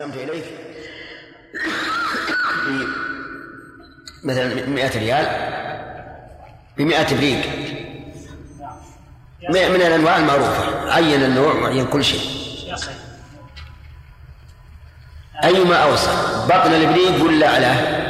[0.00, 0.44] قدمت إليك
[4.24, 5.26] مثلا 100 ريال
[6.78, 7.46] ب 100 بريق
[9.50, 10.92] من الأنواع المعروفة.
[10.92, 12.20] عين النوع وعين كل شيء.
[15.44, 18.06] أيما أوسع بطن الإبريق ولا أعلاه؟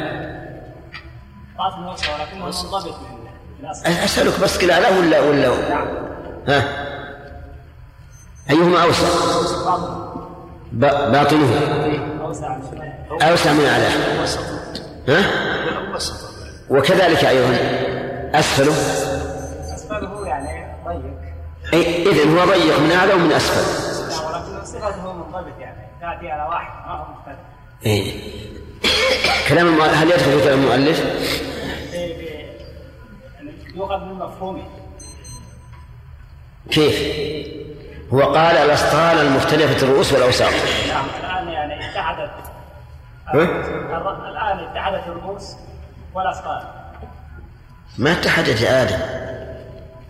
[1.59, 2.95] بطن أوسع ولكنه منضبط
[3.84, 5.89] أسألك بس كلا أعلاه ولا ولا؟ نعم.
[6.48, 6.87] ها؟
[8.50, 9.07] أيهما أوسع؟
[10.73, 11.51] باطنه
[13.23, 13.93] أوسع من أعلاه
[15.09, 15.25] ها؟
[16.71, 17.57] وكذلك أيضا
[18.35, 18.73] أسفله
[19.75, 21.26] أسفله يعني ضيق
[22.13, 23.87] إذن هو ضيق من أعلى ومن أسفل
[24.26, 27.39] ولكن صفته منضبط يعني تأتي على واحد ما هو مختلف
[27.87, 28.12] إيه.
[29.48, 31.04] كلام المؤلف هل يدخل في كلام المؤلف؟
[33.75, 34.62] يؤخذ من مفهومه
[36.70, 37.27] كيف؟
[38.15, 40.53] هو قال الأسطال المختلفة الرؤوس والأوساط
[40.89, 42.31] نعم الآن يعني اتحدت؟
[43.34, 45.56] الر- الآن اتحدت الرؤوس
[46.15, 46.59] والأسفل
[47.98, 48.98] ما اتحدت يا آدم.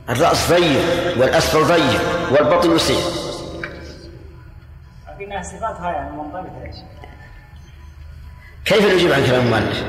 [0.08, 0.82] الرأس ضيق
[1.18, 2.00] والأسفل ضيق
[2.32, 2.98] والبطن وسيع
[5.18, 6.60] لكنها صفاتها يعني منضبطة.
[6.64, 6.84] يا شيخ
[8.64, 9.84] كيف نجيب عن كلام المؤلف؟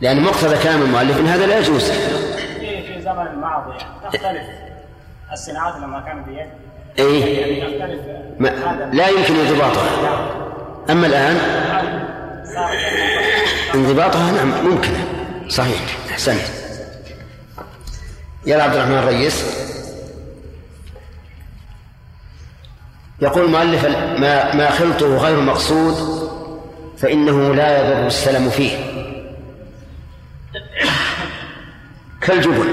[0.00, 1.90] لأن مقتضى كلام المؤلف أن هذا لا يجوز.
[1.90, 4.67] في في زمن الماضي يعني تختلف.
[5.32, 6.48] الصناعات لما كان بيد.
[6.98, 8.00] يختلف
[8.38, 8.48] ما
[8.92, 9.90] لا يمكن انضباطها.
[10.90, 11.36] أما الآن؟
[12.54, 12.76] صار
[13.74, 14.90] انضباطها؟ نعم ممكن.
[15.48, 16.42] صحيح أحسنت.
[18.46, 19.44] يا عبد الرحمن الريس
[23.20, 23.84] يقول المؤلف
[24.20, 26.28] ما ما خلطه غير مقصود
[26.98, 28.76] فإنه لا يضر السلم فيه.
[32.20, 32.66] كالجبن.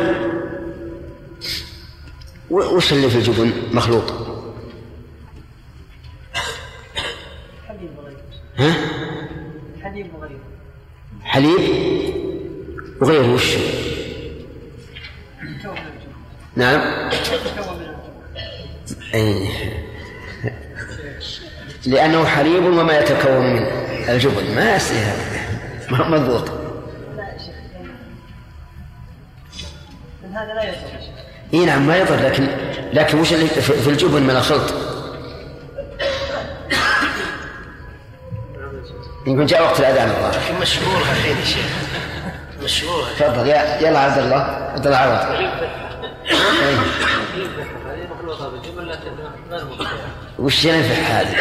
[2.50, 4.14] وش اللي في الجبن؟ مخلوط.
[7.68, 8.22] حليب وغيره
[8.58, 8.76] ها؟
[9.84, 10.40] حليب وغيره
[11.24, 11.60] حليب؟
[13.02, 13.56] وغيره وش؟
[16.56, 17.10] نعم.
[19.14, 19.50] أي.
[21.86, 23.68] لأنه حليب وما يتكون منه
[24.10, 24.56] الجبن.
[24.56, 25.06] ما يصير
[25.92, 26.50] ما مضبوط.
[30.34, 31.15] هذا لا شيخ.
[31.54, 32.48] إي نعم ما يضر لكن
[32.94, 34.74] لكن وش اللي في الجبن من الخلط؟
[39.28, 41.66] يمكن جاء وقت الأذان الظاهر مشهور الحين يا شيخ.
[42.64, 45.36] مشهور تفضل يا يلا عبد الله عبد الله عوض.
[46.62, 46.80] هذه
[50.40, 51.36] وش ينفع هذه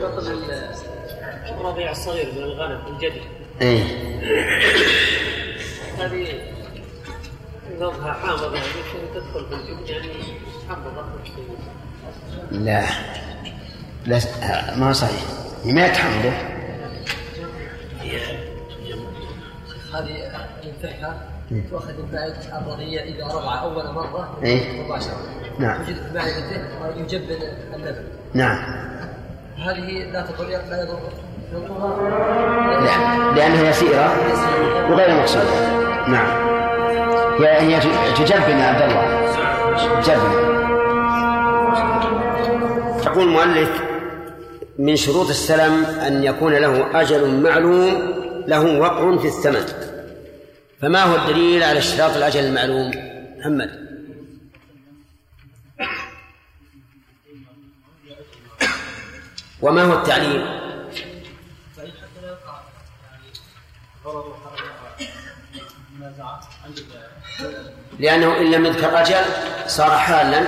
[0.00, 0.36] بطن
[1.60, 3.22] الرضيع الصغير من الغنم الجدي
[3.60, 3.84] إيه
[5.98, 6.26] هذه
[7.80, 10.08] نظها حامضة يعني يمكن تدخل في الجبن يعني
[10.68, 11.04] حامضة
[12.50, 12.84] لا.
[14.06, 14.20] لا
[14.76, 15.22] ما صحيح.
[15.64, 16.52] ما يتحمله
[19.94, 21.16] هذه ينفعها
[21.70, 24.82] تؤخذ المائد الرضيع إذا رضع أول مرة إيه.
[24.82, 25.16] مباشرة.
[25.58, 25.84] نعم.
[25.84, 27.36] توجد في معدته ويجبن
[27.74, 28.04] اللبن
[28.34, 28.58] نعم.
[29.56, 30.98] هذه لا تضر لا يضر
[31.52, 33.34] لا.
[33.36, 34.12] لأنها يسيرة
[34.90, 35.76] وغير مقصودة.
[36.08, 36.51] نعم.
[37.40, 37.80] هي هي
[38.14, 39.04] تجبن يا عبد الله.
[40.02, 40.32] تجبن.
[43.06, 43.82] يقول المؤلف
[44.78, 48.12] من شروط السلم أن يكون له أجل معلوم
[48.46, 49.66] له وقع في الثمن.
[50.80, 52.90] فما هو الدليل على اشتراط الأجل المعلوم؟
[53.38, 53.70] محمد.
[59.62, 60.62] وما هو التعليل؟
[67.98, 69.24] لأنه إن لم يذكر أجل
[69.66, 70.42] صار حالا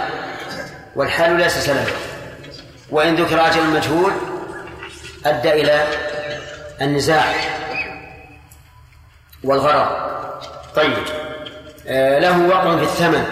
[0.96, 1.86] والحال ليس سلما
[2.90, 4.12] وإن ذكر أجل مجهول
[5.26, 5.86] أدى إلى
[6.80, 7.34] النزاع
[9.44, 10.14] والغرر.
[10.76, 10.96] طيب
[11.86, 13.24] آه له وقع في الثمن.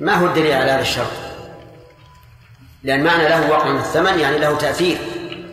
[0.00, 1.12] ما هو الدليل على هذا الشرط؟
[2.82, 4.98] لأن معنى له وقع في الثمن يعني له تأثير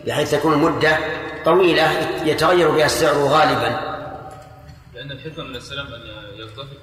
[0.06, 0.98] بحيث تكون المدة
[1.44, 1.90] طويلة
[2.24, 3.93] يتغير بها السعر غالبا.
[5.04, 6.00] لأن الحكمة من السلام أن
[6.36, 6.82] يرتفق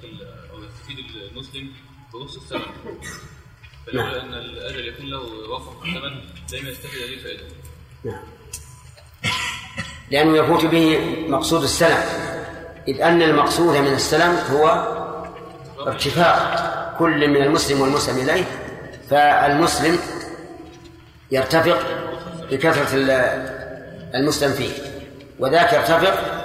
[0.52, 0.98] أو يستفيد
[1.32, 1.70] المسلم
[2.14, 2.98] بنص الثمن نعم.
[3.86, 5.20] فلولا أن الأجل يكون له
[5.58, 6.20] في الثمن
[6.50, 7.42] دائما يستفيد هذه الفائدة.
[8.04, 8.22] نعم.
[10.10, 10.98] لأنه يفوت به
[11.28, 11.98] مقصود السلم
[12.88, 14.66] إذ أن المقصود من السلم هو
[15.86, 18.44] ارتفاع كل من المسلم والمسلم إليه
[19.10, 19.98] فالمسلم
[21.30, 21.78] يرتفق
[22.50, 24.72] بكثرة ال- المسلم فيه
[25.38, 26.42] وذاك يرتفق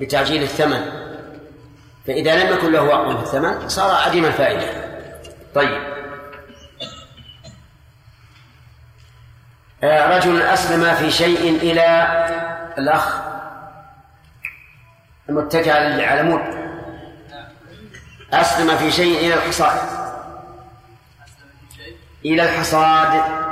[0.00, 0.97] بتعجيل الثمن.
[2.08, 4.66] فإذا لم يكن له وقع في الثمن صار عديم الفائدة.
[5.54, 5.82] طيب.
[9.84, 12.08] آه، رجل أسلم في شيء إلى
[12.78, 13.18] الأخ
[15.28, 15.86] المتكئ على
[18.32, 19.78] أسلم في شيء إلى الحصاد.
[22.24, 23.47] إلى الحصاد.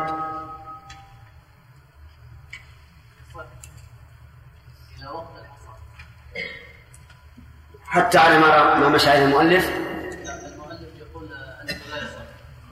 [7.89, 9.71] حتى على ما ما مشى عليه المؤلف.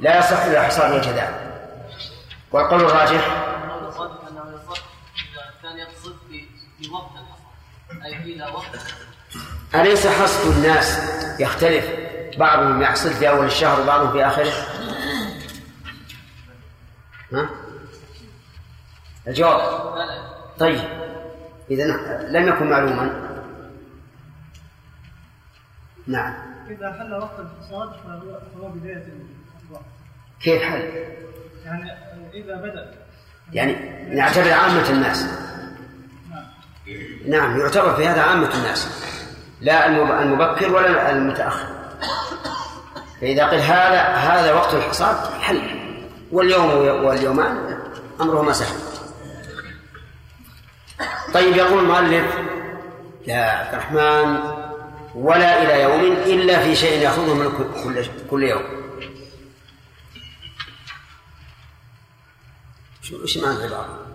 [0.00, 1.34] لا يصح إلا الحصاد والجدال
[2.52, 3.44] والقول الراجح.
[9.74, 11.00] أليس حصد الناس
[11.40, 11.84] يختلف؟
[12.38, 14.52] بعضهم يحصد في أول الشهر وبعضهم في آخره.
[17.32, 17.48] ها؟
[19.26, 19.94] الجواب.
[20.58, 20.80] طيب.
[21.70, 21.84] إذا
[22.28, 23.33] لم يكن معلوما.
[26.06, 26.34] نعم.
[26.70, 29.82] إذا حل وقت الحصاد فهو فهو بداية الأفراح
[30.42, 30.82] كيف حل؟
[31.64, 31.90] يعني
[32.34, 32.94] إذا بدأ.
[33.52, 33.76] يعني
[34.14, 35.26] نعتبر عامة الناس.
[37.28, 37.60] نعم.
[37.60, 38.88] يعتبر في هذا عامة الناس.
[39.60, 41.66] لا المب- المبكر ولا المتأخر.
[43.20, 45.60] فإذا قيل هذا هذا وقت الحصاد حل.
[46.32, 46.70] واليوم
[47.04, 47.78] واليومان
[48.20, 48.76] أمرهما سهل.
[51.34, 52.34] طيب يقول المؤلف
[53.26, 54.36] يا عبد الرحمن
[55.14, 58.84] ولا إلى يوم إلا في شيء يأخذه من كل كل يوم.
[63.02, 64.06] شو إيش معنى العبارة؟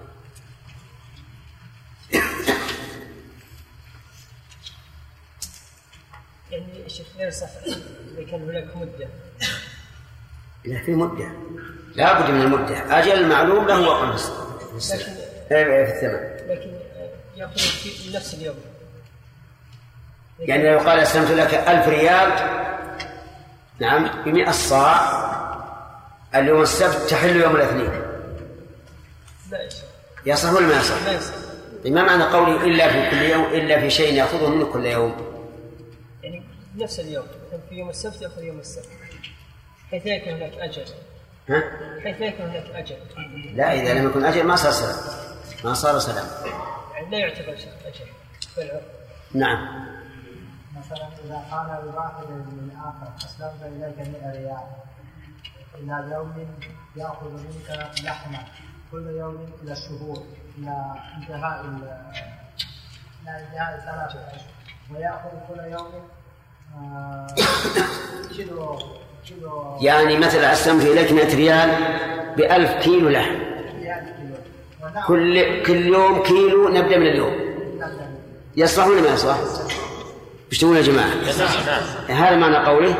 [6.51, 9.09] يعني الشيخ لا يصح إذا كان هناك مدة.
[10.65, 11.31] إذا في مدة.
[11.95, 12.99] لا بد من المدة.
[12.99, 14.19] أجل معلوم له وقت.
[14.19, 14.93] في.
[14.93, 15.11] لكن
[15.51, 16.49] إيه، في الثمن.
[16.49, 16.79] لكن
[17.35, 18.55] يأخذ في نفس اليوم.
[20.39, 22.31] يعني لو قال أسلمت لك ألف ريال
[23.79, 25.29] نعم بمئة صاع
[26.35, 28.01] اليوم السبت تحل يوم الاثنين.
[29.51, 29.69] لا
[30.25, 31.33] يصح ولا ما يصح؟ يصح
[31.85, 35.15] ما معنى قولي إلا في كل يوم إلا في شيء يأخذه منه كل يوم؟
[36.23, 36.43] يعني
[36.75, 37.25] نفس اليوم
[37.69, 38.89] في يوم السبت يأخذ يوم السبت.
[39.91, 40.85] حيث لا يكون هناك أجل.
[41.49, 41.63] ها؟
[42.03, 42.97] حيث لا يكون هناك أجل.
[43.55, 44.95] لا إذا لم يكن أجل ما صار سلام.
[45.63, 46.25] ما صار سلام.
[46.93, 47.55] يعني لا يعتبر
[48.57, 48.83] بالعرف
[49.33, 49.88] نعم.
[50.91, 54.57] مثلا إذا قال الواحد للآخر أسلمت إليك 100 ريال.
[55.79, 56.33] إلى يوم
[56.95, 58.39] يأخذ منك لحمة.
[58.91, 60.23] كل يوم إلى الشهور
[60.57, 62.01] إلى انتهاء ال-
[63.23, 64.41] إلى انتهاء ثلاثة أشهر
[64.91, 65.91] ويأخذ كل يوم
[66.77, 67.27] آه،
[68.35, 68.79] كيلو
[69.27, 71.69] كيلو يعني مثلا أسلمت إليك 100 ريال
[72.37, 73.33] بألف كيلو لحم.
[73.33, 74.35] 100 كيلو.
[74.83, 75.07] ونعم.
[75.07, 77.33] كل كل يوم كيلو نبدأ من اليوم.
[78.57, 79.37] يصلح ولا ما يصلح؟
[80.51, 81.13] إيش تقول يا جماعة؟
[82.09, 82.97] هذا معنى قوله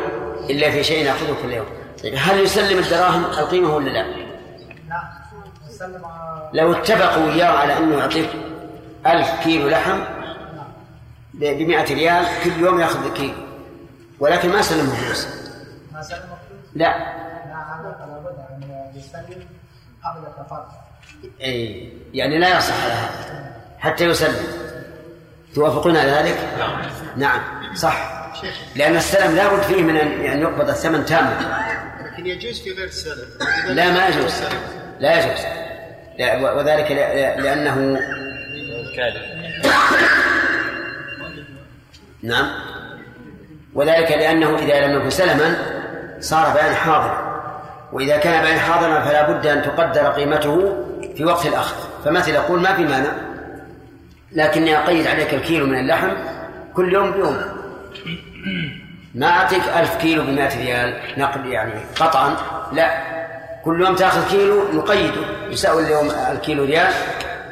[0.50, 1.66] إلا في شيء نأخذه كل يوم.
[2.02, 2.14] طيب.
[2.16, 4.04] هل يسلم الدراهم القيمة ولا لا؟
[4.90, 8.30] على لو اتفقوا وياه على أنه يعطيك
[9.06, 9.98] ألف كيلو لحم
[11.34, 13.34] ب 100 ريال كل يوم يأخذ كيلو.
[14.20, 15.26] ولكن ما سلمه فلوس
[15.92, 16.84] ما سلم الفلوس؟ لا.
[16.84, 19.44] لا هذا لابد أن يسلم
[20.04, 20.68] قبل التفرق.
[21.42, 24.69] أي يعني لا يصح على هذا حتى يسلم.
[25.54, 26.38] توافقون على ذلك؟
[27.16, 27.40] نعم.
[27.74, 28.20] صح.
[28.76, 31.36] لأن السلم لا بد فيه من أن يعني يقبض الثمن تاما.
[32.04, 33.28] لكن يجوز في غير السلف
[33.68, 34.32] لا ما يجوز.
[35.00, 35.44] لا يجوز.
[36.18, 36.90] لا وذلك
[37.38, 38.00] لأنه
[42.22, 42.50] نعم.
[43.74, 45.56] وذلك لأنه إذا لم يكن سلما
[46.20, 47.30] صار بيان حاضرا.
[47.92, 50.76] وإذا كان بيان حاضرا فلا بد أن تقدر قيمته
[51.16, 51.76] في وقت الأخذ.
[52.04, 53.29] فمثل يقول ما في مانع؟
[54.32, 56.10] لكني أقيد عليك الكيلو من اللحم
[56.74, 57.42] كل يوم بيوم.
[59.14, 62.36] ما أعطيك ألف كيلو بمائة ريال نقد يعني قطعا
[62.72, 63.20] لا.
[63.64, 66.92] كل يوم تأخذ كيلو نقيده يساوي اليوم الكيلو ريال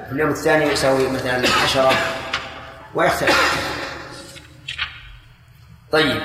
[0.07, 1.93] في اليوم الثاني يساوي مثلا عشرة.
[2.95, 3.69] ويختلف.
[5.93, 6.21] طيب.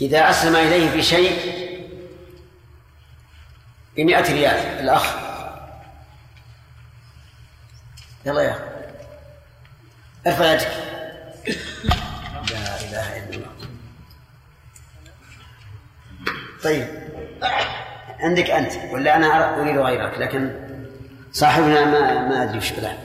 [0.00, 1.60] إذا أسلم إليه في شيء
[3.96, 5.29] بمئة ريال الأخ
[8.26, 8.50] يلا يا.
[8.50, 8.66] أخي
[10.26, 10.68] ارفع يدك
[12.50, 13.46] لا إله إلا الله.
[16.64, 16.86] طيب.
[18.20, 20.50] عندك أنت ولا أنا أريد غيرك لكن
[21.32, 22.98] صاحبنا ما ما أدري وش بله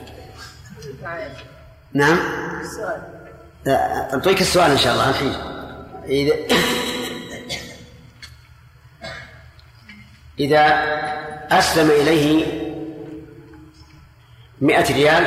[1.92, 2.18] نعم؟
[3.64, 5.34] لا، أعطيك السؤال إن شاء الله الحين
[6.04, 6.34] إذا
[10.40, 10.64] إذا
[11.58, 12.65] أسلم إليه
[14.60, 15.26] مئة ريال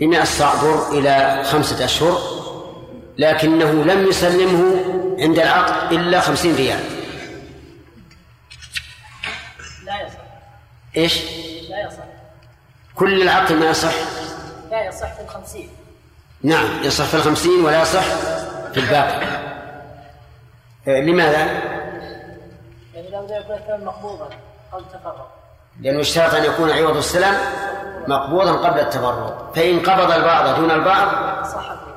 [0.00, 2.18] بمئة صاع بر إلى خمسة أشهر
[3.18, 4.84] لكنه لم يسلمه
[5.18, 6.80] عند العقد إلا خمسين ريال.
[9.84, 10.18] لا يصح.
[10.96, 11.22] إيش؟
[11.70, 12.04] لا يصح.
[12.94, 13.94] كل العقد ما يصح؟
[14.70, 15.70] لا يصح في الخمسين.
[16.42, 18.04] نعم يصح في الخمسين ولا يصح
[18.72, 19.26] في الباقي.
[20.88, 21.38] آه، لماذا؟
[22.94, 24.30] يعني لو يكون مقبوضا
[24.72, 25.45] قبل التفرق
[25.80, 27.34] لأنه اشترط أن يكون عوض السلام
[28.08, 31.08] مقبوضا قبل التبرع فإن قبض البعض دون البعض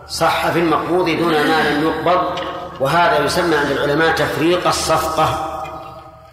[0.07, 2.39] صح في المقبوض دون ما لم يقبض.
[2.79, 5.55] وهذا يسمى عند العلماء تفريق الصفقة.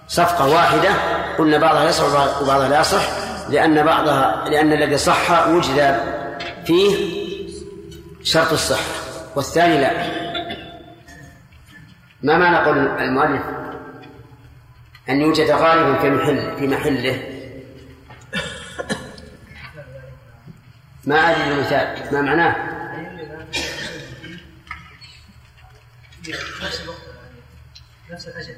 [0.09, 0.91] صفقة واحدة.
[1.39, 2.05] قلنا بعضها يصح
[2.43, 3.03] وبعضها لا يصح.
[3.49, 6.01] لأن بعضها لأن الذي صح وجد
[6.67, 6.97] فيه
[8.23, 8.95] شرط الصحة.
[9.37, 9.91] والثاني لا.
[12.23, 13.43] ما معنى قول المؤلف؟
[15.09, 17.36] أن يوجد غالبا في محل في محله.
[21.07, 22.77] ما أدري المثال ما معناه؟
[26.63, 27.01] نفس الوقت
[28.11, 28.55] نفس الاجل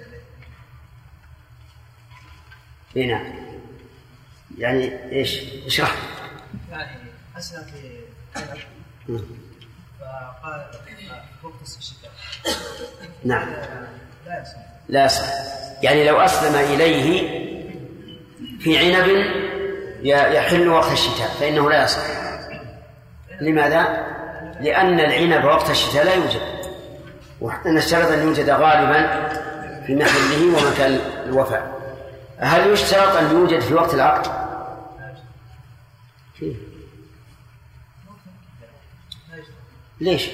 [2.97, 3.33] اي نعم.
[4.59, 5.97] يعني إيش؟ اشرح.
[6.71, 6.97] يعني
[7.38, 8.00] اسلم في.
[10.00, 10.67] فقال
[11.43, 12.12] وقت الشتاء
[13.25, 13.49] نعم.
[14.26, 14.59] لا يصح.
[14.88, 15.25] لا يصح
[15.83, 17.38] يعني لو أسلم إليه
[18.59, 19.09] في عنب
[20.02, 22.28] يحل وقت الشتاء فإنه لا يصح.
[23.40, 24.07] لماذا؟
[24.61, 26.40] لأن العنب وقت الشتاء لا يوجد
[27.40, 29.28] ونشترط أن يوجد غالبا
[29.87, 31.78] في محله ومكان الوفاء
[32.38, 34.49] هل يشترط أن يوجد في وقت العقد؟
[40.00, 40.28] ليش؟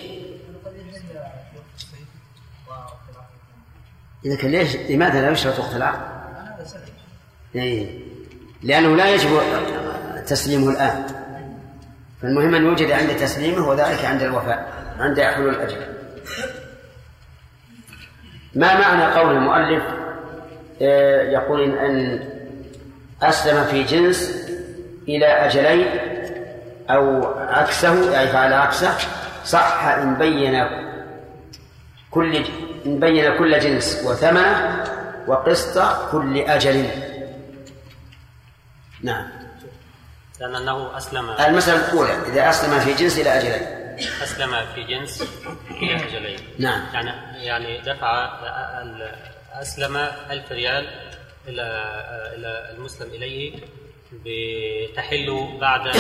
[4.25, 6.00] إذا كان ليش لماذا لا يشترط وقت العقد؟
[7.54, 7.99] إيه.
[8.62, 9.40] لأنه لا يجب
[10.26, 11.24] تسليمه الآن
[12.25, 15.76] فالمهم أن يوجد عند تسليمه وذلك عند الوفاء عند حلول الأجل
[18.54, 19.83] ما معنى قول المؤلف؟
[20.83, 22.25] آه، يقول أن
[23.23, 24.49] أسلم في جنس
[25.09, 25.87] إلى أجلين
[26.90, 28.95] أو عكسه يعني فعل عكسه
[29.45, 30.66] صح إن بين
[32.11, 32.45] كل
[32.87, 34.85] إن بين كل جنس وثمنه
[35.26, 36.87] وقسط كل أجل.
[39.02, 39.44] نعم.
[40.41, 43.85] لأنه أسلم المسألة الأولى إذا أسلم في جنس إلى أجلين.
[44.23, 45.23] أسلم في جنس
[45.71, 46.38] إلى أجلين.
[46.59, 46.83] نعم.
[46.95, 48.29] يعني يعني دفع
[49.53, 49.97] أسلم
[50.31, 50.88] ألف ريال
[51.49, 51.62] إلى
[52.37, 53.59] إلى المسلم إليه
[54.12, 55.91] بتحل بعد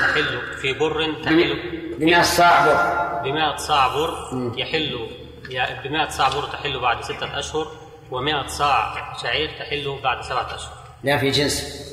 [0.00, 1.60] تحل في بر تحل
[1.98, 3.22] بمئة صاع بر.
[3.22, 4.14] بمائة صاع بر
[4.56, 5.08] يحل
[5.84, 7.72] بمائة صاع بر تحل بعد ستة أشهر
[8.10, 10.72] ومائة صاع شعير تحل بعد سبعة أشهر.
[11.04, 11.86] لا في جنس.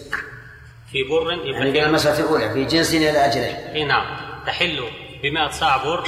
[0.93, 4.05] في بر يعني قلنا المسألة الأولى في جنس إلى أجلين إي نعم.
[4.45, 4.83] تحل
[5.23, 6.03] بمائة صاع بر.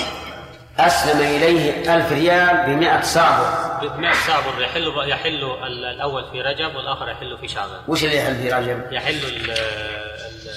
[0.79, 3.39] أسلم إليه ألف ريال بمئة صاع
[3.81, 3.87] بر.
[3.87, 4.61] بمائة صاع بر.
[4.61, 7.79] يحل يحل ال- الأول في رجب والآخر يحل في شعبان.
[7.87, 10.47] وش اللي يحل في رجب؟ يحل ال ال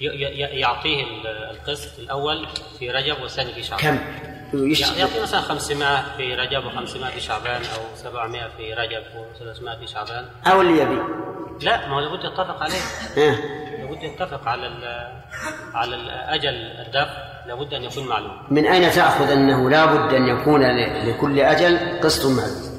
[0.00, 2.46] ي- ي- يعطيه ال- القسط الأول
[2.78, 3.98] في رجب والثاني في شعبان.
[3.98, 3.98] كم؟
[4.98, 10.26] يعطيه مثلا 500 في رجب و500 في شعبان أو 700 في رجب و300 في شعبان.
[10.46, 10.98] أو اللي يبي.
[11.62, 12.80] لا ما هو لابد يتفق عليه.
[13.16, 13.36] ها.
[13.86, 15.22] لابد يتفق على ال-
[15.74, 18.42] على الأجل الدفع لابد أن يكون معلوم.
[18.50, 20.62] من أين تأخذ أنه لا بد أن يكون
[21.08, 22.76] لكل أجل قسط معلوم؟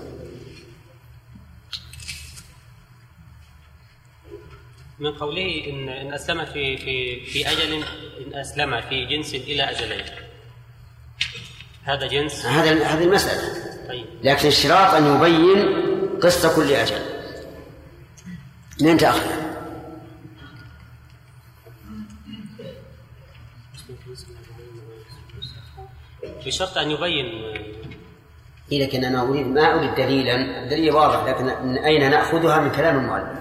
[4.99, 7.83] من قوله إن إن أسلم في في في أجل
[8.27, 10.05] إن أسلم في جنس إلى أجلين.
[11.83, 12.45] هذا جنس.
[12.45, 13.41] هذا هذه المسألة.
[13.87, 14.05] طيب.
[14.23, 15.67] لكن اشتراط أن يبين
[16.19, 17.01] قسط كل أجل.
[18.81, 19.31] منين تأخذ؟
[26.47, 27.25] بشرط أن يبين.
[28.71, 30.35] إيه لكن أنا أريد ما أريد دليلا.
[30.63, 33.37] الدليل واضح لكن من أين نأخذها من كلام المؤلف؟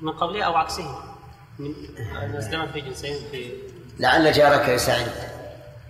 [0.00, 1.02] من قبله أو عكسه؟
[1.58, 3.52] من اسلم في جنسين في
[3.98, 5.06] لعل جارك يساعد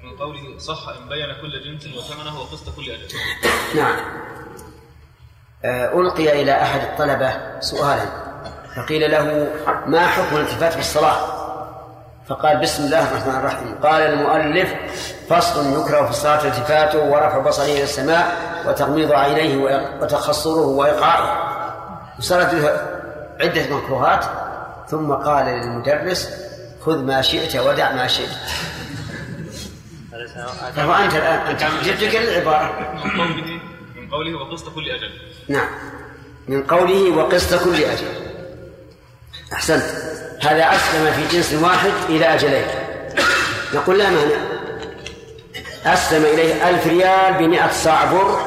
[0.03, 3.09] من قوله صح إن بين كل جنس وثمنه وقسط كل أجل.
[3.77, 3.97] نعم.
[5.65, 8.24] آه، ألقي إلى أحد الطلبة سؤالا.
[8.77, 9.49] فقيل له
[9.87, 11.45] ما حكم الالتفات في الصلاة؟
[12.29, 13.75] فقال بسم الله الرحمن الرحيم.
[13.83, 14.75] قال المؤلف
[15.29, 19.57] فصل يكره في الصلاة التفاته ورفع بصره إلى السماء وتغميض عينيه
[20.01, 21.55] وتخصره وإيقاعه
[22.19, 22.87] وصارت له
[23.41, 24.25] عدة مكروهات.
[24.89, 26.31] ثم قال للمدرس
[26.87, 28.31] خذ ما شئت ودع ما شئت.
[30.77, 32.73] فهو أنت الآن أنت جبت لك العبارة.
[33.97, 35.11] من قوله وقسط كل أجل.
[35.49, 35.69] نعم.
[36.49, 38.24] من قوله وقسط كل أجل.
[39.55, 39.83] أحسنت.
[40.43, 42.67] هذا أسلم في جنس واحد إلى أجلين.
[43.75, 44.37] نقول لا مانع.
[45.87, 48.39] أسلم إليه ألف ريال بمئة صاع بر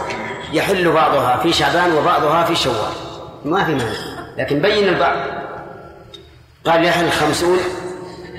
[0.53, 2.93] يحل بعضها في شعبان وبعضها في شوال.
[3.45, 3.93] ما في مانع.
[4.37, 5.17] لكن بين البعض.
[6.65, 7.59] قال يحل خمسون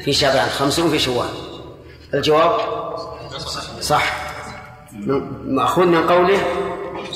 [0.04, 1.28] في شعبان خمسون في شوال.
[2.14, 2.60] الجواب؟
[3.80, 4.04] صح.
[5.44, 6.38] مأخوذ من قوله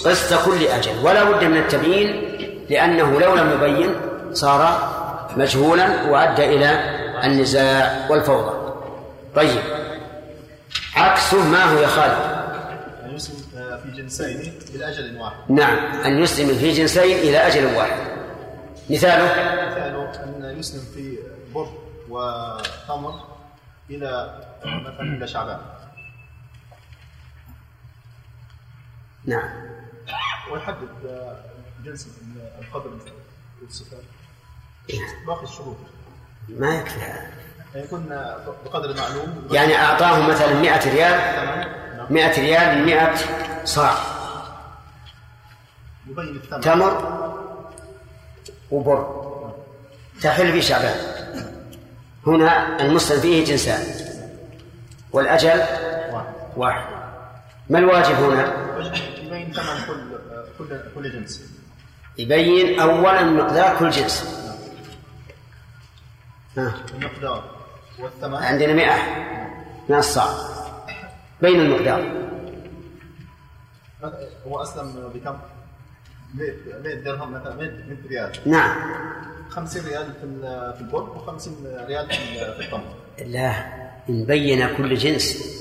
[0.04, 1.04] قسط كل أجل.
[1.04, 2.38] ولا بد من التبيين
[2.71, 3.94] لأنه لو لم يبين
[4.32, 4.92] صار
[5.36, 6.70] مجهولا وأدى إلى
[7.24, 8.74] النزاع والفوضى.
[9.34, 9.62] طيب.
[10.96, 12.42] عكسه ما هو يا خالد؟
[13.04, 13.36] أن يسلم
[13.82, 15.50] في جنسين إلى أجل واحد.
[15.50, 15.76] نعم.
[16.04, 17.96] أن يسلم في جنسين إلى أجل واحد.
[18.90, 19.24] مثاله؟
[19.70, 21.18] مثاله أن يسلم في
[21.54, 21.68] بر
[22.08, 23.20] وتمر
[23.90, 25.60] إلى مثلا إلى شعبان.
[29.24, 29.50] نعم.
[30.52, 30.88] ويحدد
[31.84, 32.08] جنس
[32.60, 32.90] القدر
[33.62, 34.02] والصفات.
[35.26, 35.76] باقي الشروط.
[36.48, 37.32] ما يكفي هذا.
[37.74, 38.06] يكون
[38.64, 41.18] بقدر معلوم يعني أعطاه مثلا 100 ريال
[42.10, 43.14] 100 ريال 100
[43.64, 43.94] صاع
[46.62, 46.92] تمر
[48.70, 49.22] وبر.
[50.22, 50.96] تحل في شعبان.
[52.26, 53.84] هنا المسلم فيه جنسان.
[55.12, 55.62] والأجل
[56.56, 56.86] واحد.
[57.70, 58.52] ما الواجب هنا؟
[59.22, 60.18] يبين ثمن كل
[60.58, 61.42] كل كل جنس.
[62.18, 64.41] يبين أولا مقدار كل جنس.
[66.59, 67.44] المقدار
[67.99, 68.35] والثمن.
[68.35, 68.97] عندنا مئة.
[69.88, 70.35] من الصاع
[71.42, 72.23] بين المقدار.
[74.47, 75.38] هو أسلم بكم؟
[76.35, 78.32] 100 درهم مثلا 100 ريال.
[78.47, 78.92] نعم.
[79.50, 81.49] 50 ريال في ال- في البر و50
[81.88, 82.94] ريال في ال- في التمر
[83.26, 83.54] لا
[84.09, 85.52] نبين كل جنس.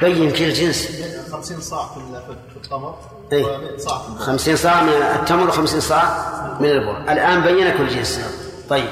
[0.00, 1.02] بين كل جنس.
[1.32, 2.98] 50 صاع في التمر
[3.32, 3.44] إيه.
[3.44, 4.88] و100 صاع خمسين صاع من
[5.20, 6.26] التمر وخمسين صاع
[6.60, 7.12] من البر.
[7.12, 8.20] الآن بين كل جنس
[8.68, 8.88] طيب.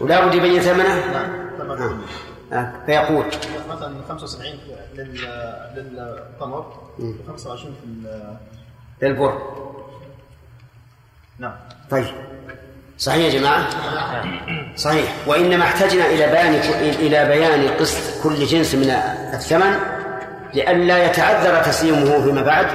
[0.00, 2.00] ولا بد يبين ثمنه؟ نعم.
[2.52, 2.72] آه.
[2.86, 3.24] فيقول.
[3.70, 4.52] مثلا 75
[4.94, 6.66] لل- للتمر
[6.98, 8.36] و25 في ال-
[9.02, 9.38] للبر.
[11.38, 11.52] نعم.
[11.90, 12.04] طيب.
[12.98, 13.66] صحيح يا جماعة؟
[14.76, 15.14] صحيح.
[15.26, 16.54] وإنما احتجنا إلى بيان
[16.98, 18.90] إلى بيان قسط كل جنس من
[19.34, 19.74] الثمن
[20.54, 22.66] لئلا يتعذر تسليمه فيما بعد.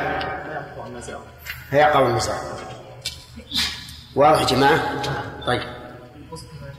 [1.69, 2.35] فيقع النزاع
[4.15, 5.01] واضح يا جماعة؟
[5.47, 5.61] طيب.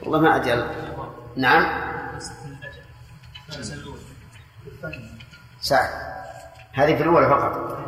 [0.02, 0.64] والله ما أدري.
[1.36, 1.88] نعم.
[5.60, 5.88] سعد
[6.72, 7.78] هذه في الأولى فقط.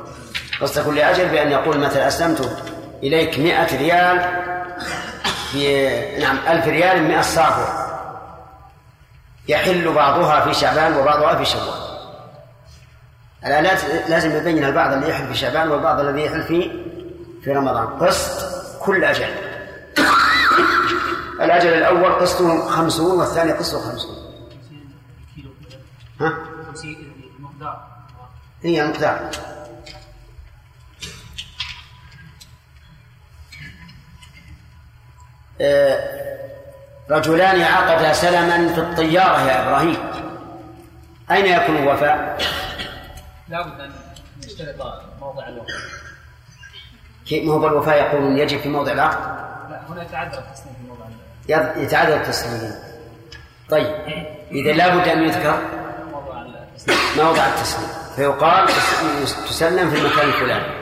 [0.60, 2.62] قصة كل أجل بأن يقول مثلا أسلمت
[3.02, 4.40] إليك مئة ريال
[5.52, 7.90] في نعم ألف ريال مئة صافر
[9.48, 11.90] يحل بعضها في شعبان وبعضها في شوال.
[13.46, 16.70] الآن لاز- لازم يبين البعض الذي يحل في شعبان والبعض الذي يحل في
[17.44, 17.86] في رمضان.
[17.86, 19.34] قسط كل أجل.
[21.40, 24.16] الأجل الأول قسطه خمسون والثاني قسطه خمسون.
[26.20, 26.38] ها؟
[28.62, 29.30] هي المقدار
[35.60, 36.20] آه،
[37.10, 39.96] رجلان عقدا سلما في الطيارة يا إبراهيم.
[41.30, 42.38] أين يكون الوفاء؟
[43.48, 43.92] لابد أن
[44.38, 46.09] نشترط موضع الوقت كيف
[47.32, 49.18] ما هو بالوفاء يقولون يجب في موضع العقد.
[49.70, 51.04] لا هنا يتعذر التصنيف في موضع.
[51.48, 52.72] يض- يتعذر التسليم
[53.70, 53.86] طيب
[54.52, 55.58] إذا لابد أن يذكر
[57.16, 60.80] موضع التسليم فيقال تس- تسلم في المكان الفلاني.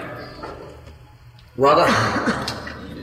[1.58, 1.88] واضح؟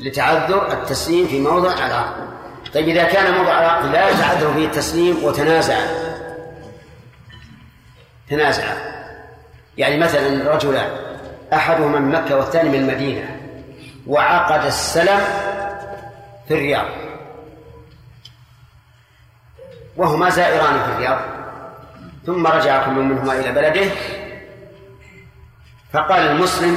[0.01, 2.25] لتعذر التسليم في موضع العقد.
[2.73, 5.77] طيب إذا كان موضع العقد لا يتعذر فيه التسليم وتنازع.
[8.29, 8.63] تنازع.
[9.77, 11.04] يعني مثلا رجلان.
[11.53, 13.41] أحدهما من مكة والثاني من المدينة
[14.07, 15.19] وعقد السلم
[16.47, 16.85] في الرياض.
[19.97, 21.19] وهما زائران في الرياض.
[22.25, 23.91] ثم رجع كل منهما إلى بلده.
[25.93, 26.75] فقال المسلم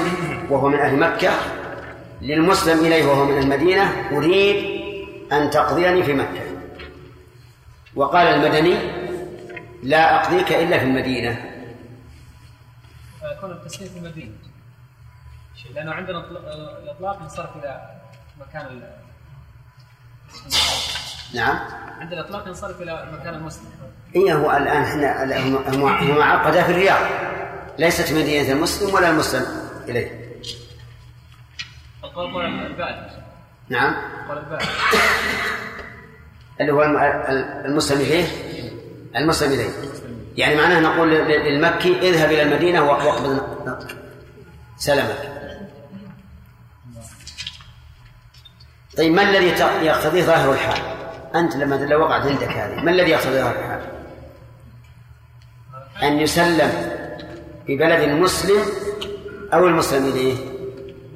[0.50, 1.30] وهو من أهل مكة
[2.20, 4.80] للمسلم إليه وهو من المدينة أريد
[5.32, 6.42] أن تقضيني في مكة.
[7.94, 8.76] وقال المدني
[9.82, 11.44] لا أقضيك إلا في المدينة.
[13.20, 13.98] فيكون التسليم في
[15.62, 17.90] المدينة لأنه عندنا إطلاق- الإطلاق ينصرف إلى
[18.40, 18.92] مكان ال-
[21.34, 21.58] نعم.
[22.00, 23.70] عندنا الإطلاق ينصرف إلى مكان المسلم.
[24.16, 27.00] إيه هو الآن إحنا هم- عقدا في الرياض.
[27.78, 29.46] ليست مدينة المسلم ولا المسلم
[29.88, 30.28] إليه.
[32.04, 32.44] القول قول
[33.68, 33.94] نعم.
[34.28, 34.68] قول البائع
[36.60, 38.26] اللي هو الم- ال- المسلم إليه؟
[39.16, 39.68] المسلم إليه.
[40.36, 43.42] يعني معناه نقول لل- للمكي اذهب إلى المدينة واقبض
[44.76, 45.38] سلمك.
[48.98, 49.46] طيب ما الذي
[49.86, 50.82] يقتضيه ظاهر الحال؟
[51.34, 53.80] أنت لما لو وقعت عندك هذه ما الذي يقتضي ظاهر الحال؟
[56.02, 56.70] أن يسلم
[57.66, 58.62] في بلد مسلم
[59.54, 60.36] أو المسلم إليه؟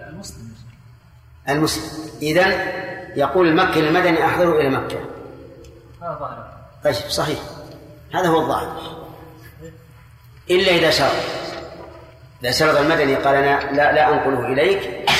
[0.08, 0.54] المسلم.
[1.48, 1.82] المسلم
[2.22, 2.52] إذن
[3.16, 5.00] يقول المكي المدني أحضره إلى مكة.
[6.02, 6.48] هذا ظاهر.
[6.84, 7.38] طيب صحيح.
[8.14, 9.02] هذا هو الظاهر.
[10.50, 11.10] إلا إذا شرط.
[12.42, 15.10] إذا شرط المدني قال أنا لا لا أنقله إليك.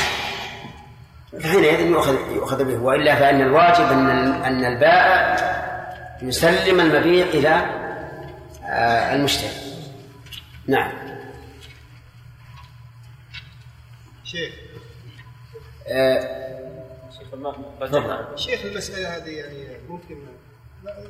[1.41, 2.83] فحينئذ يؤخذ يؤخذ به.
[2.83, 4.11] وإلا فإن الواجب أن
[4.45, 5.37] أن البائع
[6.23, 7.83] يسلم المبيع إلى
[8.65, 9.51] آه، المشتري.
[10.67, 10.93] نعم.
[14.25, 14.53] شيخ.
[15.89, 16.43] آه،
[18.37, 20.17] شيخ المسألة هذه يعني ممكن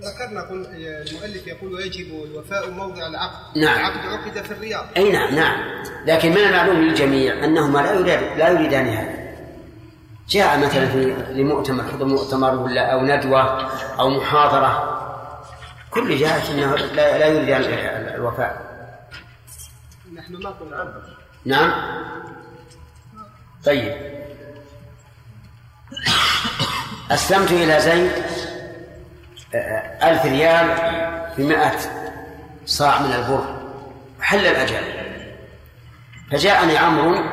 [0.02, 3.58] ذكرنا قل المؤلف يقول يجب الوفاء موضع العقد.
[3.58, 3.78] نعم.
[3.78, 4.86] العقد عقد في الرياض.
[4.96, 5.82] أي نعم نعم.
[6.06, 9.21] لكن من المعلوم للجميع أنهما لا يريد لا يريدان هذا.
[10.28, 14.98] جاء مثلا في لمؤتمر حضور مؤتمر ولا أو ندوة أو محاضرة
[15.90, 17.66] كل جهه إنه لا, لا يريد
[18.14, 18.72] الوفاء.
[20.14, 21.02] نحن ما قلنا
[21.44, 21.72] نعم.
[23.64, 23.96] طيب.
[27.10, 28.12] أسلمت إلى زيد
[29.54, 30.76] آه، ألف ريال
[31.38, 31.78] بمائة
[32.66, 33.56] صاع من البر.
[34.20, 35.02] حل الأجل.
[36.30, 37.24] فجاءني عمرو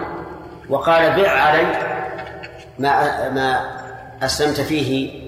[0.69, 1.98] وقال بع علي
[2.79, 3.79] ما ما
[4.25, 5.21] أسلمت فيه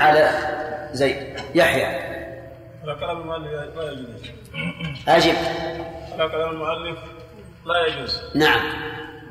[0.00, 0.30] على
[0.92, 1.40] زيد.
[1.54, 1.86] يحيى.
[2.82, 4.30] على كلام المؤلف لا يجوز.
[5.08, 5.34] أجب.
[6.12, 6.98] على كلام المؤلف
[7.66, 8.22] لا يجوز.
[8.34, 8.60] نعم.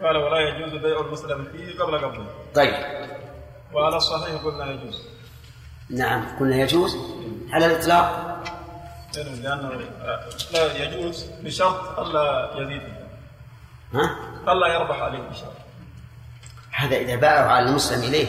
[0.04, 2.74] قال ولا يجوز بيع المسلم فيه قبل قبضه طيب.
[3.74, 5.04] وعلى الصحيح قلنا يجوز.
[5.90, 6.26] نعم.
[6.40, 6.98] قلنا يجوز.
[7.52, 8.26] على الإطلاق.
[9.16, 9.82] لأنه لأنه
[10.54, 12.82] لا يجوز بشرط ألا يزيد.
[13.94, 14.16] ها؟
[14.48, 15.59] ألا يربح عليه بشرط.
[16.80, 18.28] هذا إذا باعه على المسلم إليه.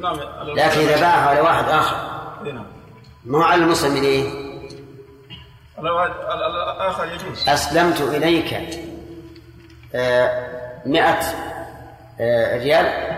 [0.00, 0.16] نعم
[0.46, 1.96] لكن إذا باعه على واحد آخر.
[2.52, 2.66] نعم.
[3.24, 4.30] ما هو على المسلم إليه؟
[5.78, 7.48] على واحد- يجوز.
[7.48, 8.54] أسلمت إليك
[9.94, 10.48] آه،
[10.86, 11.20] مئة
[12.20, 13.12] آه، ريال؟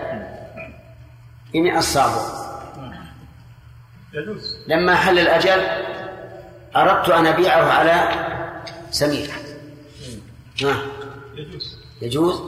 [1.53, 2.21] بمئة صابر
[4.13, 4.57] يجوز.
[4.67, 5.61] لما حل الأجل
[6.75, 8.09] أردت أن أبيعه على
[8.91, 9.29] سمير
[10.55, 10.75] يجوز؟
[12.01, 12.41] يجوز.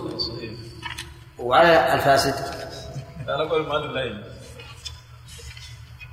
[1.40, 2.36] وعلى الفاسد.
[3.28, 4.26] على قول المؤلف لا يجوز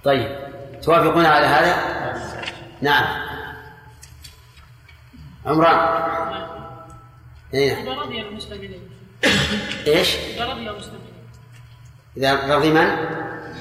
[0.04, 0.38] طيب
[0.82, 1.76] توافقون على هذا؟
[2.80, 3.24] نعم.
[5.46, 6.04] عمران.
[7.54, 7.82] إيه.
[7.82, 8.78] إذا رضي المسلم إليه
[9.86, 10.98] إيش؟ إذا رضي المسلم
[12.16, 12.86] إذا رضي من؟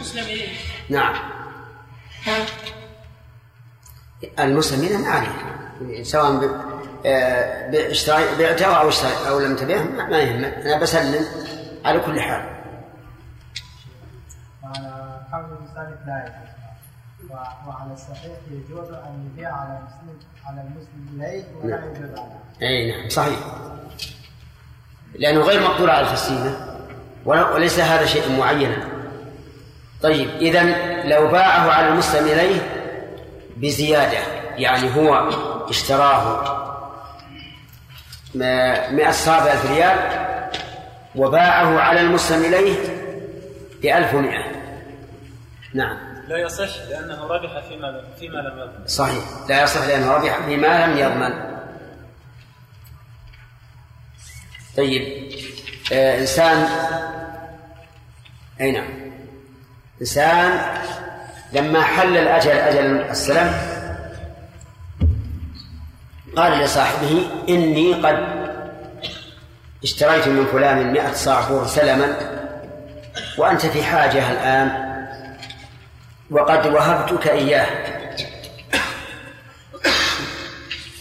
[0.01, 0.47] مسلم إليه
[0.89, 1.15] نعم.
[4.39, 6.73] المسلمين ما عليه سواء ب-
[7.05, 11.25] آه، باشتراي بعته أو اشتري أو لم تبعه ما ما يهم أنا بسلم.
[11.85, 12.43] على كل حال.
[14.63, 16.53] وعلى قول المصنف لا يجوز.
[17.67, 21.95] وعلى الصحيح يجوز أن يبيع على المسلم على المسلم إليه ولا نعم.
[21.95, 22.19] يجوز
[22.61, 23.39] أي نعم صحيح.
[25.15, 26.77] لأنه غير مقدور على الفسيمة.
[27.25, 28.77] ولا- وليس هذا شيء معينا.
[30.01, 30.63] طيب اذا
[31.03, 32.61] لو باعه على المسلم إليه
[33.57, 34.17] بزيادة
[34.57, 35.15] يعني هو
[35.69, 36.43] اشتراه
[38.35, 40.22] م- 100 صاب ألف ريال
[41.15, 42.75] وباعه على المسلم إليه
[43.81, 44.43] بألف ومئة.
[45.73, 45.97] نعم.
[46.27, 48.87] لا يصح لأنه ربح فيما فيما لم يضمن.
[48.87, 49.23] صحيح.
[49.49, 51.53] لا يصح لأنه ربح بما لم يضمن.
[54.77, 55.31] طيب.
[55.93, 56.67] آه إنسان
[58.61, 58.89] أي نعم.
[60.01, 60.59] إنسان
[61.53, 63.53] لما حل الأجل أجل السلام
[66.35, 68.42] قال لصاحبه إني قد
[69.83, 72.39] اشتريت من فلان مئة صاع بر سلما
[73.37, 74.93] وأنت في حاجة الآن
[76.31, 77.67] وقد وهبتك إياه.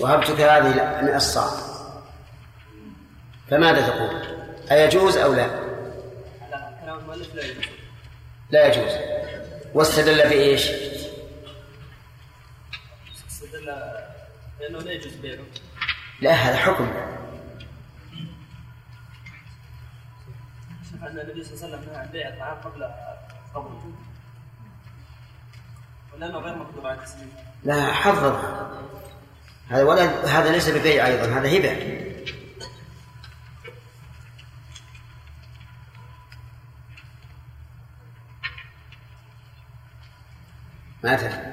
[0.00, 1.50] وهبتك هذه من الصاع
[3.50, 4.22] فماذا تقول؟
[4.70, 5.46] أيجوز أو لا؟
[8.50, 8.92] لا يجوز.
[9.74, 10.70] واستدل بإيش؟
[13.28, 13.66] استدل
[14.60, 15.38] لأنه لا يجوز بيعه.
[16.20, 16.88] لا هذا حكم.
[21.02, 22.90] أن النبي صلى الله عليه وسلم نهى عن بيع الطعام قبل
[23.54, 23.92] قبله
[26.14, 27.32] ولأنه غير مقدور على التسليم
[27.64, 28.44] لا حرض.
[29.68, 32.02] هذا ولا هذا ليس ببيع أيضا هذا هبة
[41.04, 41.52] مثلا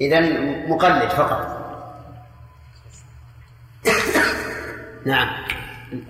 [0.00, 0.20] إذا
[0.66, 1.56] مقلد فقط.
[5.06, 5.46] نعم.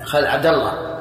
[0.03, 0.97] خل عبد الله.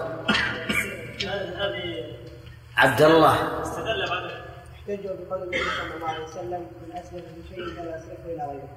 [2.77, 3.61] عبد الله.
[3.61, 4.31] استدل بعد.
[4.73, 8.69] احتجوا بقول النبي صلى الله عليه وسلم من أسلم بشيء فلا يصرفه إلى غيره.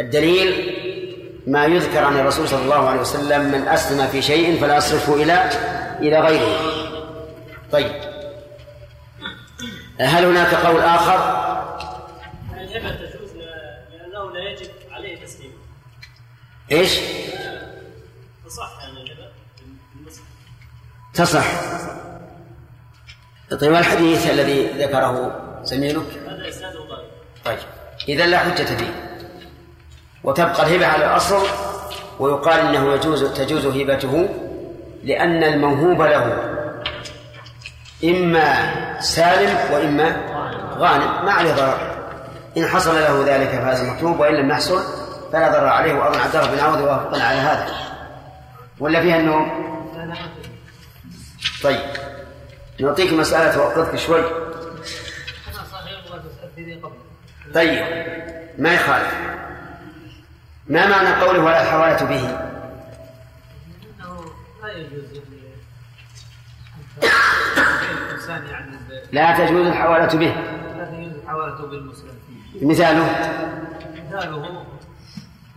[0.00, 0.74] الدليل
[1.46, 5.50] ما يذكر عن الرسول صلى الله عليه وسلم من أسلم في شيء فلا يصرفه إلى
[6.00, 6.72] إلى غيره.
[7.72, 7.92] طيب.
[10.00, 11.18] هل هناك قول آخر؟
[12.54, 15.52] الهبة تجوز؟ لأنه لا يجب عليه تسليم
[16.72, 17.00] إيش؟
[18.46, 19.14] تصح يعني
[19.94, 20.24] بالنسبة
[21.14, 21.46] تصح.
[23.50, 27.08] طيب الحديث الذي ذكره زميلك؟ هذا إسناده ضعيف
[27.44, 27.58] طيب
[28.08, 29.18] إذا لا حجة فيه.
[30.24, 31.46] وتبقى الهبة على الأصل
[32.18, 34.28] ويقال إنه يجوز تجوز هبته
[35.04, 36.54] لأن الموهوب له.
[38.04, 40.16] إما سالم وإما
[40.78, 41.78] غانم ما عليه ضرر.
[42.56, 44.82] إن حصل له ذلك فهذا مطلوب وإن لم يحصل
[45.32, 45.94] فلا ضرر عليه.
[45.94, 47.66] وأظن عبد الله بن عوض وافقنا على هذا.
[48.80, 49.50] ولا فيها النوم؟
[51.62, 51.80] طيب.
[52.80, 54.22] نعطيك مسألة توقفك شوي.
[57.54, 57.84] طيب
[58.58, 59.14] ما يخالف.
[60.68, 64.24] ما معنى قوله ولا حوالة به؟ إنه
[64.62, 65.04] لا يجوز
[67.02, 67.08] يعني
[67.58, 70.34] أن الإنسان يعني ب- لا تجوز الحوالة به.
[70.76, 72.18] لا تجوز الحوالة بالمسلم.
[72.62, 73.04] مثاله؟
[74.08, 74.64] مثاله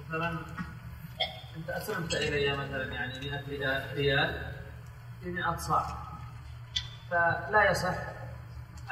[0.10, 0.30] مثلا
[1.58, 4.42] أنت أسلمت إلي مثلا يعني 100 ريال
[5.24, 5.86] ب 100 صاع
[7.12, 7.96] فلا يصح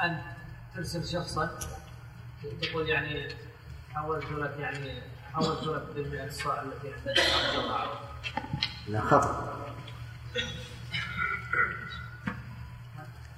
[0.02, 0.22] أن
[0.74, 1.58] ترسل شخصا.
[2.62, 3.28] تقول يعني
[3.94, 5.02] حولت لك يعني
[5.32, 7.20] حولت لك بال 100 صاع التي عندك.
[8.88, 9.56] لا خطأ.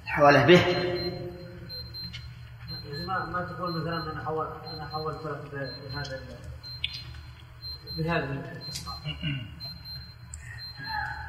[0.03, 0.93] الحوالة به.
[3.07, 6.21] ما ما تقول مثلا أنا حول أنا حولت لك بهذا
[7.97, 8.95] بهذا الصاع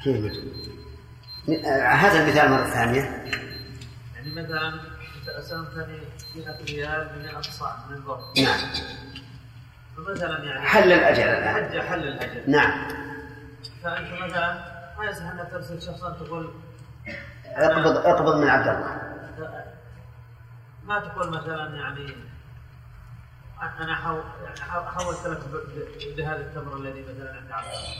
[0.04, 0.44] كيف؟
[1.92, 3.00] هذا المثال مرة ثانية.
[4.14, 5.98] يعني مثلا انت اسلمتني
[6.37, 8.18] 100 ريال ب 100 صاع من البر.
[8.42, 8.59] نعم.
[9.96, 11.83] فمثلا يعني حل الأجل الآن.
[11.83, 12.50] حل الأجل.
[12.50, 12.88] نعم.
[13.83, 14.52] فأنت مثلا
[14.98, 16.50] ما يصح انك ترسل شخصا تقول
[17.46, 19.00] اقبض اقبض من عبد الله.
[20.85, 22.14] ما تقول مثلا يعني
[23.61, 23.74] أنا.
[23.80, 24.22] يعني حو-
[24.87, 25.38] حولت لك
[26.16, 27.94] بهذا التمر الذي مثلا عند عبد الله.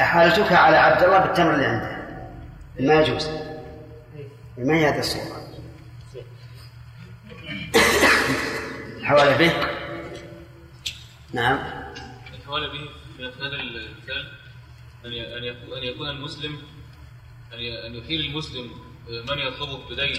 [0.00, 2.03] أحالتك على عبد الله بالتمر اللي عنده
[2.80, 3.28] ما يجوز.
[4.58, 5.44] ما هي هذه الصورة؟
[8.96, 9.52] الحوالة به.
[11.32, 11.58] نعم.
[12.38, 14.32] الحوالة به في هذا المثال
[15.04, 16.58] أن أن يكون أن يكون المسلم
[17.54, 18.70] أن يحيل المسلم
[19.08, 20.14] من يطلبه بدين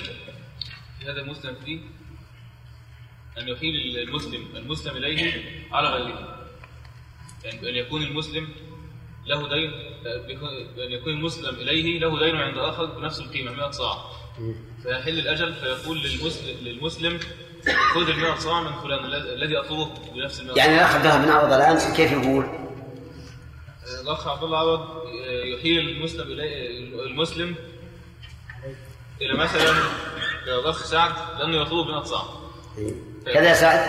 [1.00, 1.80] في هذا المسلم فيه
[3.38, 6.48] أن يحيل المسلم المسلم إليه على غيره.
[7.44, 8.48] يعني أن يكون المسلم
[9.28, 9.72] له دين
[10.86, 14.06] أن يكون المسلم إليه له دين عند آخر بنفس القيمة 100 صاع.
[14.84, 17.20] فيحل الأجل فيقول للمسلم للمسلم
[17.94, 21.26] خذ ال 100 صاع من فلان الذي أطلبه بنفس ال 100 يعني الأخ عبد الله
[21.26, 22.46] بن عوض الآن كيف يقول؟
[24.02, 25.04] الأخ عبد الله عوض
[25.58, 26.68] يحيل المسلم إلى
[27.06, 27.56] المسلم
[29.22, 29.74] إلى مثلا
[30.48, 32.24] الأخ سعد لأنه يطلب من صاع.
[33.34, 33.80] كذا يا سعد؟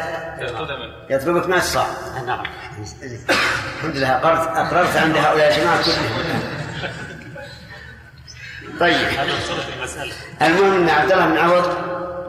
[1.10, 1.86] يطلبك ما الصاع
[2.26, 2.46] نعم.
[3.78, 6.40] الحمد لله أقررت أقررت عند هؤلاء الجماعة كلهم.
[8.80, 8.96] طيب.
[10.42, 11.74] المهم أن عبد الله بن عوض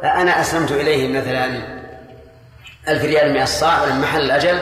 [0.03, 1.45] أنا أسلمت إليه مثلا
[2.87, 4.59] ألف ريال من الصاع ولما حل الأجل.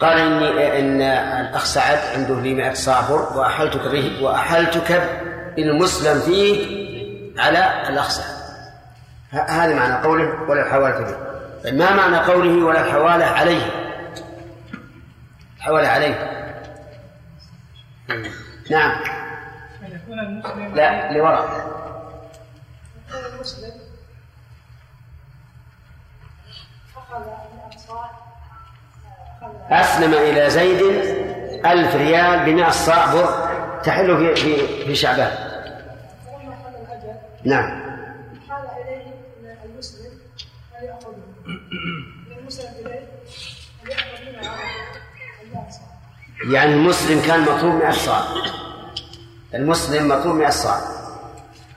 [0.00, 1.02] قال اني إن
[1.46, 5.20] الأخ سعد عنده لي 100 صاع بر وأحلتك به وأحلتك
[5.56, 6.66] بالمسلم فيه
[7.38, 8.35] على الأخ سعد.
[9.36, 11.16] هذا معنى قوله ولا حوالة به
[11.64, 13.62] طيب ما معنى قوله ولا حوالة عليه؟
[15.58, 16.32] حوالة عليه.
[18.70, 19.00] نعم.
[20.74, 21.76] لا لوراء
[29.70, 30.82] أسلم إلى زيد
[31.66, 33.14] ألف ريال بمئة صاع
[33.82, 35.56] تحل في في شعبان.
[37.44, 37.80] نعم
[38.48, 39.14] حال إليه
[39.64, 40.10] المسلم
[40.80, 41.16] أن يأخذه
[42.40, 43.08] المسلم إليه
[43.84, 44.60] أن يأخذ منه على
[45.42, 45.86] المئة صاع
[46.44, 48.20] يعني المسلم كان مطلوب مئة صاع.
[49.54, 50.80] المسلم مطلوب مئة صاع.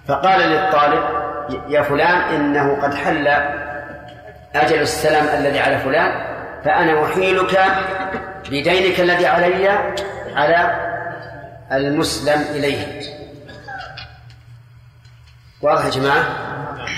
[0.08, 1.04] فقال للطالب
[1.70, 3.28] يا فلان إنه قد حل
[4.56, 6.12] أجل السلام الذي على فلان
[6.66, 7.66] فأنا أحيلك
[8.46, 9.68] بدينك الذي علي
[10.36, 10.88] على
[11.72, 13.02] المسلم إليه.
[15.62, 16.24] واضح يا جماعة؟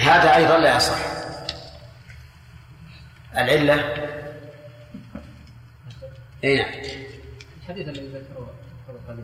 [0.03, 0.97] هذا أيضا لا يصح.
[3.37, 3.93] العلة؟
[6.43, 6.71] أي نعم.
[7.71, 8.47] الحديث الذي ذكره
[9.07, 9.23] قليل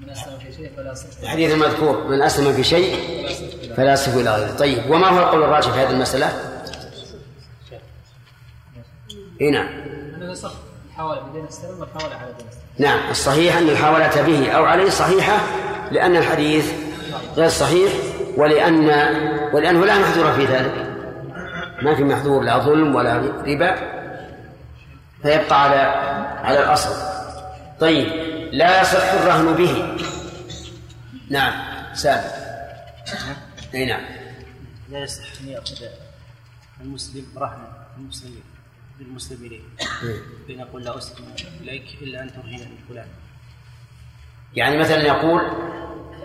[0.00, 2.96] من أسلم في شيء فلا الحديث المذكور من أسلم في شيء
[3.76, 6.26] فلا يصف إلى غيره طيب وما هو القول الراجح في هذه المسألة؟
[9.40, 9.68] اي نعم.
[11.30, 12.62] بدين السلم على دين السلم.
[12.78, 15.38] نعم الصحيح أن الحاولة به أو عليه صحيحة
[15.90, 16.72] لأن الحديث
[17.36, 17.92] غير صحيح
[18.36, 18.84] ولأن
[19.54, 20.86] ولأنه لا محذور في ذلك.
[21.82, 23.74] ما في محذور لا ظلم ولا ربا.
[25.22, 25.76] فيبقى على
[26.44, 27.15] على الأصل.
[27.80, 28.06] طيب
[28.52, 29.96] لا يصح الرهن به.
[31.30, 31.52] نعم
[31.94, 32.32] سابق
[33.74, 34.02] أي نعم.
[34.90, 35.84] لا يصح أن يأخذ
[36.80, 38.42] المسلم رهنا المسلمين
[38.98, 39.60] بالمسلم اليه
[40.46, 41.24] بين يقول لا أسلم
[41.62, 43.06] إليك إلا أن ترهن فلان.
[44.54, 45.42] يعني مثلا يقول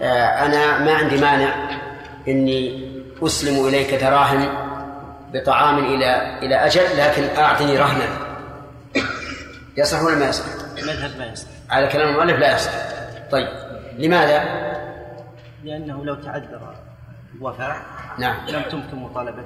[0.02, 1.80] آه، أنا ما عندي مانع
[2.28, 4.72] إني أسلم إليك دراهم
[5.34, 8.38] بطعام إلى إلى أجل لكن أعطني رهنا.
[9.78, 11.48] يصح ولا ما يصح؟ المذهب ما يصح.
[11.70, 12.72] على كلام المؤلف لا يصح.
[13.32, 13.48] طيب
[13.98, 14.44] لماذا؟
[15.63, 16.76] لأنه لو تعذر
[17.36, 17.78] الوفاء
[18.17, 18.36] نعم.
[18.48, 19.44] لم تمكن مطالبة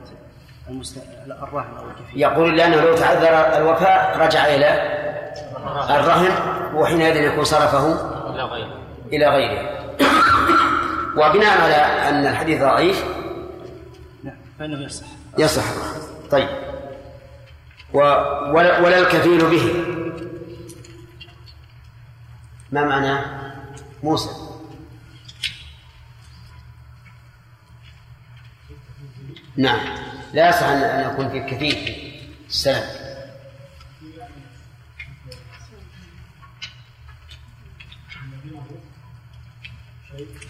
[0.69, 0.97] المست...
[1.25, 4.95] الرهن أو الكفيل يقول لأنه لو تعذر الوفاء رجع إلى
[5.89, 6.31] الرهن
[6.75, 7.87] وحينئذ يكون صرفه
[8.35, 8.67] لا غير
[9.13, 9.69] إلى غيره.
[11.17, 11.75] وبناء على
[12.09, 13.05] أن الحديث ضعيف
[14.23, 15.05] نعم فإنه يصح.
[15.37, 15.63] يصح.
[15.63, 16.47] الرهن طيب.
[17.93, 17.99] و
[18.53, 19.94] ولا, ولا الكفيل به.
[22.75, 23.25] ما معنى
[24.03, 24.29] موسى؟
[29.57, 29.79] نعم.
[30.33, 32.83] لا يصح أن يكون في الكفيل في السلام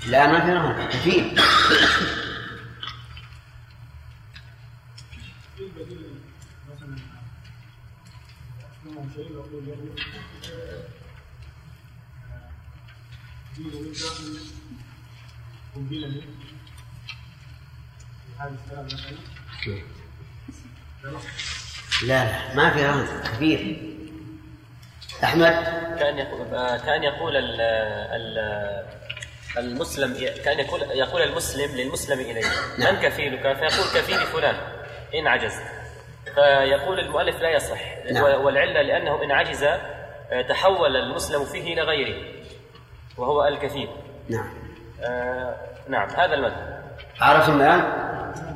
[0.08, 1.36] لا ما في رهن
[22.04, 23.78] لا لا ما في رهن كبير.
[25.24, 25.54] أحمد؟
[26.00, 28.86] كان يقول كان يقول ال ال
[29.58, 30.14] المسلم
[30.46, 32.46] كان يقول يقول المسلم للمسلم إليه.
[32.78, 34.56] من كفيلك فيقول كفيل فلان
[35.16, 35.54] إن عجز.
[36.36, 38.24] فيقول المؤلف لا يصح نعم.
[38.24, 39.66] والعلة لأنه إن عجز
[40.50, 42.35] تحول المسلم فيه إلى غيره.
[43.18, 43.90] وهو الكفيل
[44.30, 44.50] نعم.
[45.04, 45.56] آه،
[45.90, 46.84] نعم هذا المذهب.
[47.22, 47.84] عرفت الآن؟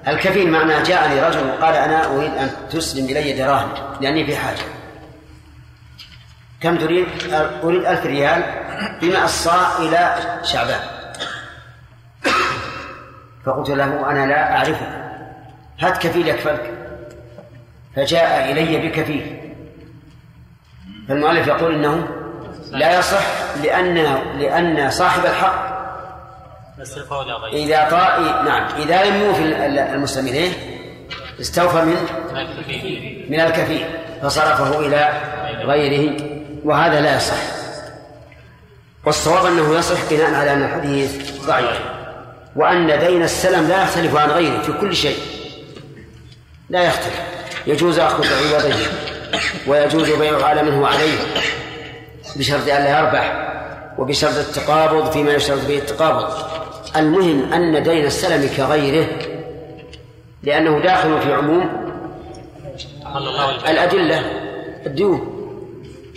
[0.07, 3.69] الكفيل معناه جاءني رجل وقال أنا أريد أن تسلم إلي دراهم
[4.01, 4.63] لأني في حاجة.
[6.61, 7.07] كم تريد؟
[7.63, 8.43] أريد ألف ريال
[9.01, 10.79] بما الصاع إلى شعبان.
[13.45, 14.87] فقلت له أنا لا أعرفك
[15.79, 16.73] هات كفيل يكفلك.
[17.95, 19.53] فجاء إلي بكفيل.
[21.07, 22.18] فالمؤلف يقول إنه
[22.71, 23.23] لا يصح
[23.63, 23.95] لأن
[24.39, 25.69] لأن صاحب الحق
[27.53, 28.19] إذا طا...
[28.43, 29.41] نعم إذا لم يوفي
[29.95, 30.51] المسلم إليه
[31.41, 31.95] استوفى من
[33.29, 33.85] من الكفيل
[34.23, 35.21] فصرفه إلى
[35.65, 36.17] غيره
[36.63, 37.35] وهذا لا يصح.
[39.05, 41.79] والصواب أنه يصح بناء على أن الحديث ضعيف
[42.55, 45.17] وأن دين السلم لا يختلف عن غيره في كل شيء.
[46.69, 47.21] لا يختلف.
[47.67, 48.75] يجوز أخذ عوضه
[49.67, 51.17] ويجوز بيعه على من هو عليه.
[52.35, 53.49] بشرط أن لا يربح
[53.97, 56.33] وبشرط التقابض فيما يشترط به التقابض.
[56.95, 59.07] المهم أن دين السلم كغيره
[60.43, 61.69] لأنه داخل في عموم
[63.67, 64.19] الأدلة
[64.85, 65.35] الديون.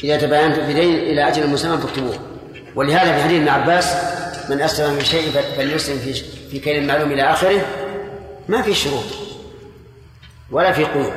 [0.05, 2.19] إذا تباينت بدين إلى أجل مسمى فاكتبوه.
[2.75, 3.97] ولهذا في حديث ابن عباس
[4.51, 6.13] من أسلم من شيء فليسلم في
[6.51, 7.61] في كيل معلوم إلى آخره.
[8.49, 9.05] ما في شروط
[10.51, 11.13] ولا في قيود.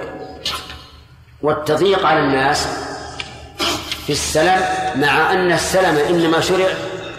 [1.42, 2.85] والتضييق على الناس
[4.06, 4.62] في السلم
[5.02, 6.68] مع أن السلم إنما شرع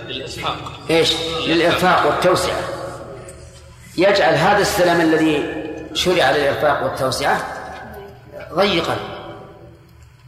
[0.08, 1.12] للإسحاق إيش؟
[1.46, 2.60] للإرفاق والتوسعة.
[3.96, 7.46] يجعل هذا السلام الذي شرع للإرفاق والتوسعة
[8.52, 8.96] ضيقا.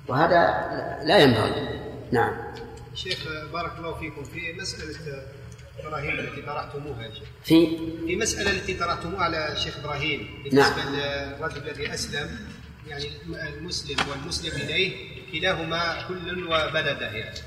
[0.09, 0.69] وهذا
[1.05, 1.81] لا ينبغي.
[2.13, 2.33] نعم.
[2.95, 3.19] شيخ
[3.53, 4.25] بارك الله فيكم.
[4.25, 5.23] في مسألة
[5.85, 7.29] إبراهيم التي طرحتموها يا شيخ.
[7.45, 10.29] في؟ في مسألة التي طرحتموها على الشيخ إبراهيم.
[10.53, 10.73] نعم.
[10.73, 12.39] بالنسبة للرجل الذي أسلم
[12.89, 13.05] يعني
[13.59, 17.39] المسلم والمسلم إليه كلاهما كل وبلده يعني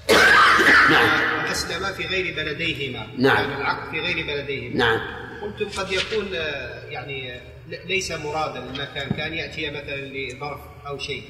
[0.90, 1.46] نعم.
[1.46, 3.08] وأسلم في غير بلديهما.
[3.18, 3.38] نعم.
[3.38, 4.76] يعني العقد في غير بلديهما.
[4.76, 5.00] نعم.
[5.42, 7.42] قلتم قد يكون آه، يعني
[7.86, 11.24] ليس مرادا المكان كأن يأتي مثلا لظرف أو شيء.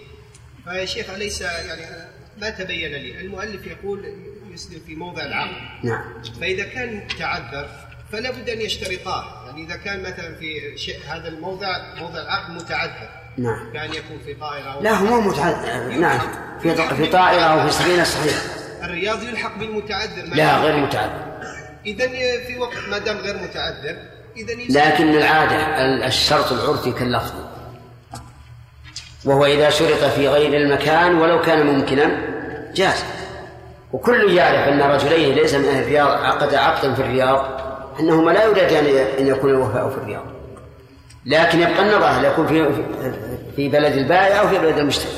[0.63, 1.81] فيا شيخ أليس يعني
[2.41, 4.05] ما تبين لي؟ المؤلف يقول
[4.53, 5.85] يسلم في موضع العقد.
[5.85, 6.23] نعم.
[6.41, 7.69] فإذا كان تعذر
[8.11, 9.45] فلا بد أن يشترطاه.
[9.45, 13.20] يعني إذا كان مثلا في شيء هذا الموضع موضع العقد متعذر.
[13.37, 13.73] نعم.
[13.73, 16.19] كان يكون في طائرة أو لا هو مو متعذر نعم.
[16.61, 18.35] في في طائرة أو في سفينة صحيح.
[18.83, 21.31] الرياض يلحق بالمتعذر لا غير متعذر
[21.85, 22.07] إذا
[22.47, 23.95] في وقت ما دام غير متعذر
[24.37, 25.55] إذا لكن العادة
[25.85, 27.33] ال- الشرط العرفي كاللفظ.
[29.25, 32.11] وهو إذا شرط في غير المكان ولو كان ممكنا
[32.75, 33.03] جاز
[33.93, 37.61] وكل يعرف أن رجلين ليس من أهل الرياض عقد عقدا في الرياض
[37.99, 38.73] أنهما لا يريد
[39.19, 40.23] أن يكون الوفاء في الرياض.
[41.25, 42.83] لكن يبقى النظر هل يكون في
[43.55, 45.11] في بلد البائع أو في بلد المشتري.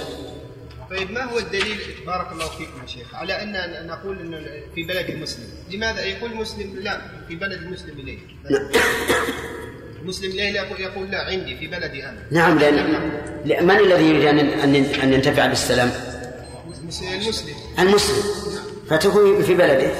[0.89, 4.45] طيب ما هو الدليل؟ بارك الله فيكم يا شيخ على أن نقول ان
[4.75, 8.17] في بلد المسلم لماذا؟ يقول المسلم لا في بلد المسلم إليه.
[10.01, 12.17] المسلم إليه يقول يقول لا عندي في بلدي أنا.
[12.31, 14.39] نعم لأن من الذي يريد أن
[15.03, 15.91] أن ينتفع بالسلام؟
[17.13, 17.53] المسلم.
[17.79, 18.23] المسلم.
[18.89, 19.91] فتكون في بلده.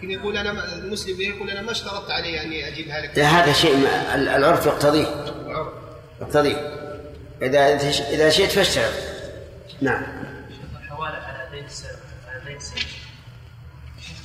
[0.00, 3.88] لكن يقول أنا المسلم يقول أنا ما اشترطت عليه أني اجيبها لك لا هذا شيء
[4.14, 5.06] العرف يقتضيه.
[5.46, 5.68] العرف.
[6.20, 6.56] يقتضيه.
[7.42, 7.76] إذا
[8.10, 8.92] إذا شئت فاشتغل.
[9.80, 10.02] نعم.
[10.82, 11.98] الحوالة على دين السلف
[12.28, 12.86] على دين السلف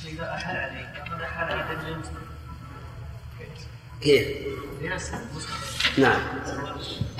[0.06, 0.86] إذا أحال عليك
[1.22, 2.26] على دين المسلم
[4.02, 4.28] كيف؟
[4.82, 5.20] مسلم
[5.98, 6.20] نعم.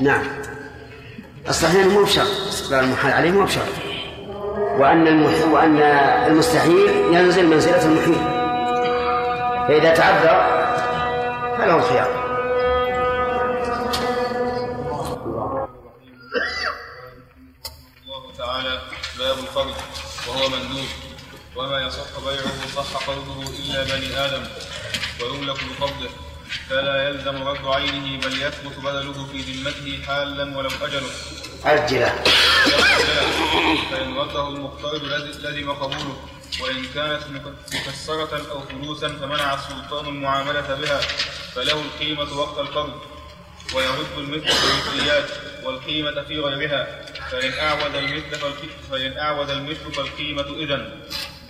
[0.00, 0.26] نعم.
[1.48, 2.48] الصحيح مو بشرط.
[2.48, 3.68] استقرار المحال عليه مو بشرط.
[4.56, 5.44] وأن المح...
[5.52, 5.78] وأن
[6.30, 8.45] المستحيل ينزل منزلة المحيل.
[9.68, 10.36] فإذا تعذر
[11.58, 12.26] فله الخيار.
[18.04, 18.80] الله تعالى
[19.18, 19.74] باب القرض
[20.28, 20.88] وهو مندوب.
[21.56, 24.44] وما يصح بيعه صح قرضه إلا بني آدم
[25.22, 26.10] ويملك بقبضه
[26.70, 31.10] فلا يلزم رد عينه بل يثبت بدله في ذمته حالا ولو أجله.
[31.64, 32.08] عجلة
[33.90, 36.16] فإن رده المقترض لز- لزم قبوله.
[36.60, 37.22] وإن كانت
[37.74, 41.00] مكسرة أو فلوسا فمنع السلطان المعاملة بها
[41.54, 43.00] فله القيمة وقت القرض
[43.74, 45.30] ويرد المثل في المثليات
[45.64, 46.86] والقيمة في غيرها
[47.30, 48.38] فإن أعود المثل
[48.90, 51.00] فإن أعود المثل فالقيمة إذن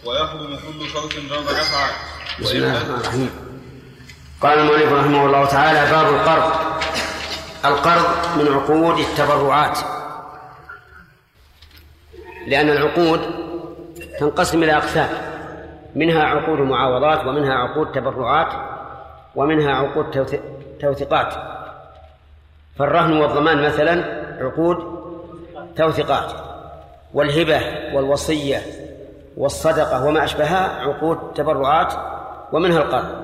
[0.04, 1.90] ويحرم كل شرط ضرب نفعا
[2.40, 3.30] بسم الله الرحمن الرحيم.
[4.40, 6.52] قال المؤلف رحمه الله تعالى باب القرض.
[7.64, 9.78] القرض من عقود التبرعات.
[12.46, 13.45] لأن العقود
[14.18, 15.08] تنقسم إلى أقسام.
[15.94, 18.52] منها عقود معاوضات ومنها عقود تبرعات
[19.34, 20.40] ومنها عقود توث-
[20.80, 21.34] توثيقات.
[22.78, 24.04] فالرهن والضمان مثلا
[24.40, 24.76] عقود
[25.76, 26.32] توثيقات.
[27.14, 27.60] والهبة
[27.94, 28.62] والوصية
[29.36, 31.92] والصدقة وما أشبهها عقود تبرعات
[32.52, 33.22] ومنها القرض.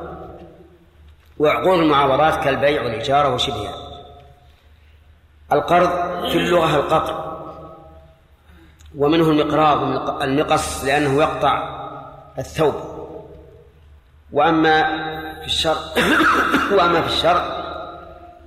[1.39, 3.75] وعقود المعاوضات كالبيع والإجارة وشبهها.
[5.53, 5.89] القرض
[6.29, 7.32] في اللغة القطع.
[8.99, 9.83] ومنه المقراض
[10.23, 11.83] المقص لأنه يقطع
[12.39, 12.75] الثوب.
[14.33, 14.83] وأما
[15.41, 15.81] في الشرع
[16.77, 17.63] وأما في الشرع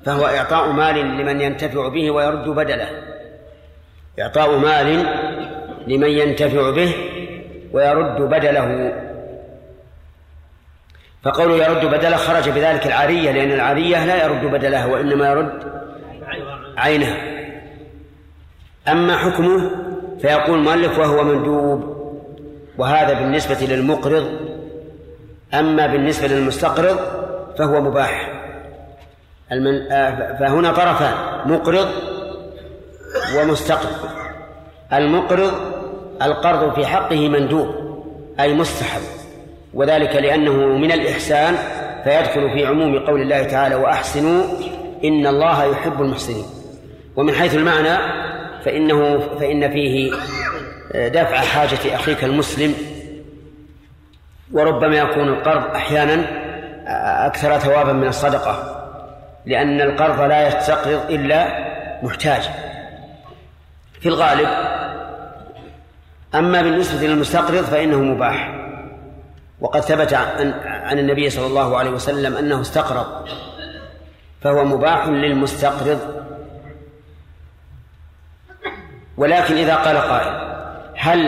[0.06, 2.90] فهو إعطاء مال لمن ينتفع به ويرد بدله.
[4.20, 5.06] إعطاء مال
[5.88, 6.96] لمن ينتفع به
[7.74, 8.94] ويرد بدله.
[11.26, 15.64] فقوله يرد بدله خرج بذلك العارية لأن العارية لا يرد بدلها وإنما يرد
[16.78, 17.18] عينها
[18.88, 19.72] أما حكمه
[20.26, 21.96] فيقول المؤلف وهو مندوب
[22.78, 24.40] وهذا بالنسبة للمقرض
[25.54, 26.98] أما بالنسبة للمستقرض
[27.58, 28.32] فهو مباح.
[29.52, 29.92] المن...
[29.92, 31.14] آه، فهنا طرفان
[31.46, 31.88] مقرض
[33.38, 33.96] ومستقرض.
[34.94, 35.52] المقرض
[36.22, 37.76] القرض في حقه مندوب
[38.40, 39.02] أي مستحب
[39.74, 41.56] وذلك لأنه من الإحسان
[42.04, 44.44] فيدخل في عموم قول الله تعالى وأحسنوا
[45.04, 46.46] إن الله يحب المحسنين
[47.16, 48.25] ومن حيث المعنى
[48.66, 50.12] فإنه فإن فيه
[50.94, 52.74] دفع حاجة أخيك المسلم
[54.52, 56.26] وربما يكون القرض أحيانا
[57.26, 58.82] أكثر ثوابا من الصدقة
[59.46, 61.66] لأن القرض لا يستقرض إلا
[62.04, 62.50] محتاج.
[64.00, 64.50] في الغالب
[66.36, 68.56] أما بالنسبة للمستقرض فإنه مباح.
[69.62, 73.06] وقد ثبت عن, عن النبي صلى الله عليه وسلم أنه استقرض
[74.42, 76.25] فهو مباح للمستقرض.
[79.18, 80.56] ولكن إذا قال قائل
[80.98, 81.28] هل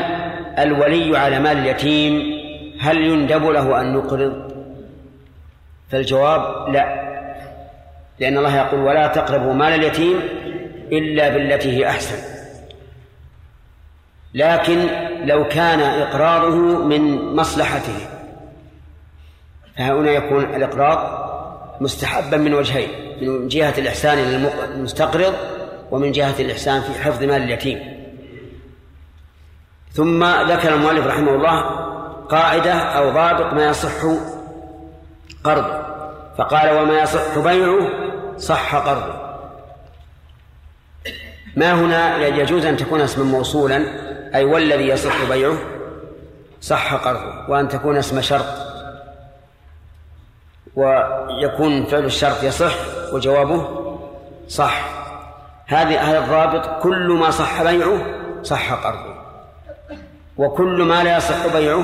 [0.59, 2.37] الولي على مال اليتيم
[2.79, 4.51] هل يندب له أن يقرض؟
[5.91, 7.07] فالجواب لا
[8.19, 10.19] لأن الله يقول ولا تقربوا مال اليتيم
[10.91, 12.37] إلا بالتي هي أحسن.
[14.33, 14.87] لكن
[15.25, 18.07] لو كان إقراضه من مصلحته
[19.77, 21.27] فهنا يكون الإقراض
[21.81, 22.89] مستحبا من وجهين
[23.21, 25.33] من جهة الإحسان للمستقرض
[25.91, 27.97] ومن جهة الإحسان في حفظ مال اليتيم.
[29.91, 31.61] ثم ذكر المؤلف رحمه الله
[32.29, 34.05] قاعدة أو ضابط ما يصح
[35.43, 35.81] قرضه.
[36.37, 37.89] فقال وما يصح بيعه
[38.37, 39.27] صح قرضه.
[41.55, 43.85] ما هنا يجوز أن تكون اسما موصولا
[44.35, 45.57] أي والذي يصح بيعه
[46.61, 48.67] صح قرضه وأن تكون اسم شرط.
[50.75, 52.75] ويكون فعل الشرط يصح
[53.13, 53.67] وجوابه
[54.47, 55.06] صح.
[55.67, 57.97] هذه هذا الضابط كل ما صح بيعه
[58.43, 59.15] صح قرضه.
[60.37, 61.83] وكل ما لا يصح بيعه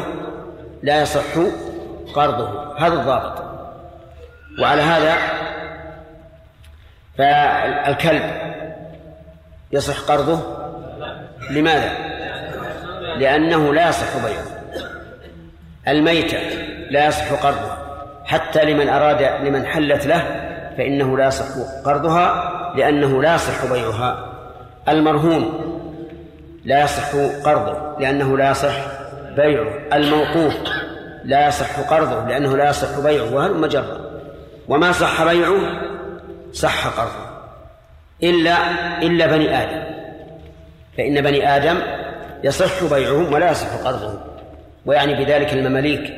[0.83, 1.37] لا يصح
[2.15, 2.73] قرضه.
[2.77, 3.43] هذا الضابط.
[4.61, 5.17] وعلى هذا
[7.17, 8.23] فالكلب
[9.71, 10.39] يصح قرضه؟
[11.49, 11.93] لماذا؟
[13.17, 14.45] لأنه لا يصح بيعه.
[15.87, 16.37] الميتة
[16.89, 17.77] لا يصح قرضها.
[18.25, 20.21] حتى لمن أراد لمن حلت له
[20.77, 21.45] فإنه لا يصح
[21.85, 24.33] قرضها لأنه لا يصح بيعها.
[24.89, 25.53] المرهون
[26.65, 27.15] لا يصح
[27.45, 28.75] قرضه لأنه لا يصح
[29.35, 29.67] بيعه.
[29.93, 30.53] الموقوف
[31.23, 33.35] لا يصح قرضه لأنه لا يصح بيعه.
[33.35, 34.01] وهل مجرد؟
[34.67, 35.55] وما صح بيعه؟
[36.53, 37.33] صح قرضه.
[38.23, 38.57] إلا
[39.01, 39.83] إلا بني آدم.
[40.97, 41.77] فإن بني آدم
[42.43, 44.19] يصح بيعهم ولا يصح قرضهم
[44.85, 46.13] ويعني بذلك المماليك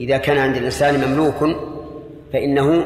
[0.00, 1.56] إذا كان عند الإنسان مملوك
[2.32, 2.84] فإنه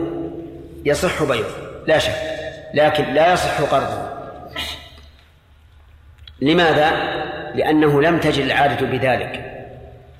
[0.85, 1.51] يصح بيعه.
[1.87, 2.34] لا شك.
[2.75, 4.09] لكن لا يصح قرضه.
[6.41, 6.91] لماذا؟
[7.55, 9.51] لأنه لم تجد العادة بذلك.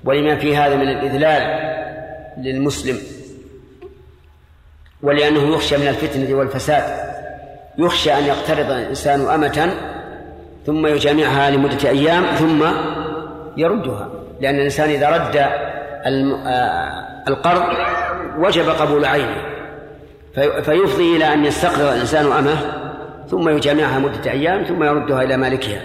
[0.03, 1.43] ولما في هذا من الإذلال
[2.37, 2.97] للمسلم
[5.01, 6.83] ولأنه يخشى من الفتنة والفساد
[7.77, 9.73] يخشى أن يقترض الإنسان أمة
[10.65, 12.65] ثم يجامعها لمدة أيام ثم
[13.57, 14.09] يردها.
[14.41, 15.45] لأن الإنسان إذا رد
[17.27, 17.63] القرض
[18.37, 19.54] وجب قبول عينه.
[20.35, 22.57] فيفضي إلى أن يستقرض الإنسان أمه
[23.29, 25.81] ثم يجامعها مدة أيام ثم يردها إلى مالكها.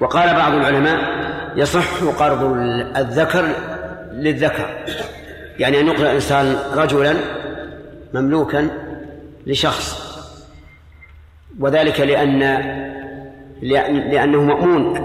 [0.00, 0.98] وقال بعض العلماء
[1.56, 2.42] يصح قرض
[2.96, 3.44] الذكر
[4.12, 4.66] للذكر.
[5.58, 7.14] يعني أن يقرض الإنسان رجلا
[8.14, 8.68] مملوكا
[9.46, 10.04] لشخص.
[11.60, 12.40] وذلك لأن
[13.62, 14.96] لأنه مأمون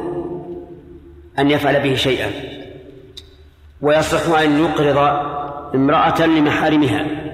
[1.39, 2.31] أن يفعل به شيئا.
[3.81, 4.97] ويصح أن يقرض
[5.75, 7.28] امرأة لمحارمها.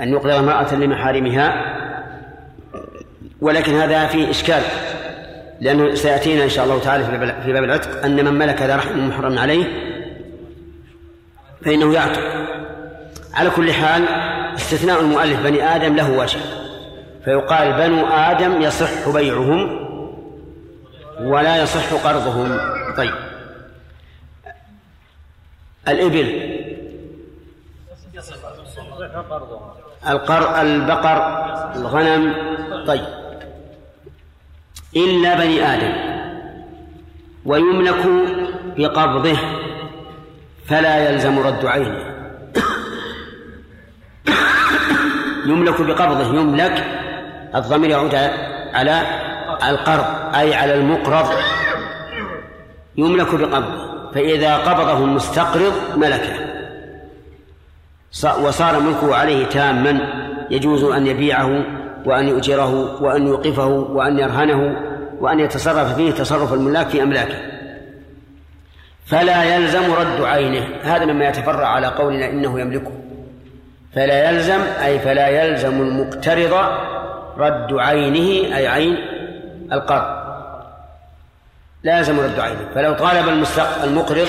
[0.00, 1.74] أن يقرض امرأة لمحارمها
[3.40, 4.62] ولكن هذا فيه إشكال
[5.60, 7.04] لأنه سيأتينا إن شاء الله تعالى
[7.44, 9.64] في باب العتق أن من ملك ذا رحم محرم عليه
[11.64, 12.22] فإنه يعتق.
[13.34, 14.08] على كل حال
[14.56, 16.38] استثناء المؤلف بني آدم له وجه
[17.24, 19.84] فيقال بنو آدم يصح بيعهم
[21.20, 22.58] ولا يصح قرضهم.
[22.96, 23.14] طيب.
[25.88, 26.54] الإبل.
[30.08, 31.44] القر البقر
[31.76, 32.34] الغنم.
[32.86, 33.04] طيب.
[34.96, 35.92] إلا بني آدم.
[37.44, 38.06] ويملك
[38.76, 39.38] بقبضه
[40.68, 42.14] فلا يلزم رد عينه.
[45.46, 46.84] يملك بقبضه يملك
[47.54, 48.14] الضمير يعود
[48.74, 49.02] على
[49.68, 51.30] القرض أي على المقرض.
[52.96, 56.53] يملك بقبضه فإذا قبضه المستقرض ملكه.
[58.22, 60.00] وصار ملكه عليه تاما
[60.50, 61.64] يجوز أن يبيعه
[62.04, 64.76] وأن يؤجره وأن يوقفه وأن يرهنه
[65.20, 67.36] وأن يتصرف فيه تصرف الملاك في أملاكه.
[69.06, 70.66] فلا يلزم رد عينه.
[70.82, 72.92] هذا مما يتفرع على قولنا إنه يملكه.
[73.94, 76.54] فلا يلزم أي فلا يلزم المقترض
[77.38, 78.96] رد عينه أي عين
[79.72, 80.24] القرض.
[81.82, 82.68] لا يلزم رد عينه.
[82.74, 83.28] فلو طالب
[83.84, 84.28] المقرض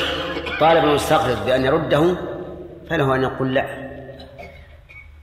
[0.59, 2.15] طالب المستقرض بأن يرده
[2.89, 3.65] فله أن يقول لا.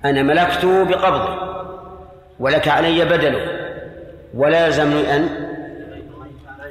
[0.05, 1.53] أنا ملكته بقبضه
[2.41, 3.47] ولك علي بدله
[4.35, 5.29] ولا يلزمني أن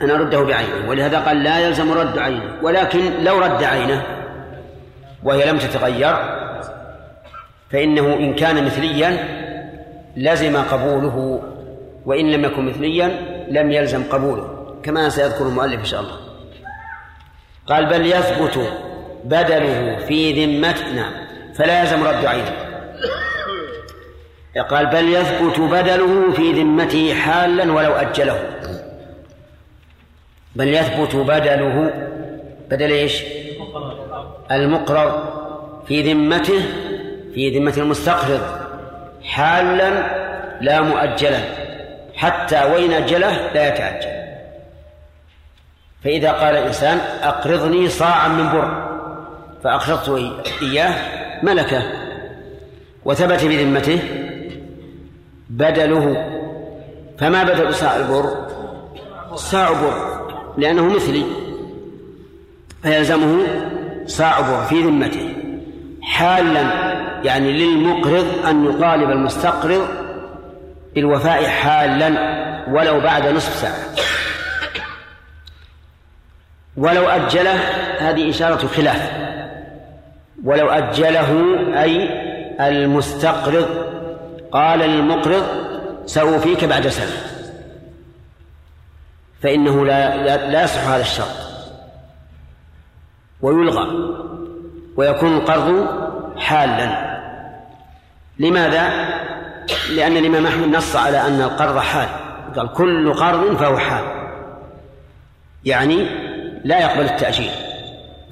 [0.02, 4.04] أن أرده بعينه ولهذا قال لا يلزم رد عينه ولكن لو رد عينه
[5.24, 6.16] وهي لم تتغير
[7.72, 9.18] فإنه إن كان مثليا
[10.18, 11.42] لزم قبوله
[12.06, 13.08] وإن لم يكن مثليا
[13.48, 16.18] لم يلزم قبوله كما سيذكر المؤلف إن شاء الله.
[17.68, 18.72] قال بل يثبت
[19.24, 21.13] بدله في ذمة نعم.
[21.55, 22.72] فلا يلزم رد عينه
[24.69, 28.39] قال بل يثبت بدله في ذمته حالا ولو أجله.
[30.55, 31.93] بل يثبت بدله
[32.69, 33.24] بدل إيش؟
[34.51, 35.24] المقرض
[35.88, 36.61] في ذمته
[37.34, 38.41] في ذمة المستقرض.
[39.24, 39.89] حالا
[40.61, 41.39] لا مؤجلا.
[42.15, 44.22] حتى وإن أجله لا يتعجل
[46.03, 48.81] فإذا قال الإنسان أقرضني صاعا من بر.
[49.64, 50.32] فأقرضته
[50.62, 50.95] إياه
[51.43, 51.84] ملكه
[53.05, 53.99] وثبت في ذمته
[55.49, 56.28] بدله.
[57.20, 58.47] فما بدل صاع البر؟
[59.36, 60.22] صاع بر
[60.57, 61.26] لأنه مثلي
[62.84, 63.47] فيلزمه
[64.05, 65.34] صاع بر في ذمته
[66.01, 66.62] حالا
[67.24, 69.88] يعني للمقرض أن يطالب المستقرض
[70.95, 72.32] بالوفاء حالا
[72.72, 74.05] ولو بعد نصف ساعة.
[76.78, 77.53] ولو أجله
[77.99, 79.31] هذه إشارة خلاف.
[80.46, 81.32] ولو أجله
[81.84, 82.10] أي
[82.68, 83.68] المستقرض.
[84.52, 85.44] قال للمقرض
[86.06, 87.18] سأوفيك بعد سنة.
[89.42, 91.36] فإنه لا لا, لا يصح هذا الشرط.
[93.42, 93.88] ويلغى.
[94.98, 95.88] ويكون القرض
[96.38, 97.12] حالا.
[98.39, 98.89] لماذا؟
[99.89, 102.10] لأن الإمام أحمد نص على أن القرض حال.
[102.56, 104.04] قال كل قرض فهو حال.
[105.66, 106.06] يعني
[106.64, 107.52] لا يقبل التأجيل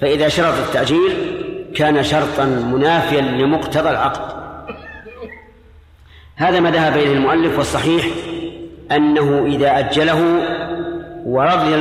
[0.00, 1.39] فإذا شرط التأجيل
[1.76, 4.40] كان شرطا منافيا لمقتضى العقد.
[6.36, 8.06] هذا ما ذهب إليه المؤلف والصحيح
[8.92, 10.20] أنه إذا أجله
[11.24, 11.74] ورضي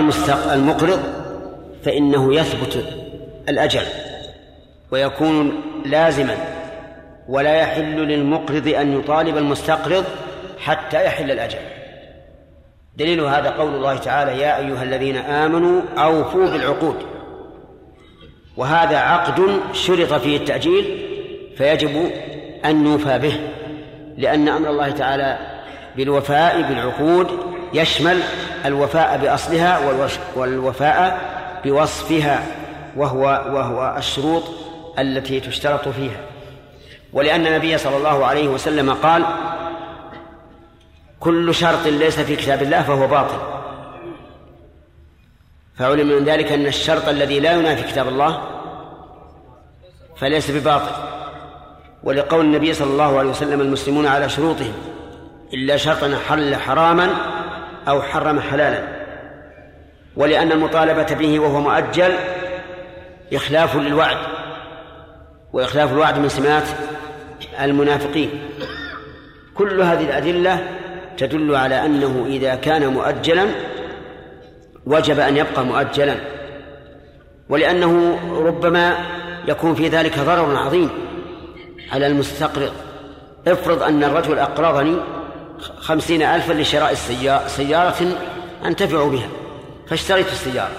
[0.54, 1.00] المقرض
[1.86, 2.84] فإنه يثبت
[3.50, 3.82] الأجل
[4.92, 6.38] ويكون لازما
[7.28, 10.04] ولا يحل للمقرض أن يطالب المستقرض
[10.60, 11.60] حتى يحل الأجل.
[12.98, 16.96] دليل هذا قول الله تعالى يا أيها الذين آمنوا أوفوا بالعقود.
[18.60, 21.06] وهذا عقد شرط فيه التأجيل
[21.58, 22.12] فيجب
[22.66, 23.40] أن نوفى به
[24.18, 25.38] لأن أمر الله تعالى
[25.96, 27.28] بالوفاء بالعقود
[27.74, 28.20] يشمل
[28.66, 29.80] الوفاء بأصلها
[30.36, 31.20] والوفاء
[31.66, 32.44] بوصفها
[32.96, 34.44] وهو وهو الشروط
[35.00, 36.20] التي تشترط فيها.
[37.14, 39.26] ولأن النبي صلى الله عليه وسلم قال
[41.20, 43.59] كل شرط ليس في كتاب الله فهو باطل.
[45.80, 48.42] فعلم من ذلك أن الشرط الذي لا ينافي كتاب الله
[50.18, 50.92] فليس بباطل
[52.04, 54.74] ولقول النبي صلى الله عليه وسلم المسلمون على شروطهم
[55.54, 57.10] إلا شرطا حل حراما
[57.88, 58.84] أو حرم حلالا
[60.16, 62.14] ولأن المطالبة به وهو مؤجل
[63.34, 64.18] إخلاف للوعد
[65.54, 66.64] وإخلاف الوعد من سمات
[67.62, 68.30] المنافقين.
[69.56, 70.68] كل هذه الأدلة
[71.18, 73.46] تدل على أنه إذا كان مؤجلا
[74.86, 76.16] وجب أن يبقى مؤجلا.
[77.50, 78.98] ولأنه ربما
[79.48, 80.90] يكون في ذلك ضرر عظيم
[81.92, 82.74] على المستقرض.
[83.48, 84.98] افرض أن الرجل أقرضني
[85.80, 86.94] خمسين ألفا لشراء
[87.48, 88.18] سيارة
[88.66, 89.28] أنتفع بها
[89.88, 90.72] فاشتريت السيارة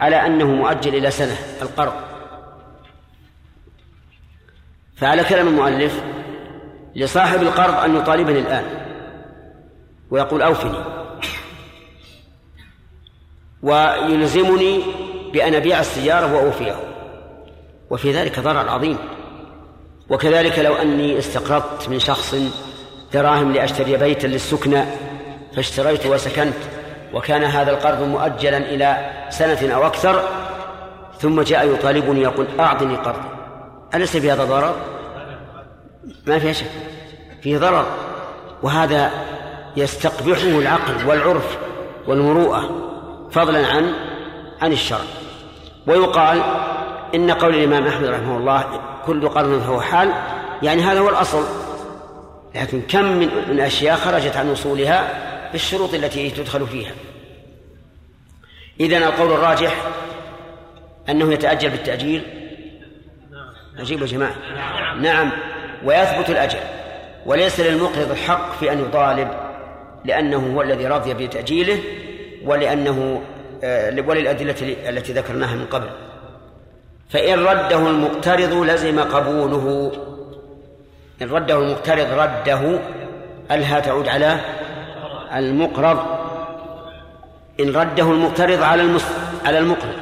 [0.00, 1.92] على أنه مؤجل إلى سنة القرض.
[4.96, 6.02] فعلى كلام المؤلف
[6.94, 8.64] لصاحب القرض أن يطالبني الآن
[10.10, 10.78] ويقول أوفني.
[13.62, 14.82] ويلزمني
[15.32, 16.76] بأن أبيع السيارة وأوفيه
[17.90, 18.98] وفي ذلك ضرر عظيم.
[20.10, 22.36] وكذلك لو أني استقرضت من شخص
[23.12, 24.84] دراهم لأشتري بيتا للسكنى
[25.56, 26.54] فاشتريت وسكنت.
[27.14, 30.22] وكان هذا القرض مؤجلا إلى سنة أو أكثر
[31.18, 33.22] ثم جاء يطالبني يقول أعطني قرض
[33.94, 34.76] أليس في هذا ضرر؟
[36.26, 36.66] ما فيها شك.
[37.42, 37.86] فيه ضرر.
[38.62, 39.10] وهذا
[39.76, 41.58] يستقبحه العقل والعرف
[42.08, 42.91] والمروءة.
[43.32, 43.92] فضلا عن
[44.60, 45.04] عن الشرع.
[45.86, 46.42] ويقال
[47.14, 50.12] إن قول الإمام أحمد رحمه الله كل قرن فهو حال
[50.62, 51.44] يعني هذا هو الأصل.
[52.54, 55.22] لكن كم من, أشياء خرجت عن أصولها
[55.52, 56.92] بالشروط التي تدخل فيها.
[58.80, 59.74] إذن القول الراجح
[61.08, 62.22] أنه يتأجل بالتأجيل.
[63.78, 64.34] أجيب يا جماعة.
[65.00, 65.30] نعم
[65.84, 66.60] ويثبت الأجل.
[67.26, 69.28] وليس للمقرض الحق في أن يطالب
[70.04, 71.78] لأنه هو الذي رضي بتأجيله
[72.46, 73.22] ولأنه
[73.64, 74.54] آه، وللأدلة
[74.88, 75.88] التي ذكرناها من قبل.
[77.10, 79.92] فإن رده المقترض لزم قبوله.
[81.22, 82.78] إن رده المقترض رده
[83.50, 84.40] ألها تعود على
[85.34, 85.98] المقرض؟
[87.60, 88.98] إن رده المقترض على.
[89.44, 89.94] على المقرض.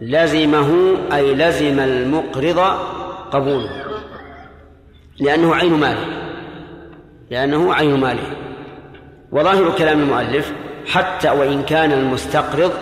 [0.00, 2.58] لزمه أي لزم المقرض
[3.32, 3.70] قبوله.
[5.20, 6.06] لأنه عين ماله.
[7.30, 8.36] لأنه عين ماله.
[9.32, 10.52] وظاهر كلام المؤلف
[10.86, 12.72] حتى وإن كان المستقرض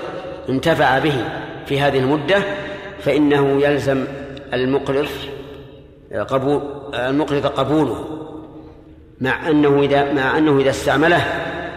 [0.48, 1.24] انتفع به
[1.66, 2.42] في هذه المدة
[3.00, 4.04] فإنه يلزم
[4.52, 5.06] المقرض
[6.28, 6.62] قبول
[6.94, 8.04] المقرض قبوله
[9.20, 11.24] مع أنه إذا مع أنه إذا استعمله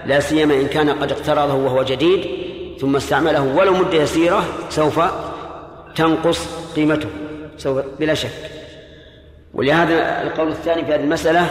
[0.06, 2.28] لا سيما إن كان قد اقترضه وهو جديد
[2.82, 5.00] ثم استعمله ولو مدة يسيرة سوف
[5.96, 7.10] تنقص قيمته
[7.58, 8.30] سوف بلا شك.
[9.54, 11.42] ولهذا القول الثاني في هذه المسألة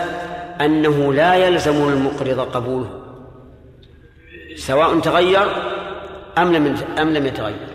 [0.60, 3.01] أنه لا يلزم المقرض قبوله.
[4.56, 5.46] سواء تغير
[6.38, 7.66] أم لم أم لم يتغير.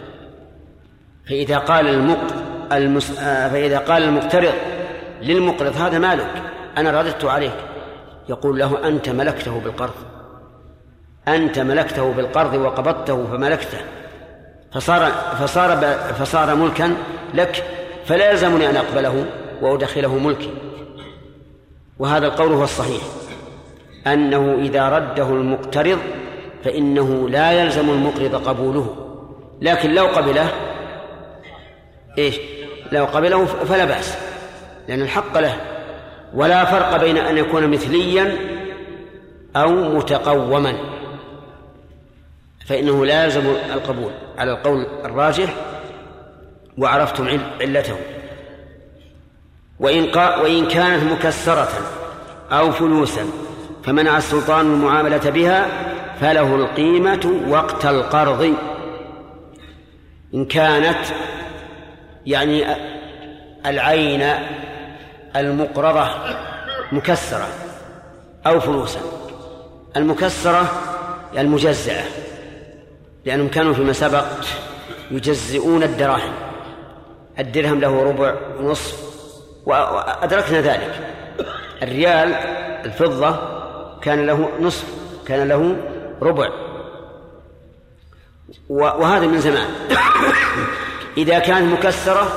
[1.30, 2.34] فإذا قال المق
[2.72, 3.12] المس...
[3.52, 4.54] فإذا قال المقترض
[5.22, 6.30] للمقرض هذا مالك
[6.78, 7.54] أنا رددت عليك.
[8.30, 9.94] يقول له أنت ملكته بالقرض
[11.28, 13.78] أنت ملكته بالقرض وقبضته فملكته
[14.74, 15.78] فصار فصار
[16.20, 16.96] فصار ملكا
[17.34, 17.64] لك
[18.06, 19.26] فلا يلزمني أن أقبله
[19.62, 20.54] وأدخله ملكي.
[22.00, 23.02] وهذا القول هو الصحيح
[24.08, 26.00] أنه إذا رده المقترض
[26.64, 28.96] فإنه لا يلزم المقرض قبوله.
[29.62, 30.52] لكن لو قبله
[32.18, 32.40] إيش؟
[32.92, 34.18] لو قبله فلا بأس
[34.88, 35.58] لأن الحق له.
[36.34, 38.38] ولا فرق بين أن يكون مثليا
[39.56, 40.78] أو متقوما.
[42.68, 44.12] فإنه لا يلزم القبول.
[44.38, 45.54] على القول الراجح
[46.78, 47.96] وعرفتم عل- علته.
[49.80, 51.70] وإن, وإن كانت مكسرة
[52.52, 53.26] أو فلوسا
[53.84, 55.68] فمنع السلطان المعاملة بها
[56.22, 58.54] فله القيمة وقت القرض.
[60.34, 61.06] إن كانت
[62.26, 62.66] يعني
[63.66, 64.30] العين
[65.36, 66.08] المقرضة
[66.92, 67.48] مكسرة
[68.48, 69.00] أو فلوسا.
[69.98, 70.72] المكسرة
[71.38, 72.04] المجزعة
[73.26, 74.26] لأنهم كانوا فيما سبق
[75.12, 76.34] يجزئون الدراهم.
[77.40, 79.08] الدرهم له ربع ونصف
[79.66, 81.14] وأدركنا ذلك.
[81.84, 82.34] الريال
[82.86, 83.40] الفضة
[84.02, 84.86] كان له نصف
[85.28, 85.76] كان له
[86.22, 86.50] ربع.
[88.70, 89.70] وهذا من زمان.
[91.18, 92.28] إذا كانت مكسرة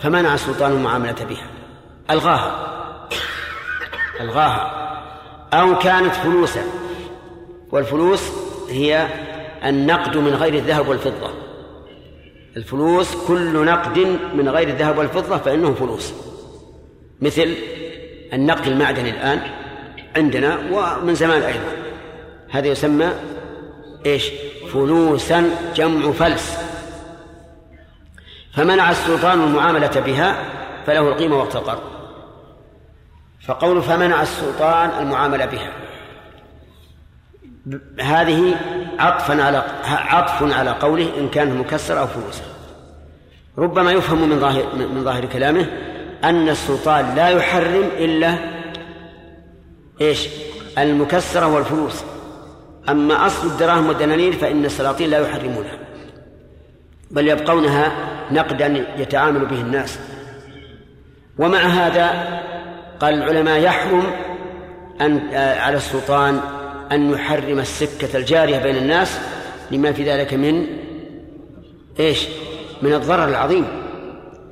[0.00, 1.46] فمنع السلطان المعاملة بها.
[2.10, 2.78] ألغاها.
[4.20, 4.88] ألغاها.
[5.52, 6.62] أو كانت فلوسا.
[7.70, 8.32] والفلوس
[8.70, 9.08] هي
[9.64, 11.30] النقد من غير الذهب والفضة.
[12.56, 13.98] الفلوس كل نقد
[14.34, 16.12] من غير الذهب والفضة فإنه فلوس.
[17.20, 17.54] مثل
[18.32, 19.40] النقد المعدني الآن
[20.16, 21.77] عندنا ومن زمان أيضا.
[22.50, 23.12] هذا يسمى
[24.06, 24.30] إيش؟
[24.72, 26.58] فلوسا جمع فلس.
[28.54, 30.44] فمنع السلطان المعاملة بها
[30.86, 31.82] فله القيمة وقت القرض.
[33.46, 35.72] فقول فمنع السلطان المعاملة بها.
[38.00, 38.54] هذه
[38.98, 42.44] عطفا على عطف على قوله إن كانت مكسرة أو فلوسا.
[43.58, 45.66] ربما يفهم من ظاهر من ظاهر كلامه
[46.24, 48.38] أن السلطان لا يحرم إلا
[50.00, 50.28] إيش؟
[50.78, 52.04] المكسرة والفلوس.
[52.88, 55.78] أما أصل الدراهم والدنانير فإن السلاطين لا يحرمونها
[57.10, 57.92] بل يبقونها
[58.32, 59.98] نقدا يتعامل به الناس.
[61.38, 62.40] ومع هذا
[63.00, 64.02] قال العلماء يحرم
[65.00, 66.40] أن على السلطان
[66.92, 69.18] أن يحرم السكة الجارية بين الناس
[69.70, 70.66] لما في ذلك من
[72.00, 72.26] إيش؟
[72.82, 73.66] من الضرر العظيم.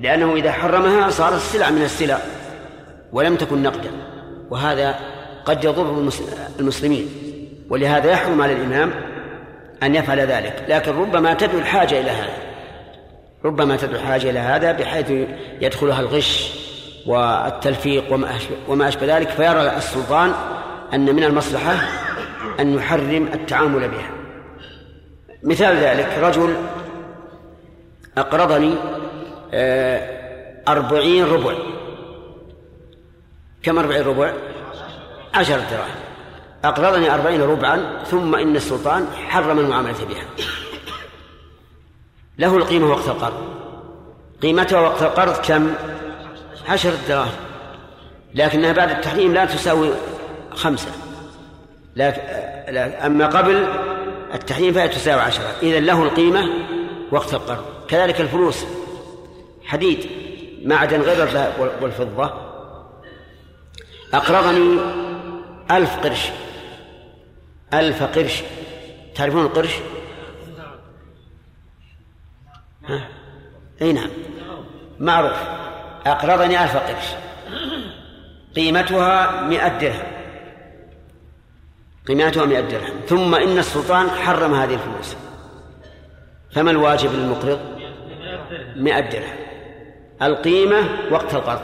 [0.01, 2.19] لأنه إذا حرمها صارت سلعة من السلع
[3.13, 3.91] ولم تكن نقدا.
[4.51, 4.99] وهذا
[5.45, 6.11] قد يضر
[6.61, 7.26] المسلمين.
[7.71, 8.93] ولهذا يحرم على الإمام
[9.83, 10.65] أن يفعل ذلك.
[10.69, 12.37] لكن ربما تدعو الحاجة إلى هذا.
[13.45, 15.11] ربما تدعو الحاجة إلى هذا بحيث
[15.61, 16.53] يدخلها الغش
[17.07, 18.13] والتلفيق
[18.69, 20.33] وما أشبه, ذلك فيرى السلطان
[20.95, 21.75] أن من المصلحة
[22.61, 24.11] أن يحرم التعامل بها.
[25.43, 26.57] مثال ذلك رجل
[28.19, 28.75] أقرضني
[30.69, 31.55] أربعين ربع.
[33.63, 34.33] كم أربعين ربع؟
[35.35, 36.06] عشرة دراهم.
[36.65, 40.25] أقرضني أربعين ربعا ثم إن السلطان حرم المعاملة بها.
[42.39, 43.57] له القيمة وقت القرض.
[44.43, 45.75] قيمتها وقت القرض كم؟
[46.69, 47.35] عشرة دراهم.
[48.35, 49.91] لكنها بعد التحريم لا تساوي
[50.55, 50.91] خمسة.
[51.97, 52.21] لكن
[52.77, 53.67] أما قبل
[54.35, 55.55] التحريم فهي تساوي عشرة.
[55.63, 56.49] إذا له القيمة
[57.13, 57.65] وقت القرض.
[57.89, 58.65] كذلك الفلوس.
[59.65, 60.07] حديد
[60.65, 62.33] معدن غير الذهب والفضة.
[64.15, 64.81] أقرضني
[65.71, 66.31] ألف قرش.
[67.75, 68.43] ألف قرش.
[69.15, 69.75] تعرفون القرش؟
[72.85, 73.09] ها؟
[73.83, 74.11] أي نعم.
[74.99, 75.43] معروف.
[76.07, 77.07] أقرضني ألف قرش.
[78.57, 80.07] قيمتها مئة درهم.
[82.09, 83.01] قيمتها مئة درهم.
[83.09, 85.17] ثم إن السلطان حرم هذه الفلوس.
[86.55, 87.61] فما الواجب للمقرض؟
[88.77, 89.37] مئة درهم.
[90.23, 91.63] القيمة وقت القرض.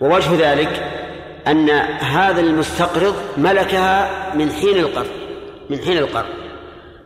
[0.00, 0.99] ووجه ذلك
[1.48, 1.70] أن
[2.00, 5.10] هذا المستقرض ملكها من حين القرض
[5.70, 6.28] من حين القرض.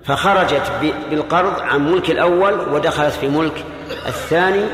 [0.04, 0.72] فخرجت
[1.10, 3.64] بالقرض عن ملك الأول ودخلت في ملك
[4.06, 4.64] الثاني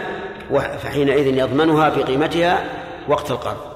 [0.82, 2.64] فحينئذ يضمنها بقيمتها
[3.08, 3.70] وقت القرض.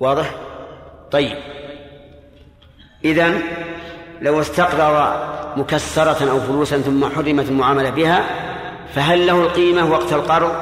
[0.00, 0.34] واضح؟
[1.10, 1.36] طيب.
[3.04, 3.42] إذن
[4.20, 5.18] لو استقرض
[5.56, 8.24] مكسرة أو فلوسا ثم حرمت المعاملة بها
[8.94, 10.52] فهل له القيمة وقت القرض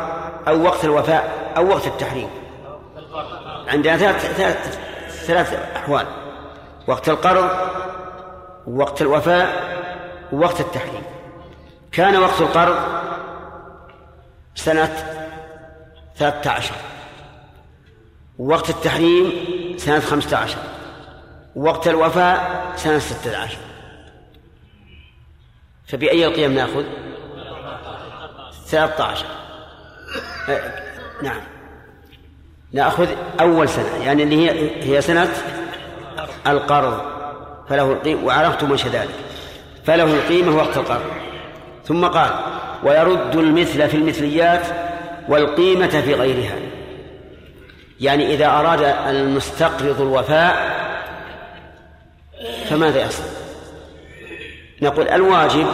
[0.48, 2.28] أو وقت الوفاء أو وقت التحريم؟
[3.68, 4.78] عندنا ثلاث ثلاث
[5.26, 6.06] ثلاث أحوال.
[6.86, 7.50] وقت القرض
[8.66, 9.76] ووقت الوفاء
[10.32, 11.02] ووقت التحريم.
[11.92, 12.76] كان وقت القرض
[14.54, 14.96] سنة
[16.16, 16.74] ثلاثة عشر.
[18.38, 19.32] ووقت التحريم
[19.78, 20.58] سنة خمسة عشر.
[21.56, 23.58] ووقت الوفاء سنة ستة عشر.
[25.88, 26.84] فبأي القيم نأخذ؟
[28.66, 29.26] ثلاثة عشر.
[31.22, 31.55] نعم.
[32.72, 33.08] نأخذ
[33.40, 35.28] أول سنة يعني اللي هي هي سنة
[36.46, 37.00] القرض
[37.68, 39.14] فله القيمة وعرفتم وش ذلك.
[39.84, 41.10] فله القيمة وقت القرض.
[41.84, 42.30] ثم قال
[42.84, 44.62] ويرد المثل في المثليات
[45.28, 46.56] والقيمة في غيرها.
[48.00, 50.76] يعني إذا أراد المستقرض الوفاء
[52.70, 53.26] فماذا يصنع؟
[54.82, 55.66] نقول الواجب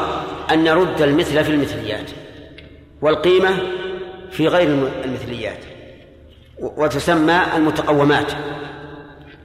[0.50, 2.10] أن نرد المثل في المثليات
[3.02, 3.50] والقيمة
[4.30, 4.68] في غير
[5.04, 5.71] المثليات.
[6.62, 8.32] وتسمى المتقومات.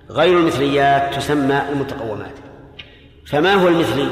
[0.10, 2.34] غير المثليات تسمى المتقومات.
[3.26, 4.08] فما هو المثلي؟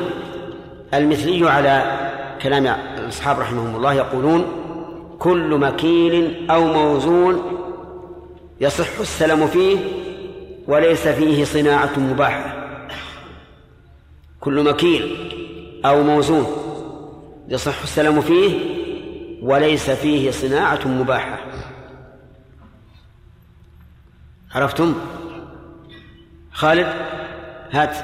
[0.93, 1.99] المثلي على
[2.41, 4.45] كلام الأصحاب رحمهم الله يقولون
[5.19, 7.41] كل مكيل أو موزون
[8.61, 9.77] يصح السلم فيه
[10.67, 12.65] وليس فيه صناعة مباحة.
[14.39, 15.15] كل مكيل
[15.85, 16.45] أو موزون
[17.47, 18.59] يصح السلم فيه
[19.41, 21.44] وليس فيه صناعة مباحة.
[24.55, 24.95] عرفتم؟
[26.51, 26.87] خالد
[27.71, 27.95] هات.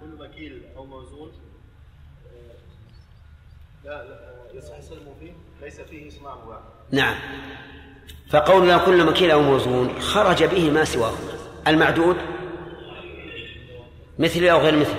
[0.00, 1.32] كل مكيل أو موزون
[3.86, 4.18] آه، لا لا
[4.54, 5.32] يصح السلم فيه
[5.62, 6.58] ليس فيه مباح.
[6.90, 7.14] نعم.
[8.30, 11.32] فقولنا كل مكيل أو موزون خرج به ما سواهما.
[11.66, 12.16] المعدود؟
[14.18, 14.94] مثلي أو غير مثلي؟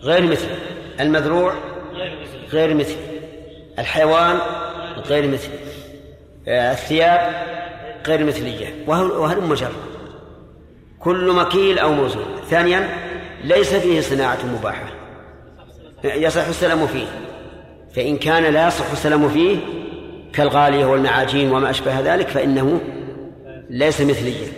[0.00, 0.56] غير مثلي.
[1.00, 1.54] المذروع؟
[2.50, 3.20] غير مثلي.
[3.78, 4.38] الحيوان؟
[4.96, 5.58] غير مثلي.
[6.48, 7.55] آه، الثياب؟
[8.06, 9.72] غير مثلية وهل- مجرد
[10.98, 12.24] كل مكيل أو موزون.
[12.50, 12.88] ثانيا
[13.44, 14.86] ليس فيه صناعة مباحة.
[16.04, 17.06] يصح السلام فيه.
[17.94, 19.58] فإن كان لا يصح السلام فيه
[20.32, 22.80] كالغالية والمعاجين وما أشبه ذلك فإنه
[23.70, 24.48] ليس مثليا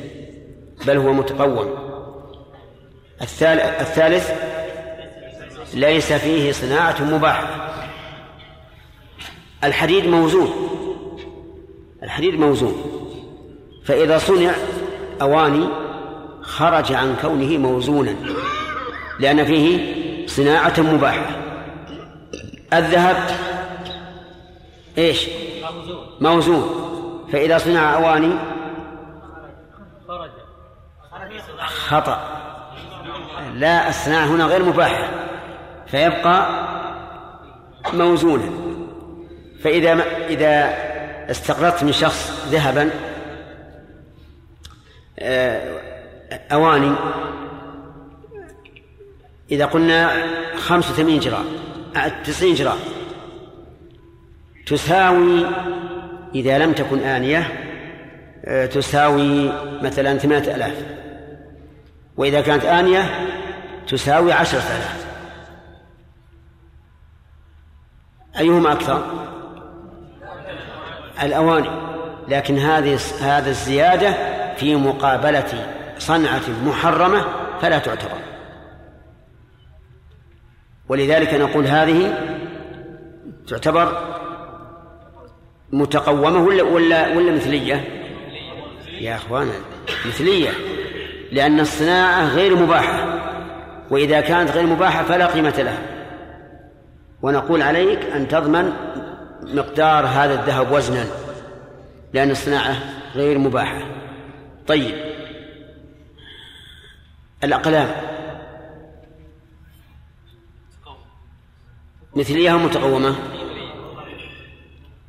[0.86, 1.74] بل هو متقوم.
[3.22, 4.30] الثالث
[5.74, 7.68] ليس فيه صناعة مباحة.
[9.64, 10.50] الحديد موزون.
[12.02, 12.97] الحديد موزون.
[13.88, 14.52] فإذا صنع
[15.22, 15.68] أواني
[16.42, 18.16] خرج عن كونه موزونا
[19.20, 21.26] لأن فيه صناعة مباحة.
[22.72, 23.16] الذهب
[24.98, 25.28] إيش؟
[26.20, 26.70] موزون.
[27.32, 28.32] فإذا صنع أواني
[31.58, 32.20] خطأ.
[33.54, 35.08] لا الصناعة هنا غير مباحة
[35.86, 36.46] فيبقى
[37.92, 38.50] موزونا.
[39.64, 40.74] فإذا إذا
[41.30, 42.90] استقرضت من شخص ذهبا
[46.52, 46.94] أواني.
[49.50, 51.44] إذا قلنا خمسة وثمانين جرام
[51.96, 52.78] آه، تسعين جرام
[54.66, 55.46] تساوي
[56.34, 57.64] إذا لم تكن آنية
[58.44, 59.52] آه، تساوي
[59.82, 60.84] مثلا ثمانية ألاف.
[62.16, 63.28] وإذا كانت آنية
[63.88, 65.06] تساوي عشرة آلاف.
[68.38, 69.28] أيهما أكثر؟
[71.22, 71.70] الأواني.
[72.28, 75.66] لكن هذه هذا الزيادة في مقابلة
[75.98, 77.24] صنعة محرمة
[77.60, 78.18] فلا تعتبر.
[80.88, 82.18] ولذلك نقول هذه
[83.48, 84.18] تعتبر
[85.72, 87.84] متقومة ولا ولا ولا مثلية؟
[89.00, 89.52] يا اخوانا
[90.06, 90.50] مثلية
[91.32, 93.18] لأن الصناعة غير مباحة
[93.90, 95.78] وإذا كانت غير مباحة فلا قيمة لها.
[97.22, 98.72] ونقول عليك أن تضمن
[99.42, 101.04] مقدار هذا الذهب وزنا
[102.12, 102.76] لأن الصناعة
[103.14, 103.82] غير مباحة.
[104.68, 104.94] طيب.
[107.44, 107.94] الأقلام.
[112.16, 113.16] مثلية أو متقومة؟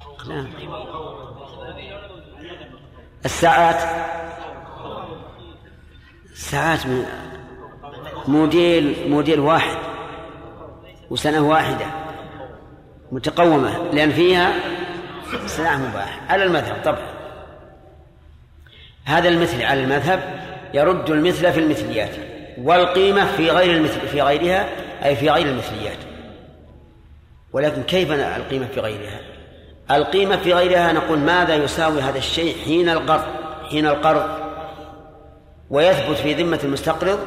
[0.02, 0.50] أقلام.
[3.26, 4.10] الساعات.
[6.32, 7.06] الساعات من
[8.28, 9.78] موديل موديل واحد.
[11.10, 11.86] وسنة واحدة.
[13.12, 13.92] متقومة.
[13.92, 14.54] لأن فيها
[15.46, 16.32] صناعة مباح.
[16.32, 17.19] على المذهب طبعا.
[19.06, 20.40] هذا المثل على المذهب
[20.74, 22.12] يرد المثل في المثليات
[22.58, 24.70] والقيمة في غير المثل في غيرها
[25.06, 25.98] أي في غير المثليات.
[27.54, 29.20] ولكن كيف القيمة في غيرها؟
[29.92, 33.26] القيمة في غيرها نقول ماذا يساوي هذا الشيء حين القرض
[33.70, 34.30] حين القرض؟
[35.70, 37.20] ويثبت في ذمة المستقرض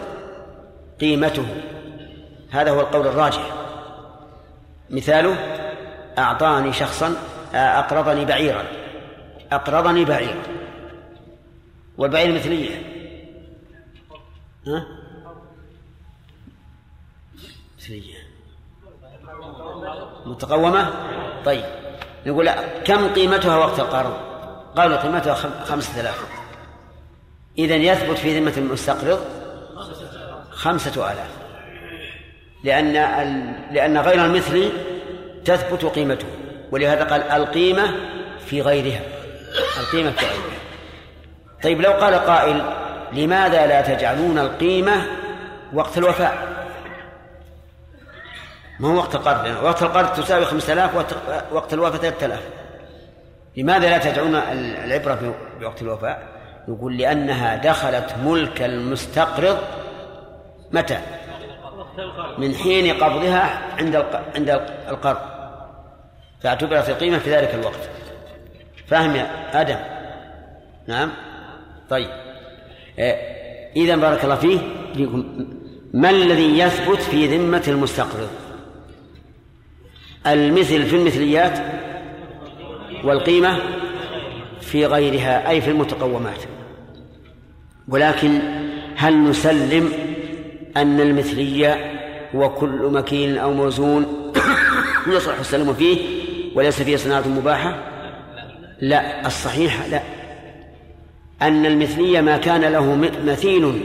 [1.01, 1.47] قيمته.
[2.51, 3.43] هذا هو القول الراجح.
[4.91, 5.37] مثاله
[6.19, 7.17] أعطاني شخصا
[7.55, 8.65] أقرضني بعيرا
[9.53, 10.43] أقرضني بعيرا.
[12.03, 12.83] والبعير مثلية.
[14.67, 14.87] ها؟
[17.79, 18.15] مثلية.
[20.27, 20.91] متقومة؟
[21.45, 21.65] طيب.
[22.27, 22.51] نقول
[22.85, 24.17] كم قيمتها وقت القرض
[24.77, 26.27] قالوا قيمتها خم- خمسة آلاف.
[27.59, 29.25] إذن يثبت في ذمة المستقرض
[30.51, 31.31] خمسة آلاف.
[32.65, 32.93] لأن.
[33.75, 34.73] لأن غير المثل
[35.45, 36.27] تثبت قيمته.
[36.71, 37.95] ولهذا قال القيمة
[38.47, 39.01] في غيرها.
[39.81, 40.52] القيمة في غيرها.
[41.63, 42.63] طيب لو قال قائل
[43.13, 45.03] لماذا لا تجعلون القيمة
[45.73, 46.53] وقت الوفاء؟
[48.81, 51.15] ما هو وقت القرض؟ يعني وقت القرض تساوي خمسة آلاف وقت-
[51.53, 52.43] وقت الوفاة ثلاثة آلاف.
[53.57, 54.35] لماذا لا تجعلون
[54.85, 56.23] العبرة بوقت الوفاء؟
[56.69, 59.59] نقول لأنها دخلت ملك المستقرض
[60.73, 60.99] متى؟
[62.39, 64.05] من حين قبضها عند
[64.37, 64.51] عند
[64.89, 65.19] القرض.
[66.43, 67.89] فاعتبرت القيمة في ذلك الوقت.
[68.87, 69.27] فاهم يا
[69.61, 69.77] آدم؟
[70.87, 71.11] نعم.
[71.93, 72.09] طيب.
[73.77, 74.59] إذا بارك الله فيه
[75.95, 78.29] ما الذي يثبت في ذمة المستقرض؟
[80.27, 81.59] المثل في المثليات
[83.05, 83.59] والقيمة
[84.61, 86.39] في غيرها أي في المتقومات.
[87.89, 88.41] ولكن
[88.97, 89.93] هل نسلم
[90.77, 91.99] أن المثلية
[92.35, 94.33] هو كل مكين أو موزون
[95.17, 95.99] يصلح السلم فيه
[96.55, 97.79] وليس فيه صناعة مباحة؟
[98.81, 100.12] لا الصحيح لا.
[101.43, 103.85] أن المثلية ما كان له مثيل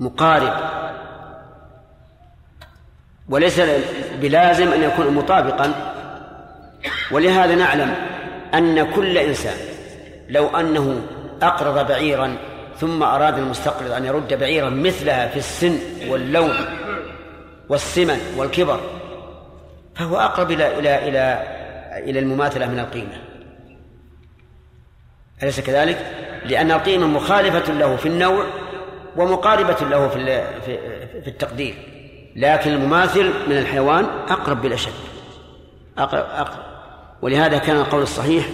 [0.00, 0.52] مقارب.
[3.28, 3.60] وليس
[4.20, 5.72] بلازم أن يكون مطابقا.
[7.10, 7.94] ولهذا نعلم
[8.54, 9.56] أن كل إنسان
[10.28, 11.00] لو أنه
[11.42, 12.36] أقرض بعيرا
[12.80, 16.54] ثم أراد المستقرض أن يرد بعيرا مثلها في السن واللون
[17.68, 18.80] والسمن والكبر
[19.94, 21.42] فهو أقرب إلى إلى إلى
[22.10, 23.31] إلى المماثلة من القيمة.
[25.42, 25.98] أليس كذلك؟
[26.44, 28.46] لأن القيمة مخالفة له في النوع
[29.16, 30.78] ومقاربة له في في
[31.22, 31.74] في التقدير.
[32.36, 34.92] لكن المماثل من الحيوان أقرب بلا شك.
[35.98, 36.64] أقرب, أقرب.
[37.22, 38.44] ولهذا كان القول الصحيح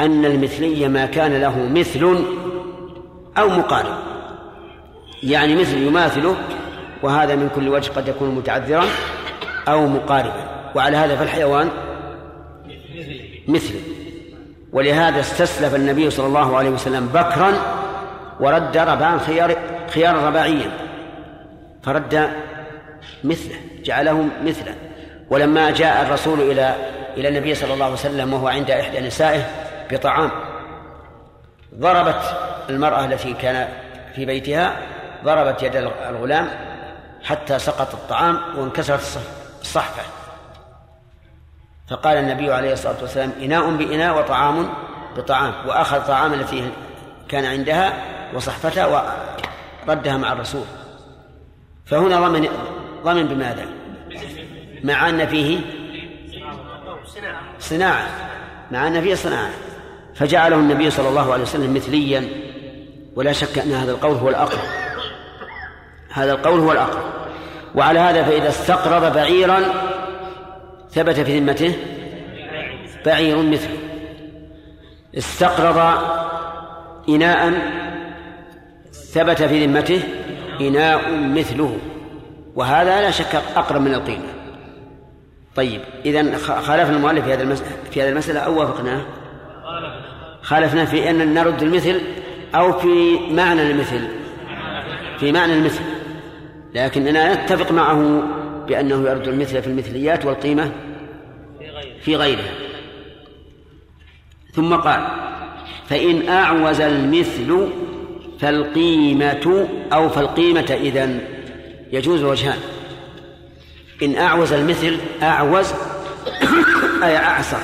[0.00, 2.24] أن المثلية ما كان له مثل
[3.38, 3.94] أو مقارب.
[5.22, 6.36] يعني مثل يماثله
[7.02, 8.84] وهذا من كل وجه قد يكون متعذرا
[9.68, 10.72] أو مقاربا.
[10.74, 11.68] وعلى هذا فالحيوان
[13.48, 13.80] مثله
[14.72, 17.52] ولهذا استسلف النبي صلى الله عليه وسلم بكرا
[18.40, 19.56] ورد ربعا خيار
[19.90, 20.70] خيار رباعيا.
[21.82, 22.30] فرد
[23.24, 24.74] مثله جعله مثله.
[25.30, 26.74] ولما جاء الرسول إلى
[27.16, 29.42] إلى النبي صلى الله عليه وسلم وهو عند إحدى نسائه
[29.90, 30.30] بطعام
[31.74, 32.22] ضربت
[32.70, 33.68] المرأة التي كان
[34.14, 34.76] في بيتها
[35.24, 36.48] ضربت يد الغلام
[37.24, 39.20] حتى سقط الطعام وانكسرت الصح-
[39.62, 40.02] الصحفة.
[41.90, 44.68] فقال النبي عليه الصلاة والسلام إناء بإناء وطعام
[45.16, 46.70] بطعام واخذ طعام التي
[47.28, 47.92] كان عندها
[48.34, 49.14] وصحفتها
[49.86, 50.64] وردها مع الرسول.
[51.86, 52.48] فهنا ضمن
[53.04, 53.66] ضمن بماذا؟
[54.84, 55.60] مع أن فيه
[57.58, 58.06] صناعة
[58.70, 59.50] مع أن فيه صناعة.
[60.14, 62.28] فجعله النبي صلى الله عليه وسلم مثليا
[63.16, 64.68] ولا شك أن هذا القول هو الأقرب.
[66.12, 67.12] هذا القول هو الأقرب.
[67.74, 69.91] وعلى هذا فإذا استقرض بعيرا
[70.92, 71.74] ثبت في ذمته؟
[73.06, 73.78] بعير مثله.
[75.18, 75.98] استقرض
[77.08, 77.52] إناء
[78.92, 80.02] ثبت في ذمته
[80.60, 81.78] إناء مثله.
[82.54, 84.32] وهذا لا شك أقرب من القيمة.
[85.56, 89.02] طيب إذا خالفنا المؤلف في هذا المسألة في هذه المسألة أو وافقناه؟
[90.42, 92.00] خالفنا في أن نرد المثل
[92.54, 94.08] أو في معنى المثل.
[95.18, 95.84] في معنى المثل.
[96.74, 98.22] لكننا نتفق معه
[98.66, 100.72] بأنه يرد المثل في المثليات والقيمة
[102.00, 102.54] في غيرها.
[104.52, 105.06] ثم قال
[105.88, 107.68] فإن أعوز المثل
[108.40, 111.20] فالقيمة أو فالقيمة إذن.
[111.92, 112.58] يجوز وجهان.
[114.02, 115.72] إن أعوز المثل أعوز
[117.02, 117.60] أي أعسر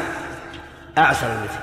[0.98, 1.58] أعسر المثل.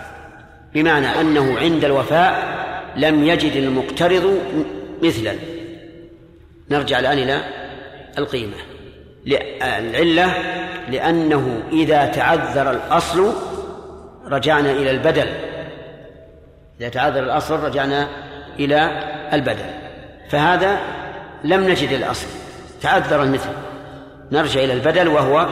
[0.73, 2.55] بمعنى أنه عند الوفاء
[2.97, 4.39] لم يجد المقترض
[5.03, 5.35] مثلا.
[6.71, 7.43] نرجع الآن إلى
[8.17, 8.74] القيمة.
[9.27, 10.33] العلة
[10.89, 13.33] لأنه إذا تعذر الأصل
[14.25, 15.27] رجعنا إلى البدل.
[16.79, 18.07] إذا تعذر الأصل رجعنا
[18.59, 19.03] إلى
[19.33, 19.65] البدل.
[20.29, 20.79] فهذا
[21.43, 22.27] لم نجد الأصل.
[22.81, 23.49] تعذر المثل.
[24.31, 25.47] نرجع إلى البدل وهو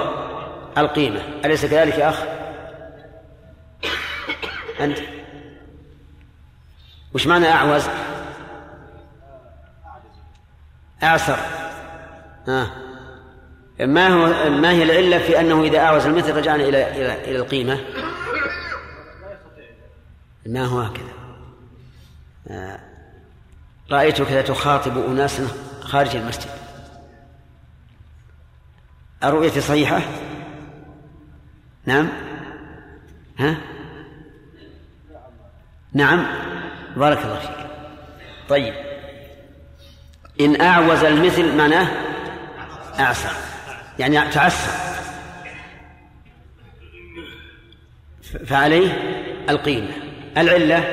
[0.78, 1.20] القيمة.
[1.46, 2.24] أليس كذلك يا أخ؟
[4.80, 4.98] أنت؟
[7.14, 7.84] وش معنى أعوز؟
[11.04, 11.38] أعسر
[12.48, 12.83] ها
[13.80, 17.80] ما هو ما هي العلة في أنه إذا أعوز المثل رجعنا إلى إلى إلى القيمة؟
[20.46, 21.14] ما هو هكذا
[22.48, 22.80] آه.
[23.92, 25.48] رأيتك لا تخاطب أناسا
[25.82, 26.50] خارج المسجد
[29.24, 30.02] الرؤية صحيحة؟
[31.86, 32.10] نعم
[33.40, 33.58] ها؟
[35.94, 36.26] نعم
[36.96, 37.68] بارك الله فيك
[38.50, 38.74] طيب
[40.40, 41.88] إن أعوز المثل معناه
[43.00, 43.53] أعسر
[44.00, 44.72] يعني تعسر
[48.46, 48.92] فعليه
[49.50, 49.92] القيمة.
[50.38, 50.84] العلة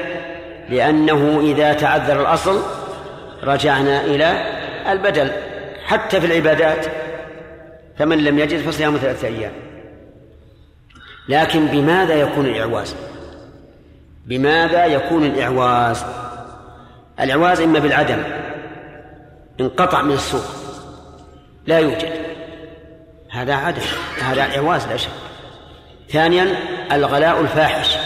[0.71, 2.63] لأنه إذا تعذر الأصل
[3.43, 4.45] رجعنا إلى
[4.93, 5.31] البدل.
[5.85, 6.87] حتى في العبادات
[7.99, 9.53] فمن لم يجد فصيام ثلاثة أيام.
[11.29, 12.95] لكن بماذا يكون الإعواز؟
[14.27, 16.05] بماذا يكون الإعواز؟
[17.21, 18.23] الإعواز إما بالعدم
[19.61, 20.45] انقطع من السوق
[21.67, 22.30] لا يوجد.
[23.31, 23.83] هذا عدم
[24.23, 25.11] هذا إعواز لا شك
[26.11, 26.57] ثانيا
[26.93, 27.97] الغلاء الفاحش.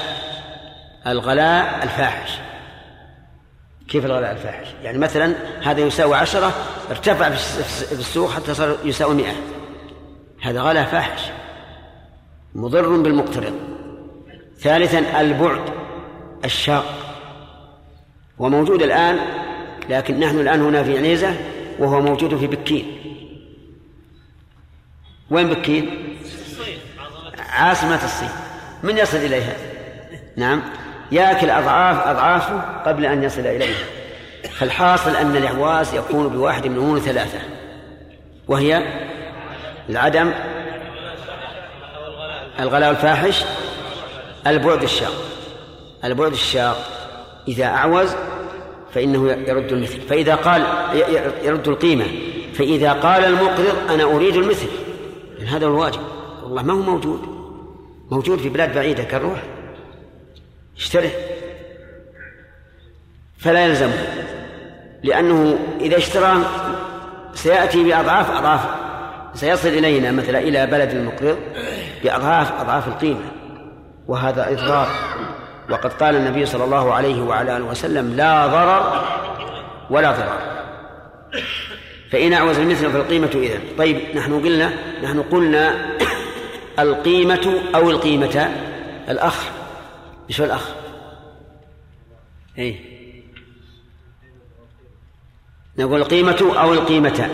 [1.06, 2.30] الغلاء الفاحش.
[3.88, 6.52] كيف الغلاء الفاحش؟ يعني مثلا هذا يساوي عشرة
[6.90, 9.34] ارتفع في السوق حتى صار يساوي مئة.
[10.42, 11.20] هذا غلاء فاحش.
[12.54, 13.54] مضر بالمقترض.
[14.58, 15.62] ثالثا البعد
[16.44, 16.84] الشاق.
[18.38, 19.18] وموجود الآن
[19.90, 21.36] لكن نحن الآن هنا في عنيزة
[21.78, 22.93] وهو موجود في بكين.
[25.30, 26.16] وين بكين؟
[27.38, 28.28] عاصمة الصين.
[28.82, 29.56] من يصل إليها؟
[30.36, 30.62] نعم.
[31.12, 33.84] يأكل أضعاف أضعافه قبل أن يصل إليها.
[34.52, 37.38] فالحاصل أن الإعواز يكون بواحد من أمور ثلاثة.
[38.48, 38.82] وهي
[39.88, 40.32] العدم
[42.60, 43.44] الغلاء الفاحش
[44.46, 45.12] البعد الشاق.
[46.04, 46.76] البعد الشاق.
[47.48, 48.14] إذا أعوز
[48.94, 50.00] فإنه يرد المثل.
[50.00, 50.64] فإذا قال
[51.44, 52.06] يرد القيمة.
[52.54, 54.68] فإذا قال المقرض أنا أريد المثل.
[55.44, 56.00] هذا هو الواجب.
[56.42, 57.20] والله ما هو موجود.
[58.10, 59.42] موجود في بلاد بعيدة كالروح.
[60.76, 61.10] اشتره
[63.38, 64.06] فلا يلزمه.
[65.02, 66.36] لأنه إذا اشترى
[67.34, 68.60] سيأتي بأضعاف أضعاف.
[69.34, 71.38] سيصل إلينا مثلا إلى بلد المقرض
[72.04, 73.24] بأضعاف أضعاف القيمة.
[74.06, 74.88] وهذا إضرار
[75.70, 79.04] وقد قال النبي صلى الله عليه وعلى آله وسلم لا ضرر
[79.90, 80.38] ولا ضرر.
[82.14, 83.60] فإن أعوز المثل فالقيمة إذن.
[83.78, 85.96] طيب نحن قلنا نحن قلنا
[86.78, 88.54] القيمة أو القيمة.
[89.08, 89.50] الأخ.
[90.40, 90.68] هو الأخ؟
[92.58, 92.80] إيه.
[95.78, 97.30] نقول القيمة أو القيمتان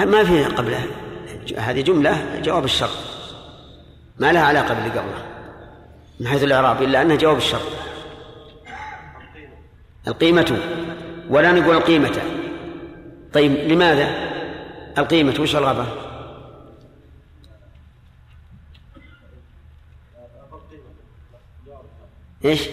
[0.00, 0.86] ما فيها قبلها.
[1.56, 2.98] هذه جملة جواب الشرط.
[4.18, 5.24] ما لها علاقة باللي قبلها
[6.20, 7.91] من حيث الإعراب إلا أنها جواب الشرط.
[10.08, 10.58] القيمة
[11.28, 12.22] ولا نقول القيمة.
[13.32, 14.32] طيب لماذا
[14.98, 15.86] القيمة؟ وش الغبة
[22.44, 22.68] إيش؟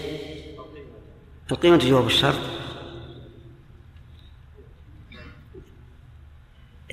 [1.51, 2.39] القيمة جواب الشرط.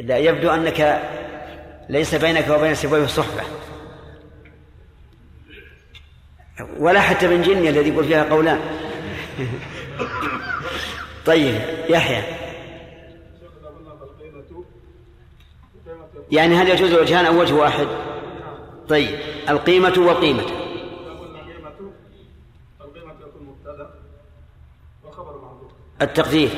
[0.01, 1.11] لا يبدو أنك
[1.89, 3.43] ليس بينك وبين سبويه صحبة
[6.79, 8.61] ولا حتى من جني الذي يقول فيها قولان.
[11.27, 12.23] طيب يحيى.
[16.31, 17.87] يعني هل يجوز وجهان أو وجه واحد؟
[18.89, 19.19] طيب
[19.49, 20.43] القيمة والقيمة
[26.03, 26.51] التقدير.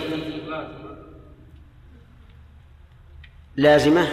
[3.57, 4.09] لازمة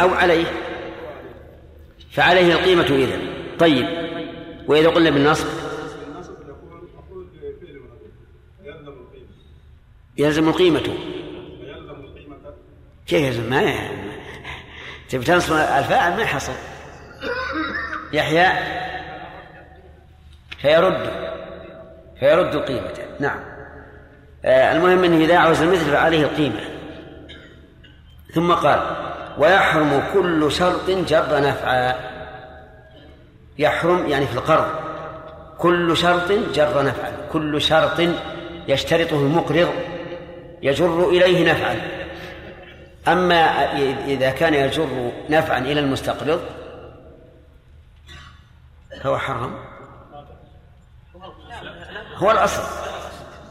[0.00, 0.44] أو عليه.
[2.10, 3.18] فعليه القيمة إذا
[3.58, 3.86] طيب
[4.66, 5.61] وإذا قلنا بالنصب؟
[10.18, 10.82] يلزم القيمة.
[13.06, 13.74] كيف يلزم؟ ما
[15.08, 16.52] تبي تنصب الفاعل؟ ما حصل
[18.12, 18.48] يحيى.
[20.62, 21.10] فيرد.
[22.20, 23.40] فيرد القيمة نعم.
[24.44, 26.60] آه، المهم أنه إذا عوز المثل فعليه القيمة.
[28.34, 28.96] ثم قال
[29.38, 31.94] ويحرم كل شرط جر نفعا.
[33.58, 34.66] يحرم يعني في القرض.
[35.58, 37.12] كل شرط جر نفعا.
[37.32, 38.00] كل شرط
[38.68, 39.68] يشترطه المقرض.
[40.62, 41.76] يجر إليه نفعا.
[43.08, 43.44] أما
[44.06, 46.40] إذا كان يجر نفعا إلى المستقرض
[49.02, 49.54] فهو حرام.
[52.16, 52.62] هو الأصل.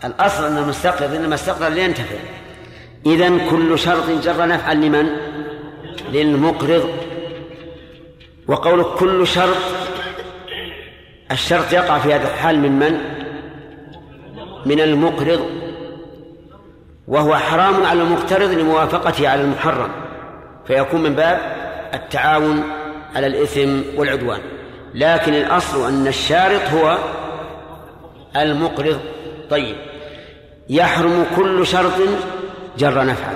[0.03, 2.15] الأصل أن المستقرض إنما استقرض لينتفع
[3.05, 5.09] إذا كل شرط جر نفعا لمن؟
[6.11, 6.89] للمقرض.
[8.47, 9.57] وقول كل شرط
[11.31, 12.97] الشرط يقع في هذا الحال من من؟
[14.65, 15.60] من المقرض.
[17.07, 19.91] وهو حرام على المقترض لموافقته على المحرم
[20.67, 21.39] فيكون من باب
[21.93, 22.63] التعاون
[23.15, 24.39] على الإثم والعدوان.
[24.93, 26.97] لكن الأصل أن الشارط هو
[28.35, 28.99] المقرض.
[29.49, 29.75] طيب
[30.69, 31.93] يحرم كل شرط
[32.77, 33.33] جر نفعا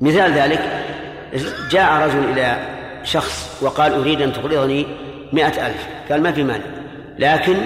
[0.00, 0.84] مثال ذلك
[1.70, 2.56] جاء رجل إلى
[3.04, 4.86] شخص وقال أريد أن تقرضني
[5.32, 6.64] مئة ألف قال ما في مانع
[7.18, 7.56] لكن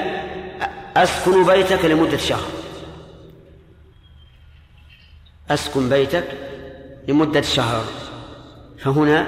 [0.96, 2.61] أسكن بيتك لمدة شهر.
[5.54, 6.24] أسكن بيتك
[7.08, 7.84] لمدة شهر.
[8.78, 9.26] فهنا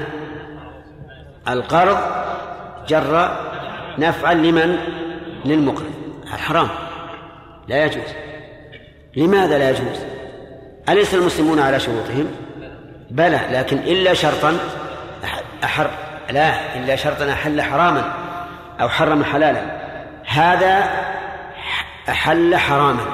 [1.49, 1.99] القرض
[2.89, 3.37] جر
[3.99, 4.77] نفعا لمن؟
[5.45, 5.93] للمقرض.
[6.35, 6.69] الحرام
[7.69, 8.05] لا يجوز.
[9.17, 9.99] لماذا لا يجوز؟
[10.89, 12.31] أليس المسلمون على شروطهم؟
[13.11, 14.59] بلى لكن إلا شرطا
[15.65, 15.91] أحر
[16.31, 18.13] لا إلا شرطا أحل حراما
[18.81, 19.63] أو حرم حلالا.
[20.27, 20.91] هذا
[22.09, 23.07] أحل حراما.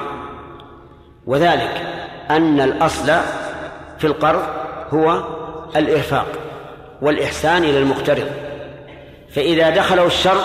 [1.25, 1.90] وذلك
[2.37, 3.05] أن الأصل
[3.99, 4.43] في القرض
[4.93, 5.23] هو
[5.75, 6.27] الإرفاق
[7.01, 8.31] والإحسان إلى المقترض.
[9.29, 10.43] فإذا دخله الشرط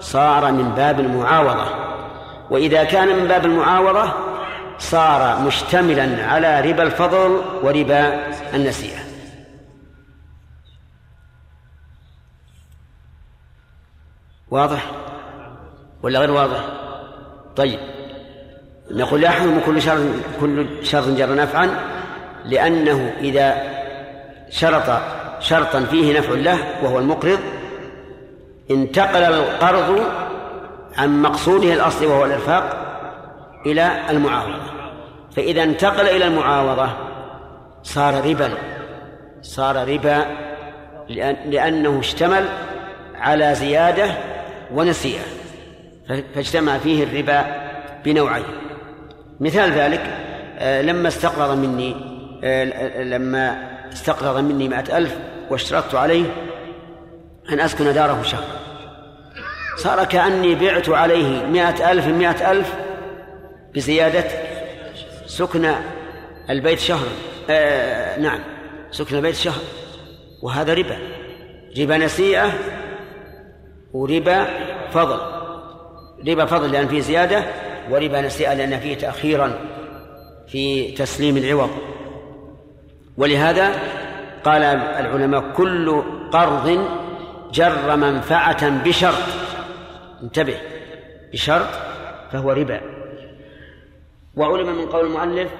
[0.00, 1.66] صار من باب المعاوضة.
[2.50, 4.12] وإذا كان من باب المعاوضة
[4.78, 8.98] صار مشتملا على ربا الفضل وربا النسيئة.
[14.50, 14.90] واضح
[16.02, 16.64] ولا غير واضح؟
[17.56, 17.97] طيب.
[18.90, 20.00] نقول يحرم كل شرط
[20.40, 21.70] كل شرط جر نفعا
[22.44, 23.62] لأنه إذا
[24.50, 25.02] شرط
[25.40, 27.38] شرطا فيه نفع له وهو المقرض
[28.70, 30.00] انتقل القرض
[30.98, 32.84] عن مقصوده الأصلي وهو الإرفاق
[33.66, 34.70] إلى المعاوضة.
[35.36, 36.88] فإذا انتقل إلى المعاوضة
[37.82, 38.50] صار ربا
[39.42, 40.24] صار ربا
[41.46, 42.44] لأنه اشتمل
[43.14, 44.10] على زيادة
[44.74, 45.24] ونسيئة
[46.34, 47.44] فاجتمع فيه الربا
[48.04, 48.44] بنوعين.
[49.40, 50.00] مثال ذلك
[50.58, 51.96] آه، لما استقرض مني
[52.44, 55.18] آه، لما استقرض مني مائة ألف
[55.50, 56.24] واشترطت عليه
[57.50, 58.44] أن أسكن داره شهر.
[59.76, 62.74] صار كأني بعت عليه مائة ألف مائة ألف
[63.74, 64.24] بزيادة
[65.26, 65.74] سكن
[66.50, 67.06] البيت شهر.
[67.50, 68.40] آه نعم
[68.90, 69.62] سكن البيت شهر.
[70.42, 70.98] وهذا ربا.
[71.78, 72.52] ربا نسيئة
[73.92, 74.46] وربا
[74.90, 75.20] فضل.
[76.28, 77.44] ربا فضل لأن فيه زيادة
[77.90, 79.58] وربا نسيئة لأن فيه تأخيرا
[80.48, 81.70] في تسليم العوض.
[83.16, 83.72] ولهذا
[84.44, 86.02] قال العلماء كل
[86.32, 86.88] قرض
[87.52, 89.24] جر منفعة بشرط.
[90.22, 90.56] انتبه
[91.32, 91.68] بشرط
[92.32, 92.80] فهو ربا.
[94.36, 95.50] وعلم من قول المؤلف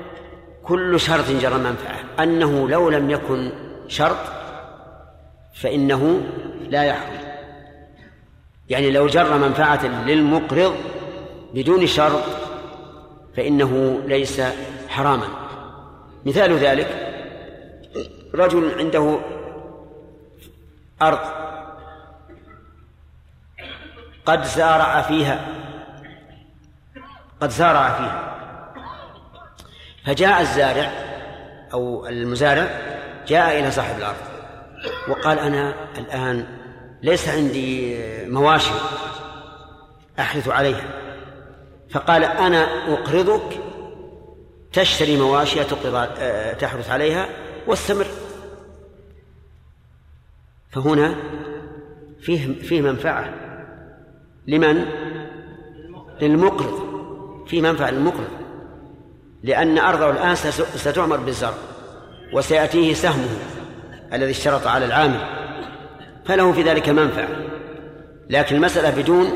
[0.64, 2.22] كل شرط جر منفعة.
[2.22, 3.52] أنه لو لم يكن
[3.88, 4.18] شرط
[5.55, 6.20] فإنه
[6.68, 7.28] لا يحرم.
[8.68, 10.74] يعني لو جر منفعة للمقرض
[11.55, 12.23] بدون شرط
[13.37, 14.43] فإنه ليس
[14.89, 15.29] حراما.
[16.27, 17.15] مثال ذلك
[18.35, 19.19] رجل عنده
[21.03, 21.19] أرض
[24.27, 25.47] قد زارع فيها
[27.41, 28.35] قد زارع فيها.
[30.07, 30.93] فجاء الزارع
[31.73, 32.69] أو المزارع
[33.29, 34.16] جاء إلى صاحب الأرض
[35.09, 36.47] وقال أنا الآن
[37.03, 37.97] ليس عندي
[38.27, 38.73] مواشي
[40.19, 41.07] أحرث عليها.
[41.90, 43.60] فقال أنا أقرضك
[44.73, 46.09] تشتري مواشي تقرض
[46.59, 47.28] تحرث عليها
[47.66, 48.06] واستمر.
[50.70, 51.15] فهنا
[52.20, 53.35] فيه فيه منفعة.
[54.47, 54.85] لمن؟
[56.20, 56.89] للمقرض.
[57.47, 58.28] فيه منفعة للمقرض.
[59.43, 60.35] لأن أرضه الآن
[60.74, 61.55] ستعمر بالزرع
[62.32, 63.39] وسيأتيه سهمه
[64.12, 65.20] الذي اشترط على العامل.
[66.27, 67.28] فله في ذلك منفعة.
[68.31, 69.32] لكن المسألة بدون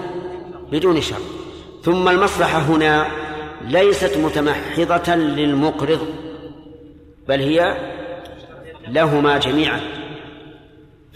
[0.73, 1.41] بدون شرط.
[1.83, 3.07] ثم المصلحة هنا
[3.61, 6.09] ليست متمحضة للمقرض
[7.29, 7.77] بل هي
[8.89, 9.81] لهما جميعا.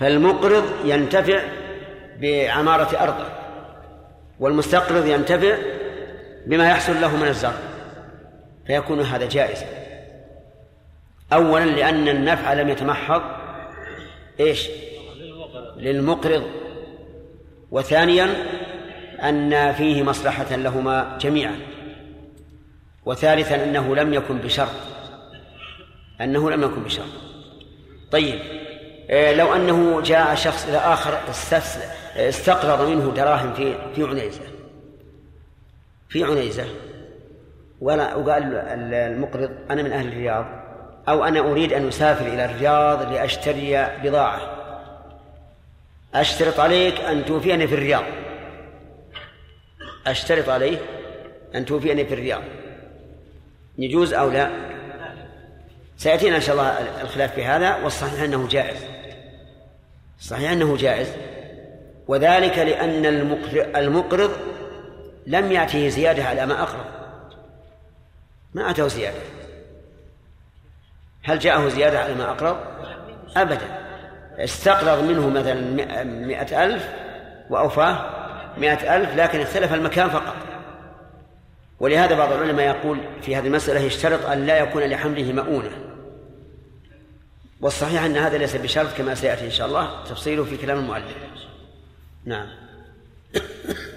[0.01, 1.40] فالمقرض ينتفع
[2.20, 3.26] بعمارة أرضه
[4.40, 5.56] والمستقرض ينتفع
[6.47, 7.59] بما يحصل له من الزرع
[8.66, 9.66] فيكون هذا جائزا.
[11.32, 13.22] أولا لأن النفع لم يتمحض
[14.40, 14.68] إيش؟
[15.76, 16.43] للمقرض.
[17.70, 18.34] وثانيا
[19.20, 21.56] أن فيه مصلحة لهما جميعا.
[23.05, 24.68] وثالثا أنه لم يكن بشرط.
[26.20, 27.09] أنه لم يكن بشرط.
[28.10, 28.40] طيب
[29.10, 31.18] آه، لو أنه جاء شخص إلى آخر
[32.16, 34.40] استقرض منه دراهم في في عنيزة.
[36.09, 36.64] في عنيزة.
[37.80, 38.55] ولا وقال
[38.94, 40.47] المقرض أنا من أهل الرياض.
[41.09, 44.40] أو أنا أريد أن أسافر إلى الرياض لأشتري بضاعة.
[46.14, 48.05] أشترط عليك أن توفيني في الرياض.
[50.06, 50.78] أشترط عليه
[51.54, 52.42] أن توفيني في الرياض.
[53.78, 54.50] يجوز أو لا؟
[55.96, 58.78] سيأتينا إن شاء الله الخلاف في هذا والصحيح أنه جائز.
[60.20, 61.08] صحيح أنه جائز.
[62.08, 63.06] وذلك لأن
[63.76, 64.30] المقرض
[65.26, 66.84] لم يأته زيادة على ما أقرض.
[68.54, 69.18] ما أتاه زيادة.
[71.22, 72.56] هل جاءه زيادة على ما أقرض؟
[73.36, 73.86] أبدا.
[74.38, 76.88] استقرض منه مثلا مئة ألف
[77.50, 78.15] وأوفاه
[78.58, 80.36] مئة ألف لكن اختلف المكان فقط.
[81.80, 85.70] ولهذا بعض العلماء يقول في هذه المسألة يشترط أن لا يكون لحمله مؤونة.
[87.60, 90.04] والصحيح أن هذا ليس بشرط كما سيأتي إن شاء الله.
[90.04, 91.16] تفصيله في كلام المؤلف.
[92.24, 92.48] نعم.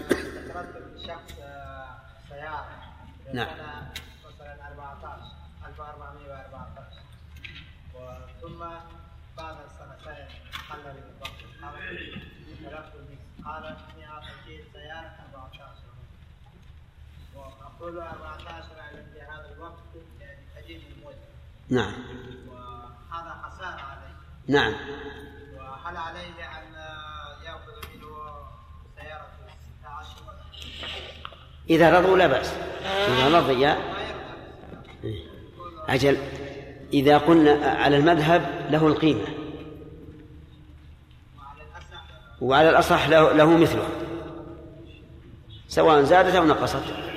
[3.33, 3.47] نعم
[4.25, 5.21] مثلا 14
[5.67, 6.93] 1414
[8.41, 8.59] ثم
[9.37, 11.73] بعد سنتين حل بالضبط قال
[13.45, 15.69] قال اني اعطيت سياره 14
[17.89, 19.79] وأقول 14 على في هذا الوقت
[20.19, 21.15] يعني الموت.
[21.69, 21.93] نعم.
[22.49, 24.15] وهذا خسارة عليه.
[24.47, 24.73] نعم.
[25.55, 26.73] وهل عليه أن
[27.45, 28.07] يأخذ منه
[28.95, 29.27] سيارة
[29.81, 30.17] 16
[31.69, 32.53] إذا رضوا لا بأس.
[32.83, 33.67] إذا رضي.
[35.89, 36.17] أجل
[36.93, 39.27] إذا قلنا على المذهب له القيمة.
[42.41, 43.89] وعلى الأصح له, له مثله.
[45.67, 47.08] سواء زادت أو نقصت.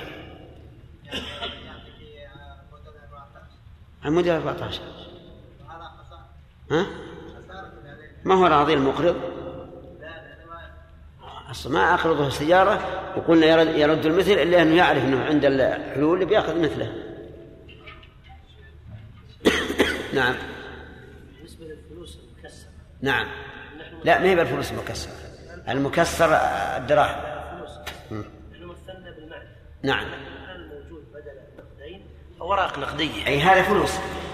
[4.09, 4.81] مدة 14
[6.71, 6.85] ها؟
[8.23, 9.15] ما هو راضي المقرض؟
[11.51, 12.79] أصلا ما أقرضه السيارة
[13.17, 16.93] وقلنا يرد, المثل إلا أنه يعرف أنه عند الحلول اللي بيأخذ مثله.
[20.13, 20.35] نعم.
[21.37, 22.69] بالنسبة للفلوس المكسرة.
[23.01, 23.27] نعم.
[24.03, 25.13] لا ما هي بالفلوس المكسرة.
[25.69, 26.33] المكسر
[26.77, 27.33] الدراهم.
[28.11, 28.25] مم.
[28.51, 29.49] نحن مثلنا بالمعنى
[29.83, 30.05] نعم
[30.47, 32.05] هل موجود بدل النقدين
[32.43, 33.27] اوراق نقدية.
[33.27, 33.91] أي هذا فلوس.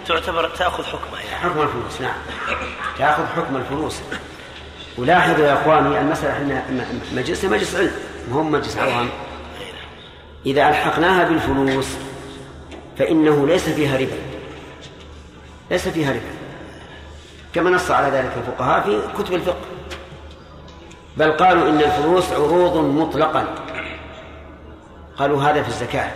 [0.08, 1.36] تعتبر تأخذ حكمها يعني.
[1.36, 2.18] حكم الفلوس نعم.
[2.98, 4.02] تأخذ حكم الفلوس.
[4.98, 7.92] ولاحظوا يا إخواني المسألة إحنا مجلسنا مجلس علم
[8.34, 9.10] هو مجلس عوام.
[10.46, 11.88] إذا ألحقناها بالفلوس
[12.98, 14.20] فإنه ليس فيها ربا.
[15.72, 16.34] ليس فيها ربا.
[17.54, 19.66] كما نص على ذلك الفقهاء في كتب الفقه.
[21.18, 23.56] بل قالوا إن الفلوس عروض مطلقا.
[25.18, 26.12] قالوا هذا في الزكاة.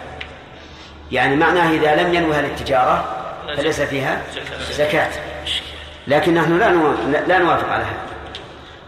[1.12, 3.06] يعني معناه إذا لم ينوها للتجارة
[3.58, 4.22] فليس فيها
[4.72, 5.10] زكاة.
[6.08, 6.72] لكن نحن لا
[7.28, 7.98] لا- نوافق على هذا.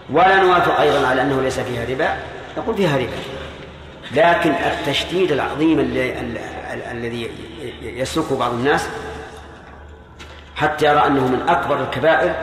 [0.09, 2.15] ولا نوافق أيضا على أنه ليس فيها ربا.
[2.57, 3.09] نقول فيها ربا.
[4.11, 5.79] لكن التشديد العظيم
[6.91, 7.29] الذي
[7.81, 8.87] يسلكه بعض الناس
[10.55, 12.33] حتى يرى أنه من أكبر الكبائر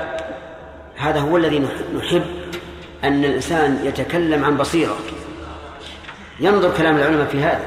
[0.97, 2.25] هذا هو الذي نح- نحب
[3.05, 4.97] أن الإنسان يتكلم عن بصيرة.
[6.41, 7.61] ينظر كلام العلماء في هذا.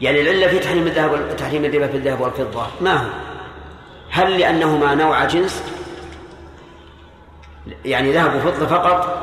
[0.00, 2.66] يعني العله في تحريم الذهب تحريم الربا في الذهب والفضة.
[2.80, 3.08] ما هو؟
[4.10, 5.62] هل لأنهما نوع جنس؟
[7.84, 9.18] يعني ذهب وفضة فقط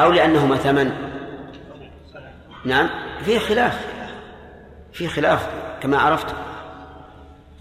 [0.00, 0.92] أو لأنهما ثمن؟
[2.64, 2.90] نعم.
[3.24, 3.86] في خلاف.
[4.92, 5.48] في خلاف
[5.82, 6.26] كما عرفت.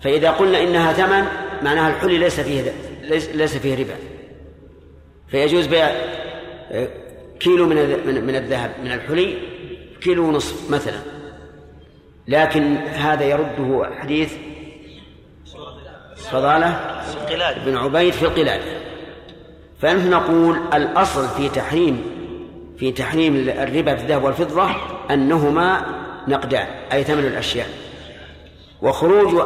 [0.02, 1.28] فإذا قلنا إنها ثمن
[1.64, 2.74] معناها الحلي ليس فيه
[3.34, 3.96] ليس, فيه ربا.
[5.28, 5.86] فيجوز بيع
[6.72, 6.88] آه،
[7.40, 7.76] كيلو من
[8.26, 9.38] من الذهب من الحلي
[10.02, 11.17] كيلو ونصف مثلا.
[12.28, 14.34] لكن هذا يرده حديث
[16.16, 17.02] فضالة
[17.66, 18.64] بن عبيد في القلادة.
[19.82, 22.06] فنحن نقول الأصل في تحريم
[22.78, 24.70] في تحريم الربا في الذهب والفضة
[25.12, 25.86] أنهما
[26.28, 27.68] نقدان أي ثمن الأشياء.
[28.82, 29.42] وخروج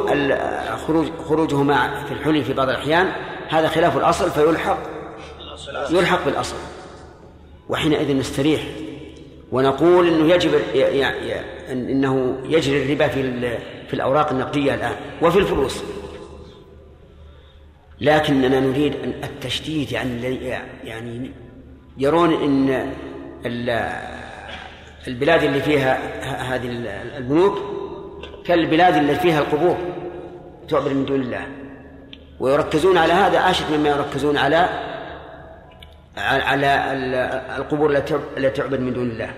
[0.88, 3.12] خروج خروجهما في الحلي في بعض الأحيان
[3.50, 4.78] هذا خلاف الأصل فيلحق
[5.90, 6.56] يلحق بالأصل.
[7.70, 8.62] وحينئذ نستريح
[9.52, 10.52] ونقول إنه يجب
[11.72, 13.22] إنه يجري الربا في
[13.88, 15.84] في الأوراق النقدية الآن وفي الفلوس.
[18.02, 20.36] لكننا نريد أن التشديد يعني
[20.84, 21.32] يعني
[21.98, 22.92] يرون إن
[23.46, 24.02] ال-
[25.08, 26.00] البلاد اللي فيها
[26.56, 26.88] هذه ال-
[27.18, 27.58] البنوك
[28.46, 29.78] كالبلاد اللي فيها القبور
[30.70, 31.46] تعبد من دون الله.
[32.40, 34.70] ويركزون على هذا أشد مما يركزون على
[36.18, 37.16] على ال-
[37.62, 39.30] القبور التي تعب- التي تعبد من دون الله.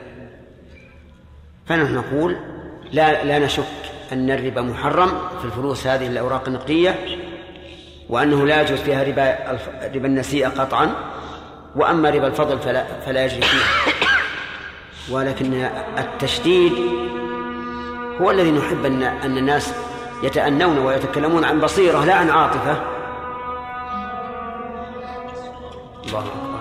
[1.65, 2.35] فنحن نقول
[2.91, 3.63] لا لا نشك
[4.11, 5.07] أن الربا محرم
[5.39, 6.95] في الفلوس هذه الأوراق النقدية
[8.09, 9.37] وأنه لا يجوز فيها ربا
[9.95, 10.93] ربا النسيئة قطعا
[11.75, 13.63] وأما ربا الفضل فلا فلا يجري فيه
[15.13, 15.53] ولكن
[15.97, 16.73] التشديد
[18.21, 19.73] هو الذي نحب ان أن الناس
[20.23, 22.83] يتأنون ويتكلمون عن بصيرة لا عن عاطفة.
[26.05, 26.52] الله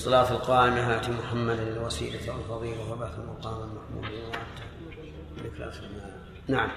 [0.00, 4.04] الصلاة القائمة آت محمدا الوسيلة والفضيلة وبعث المقام المحمود.
[5.38, 5.72] وأنت لا
[6.48, 6.70] نعم.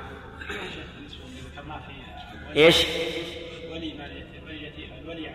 [2.56, 2.86] إيش؟
[3.72, 5.30] ولي اليتيم ولي اليتيم ولي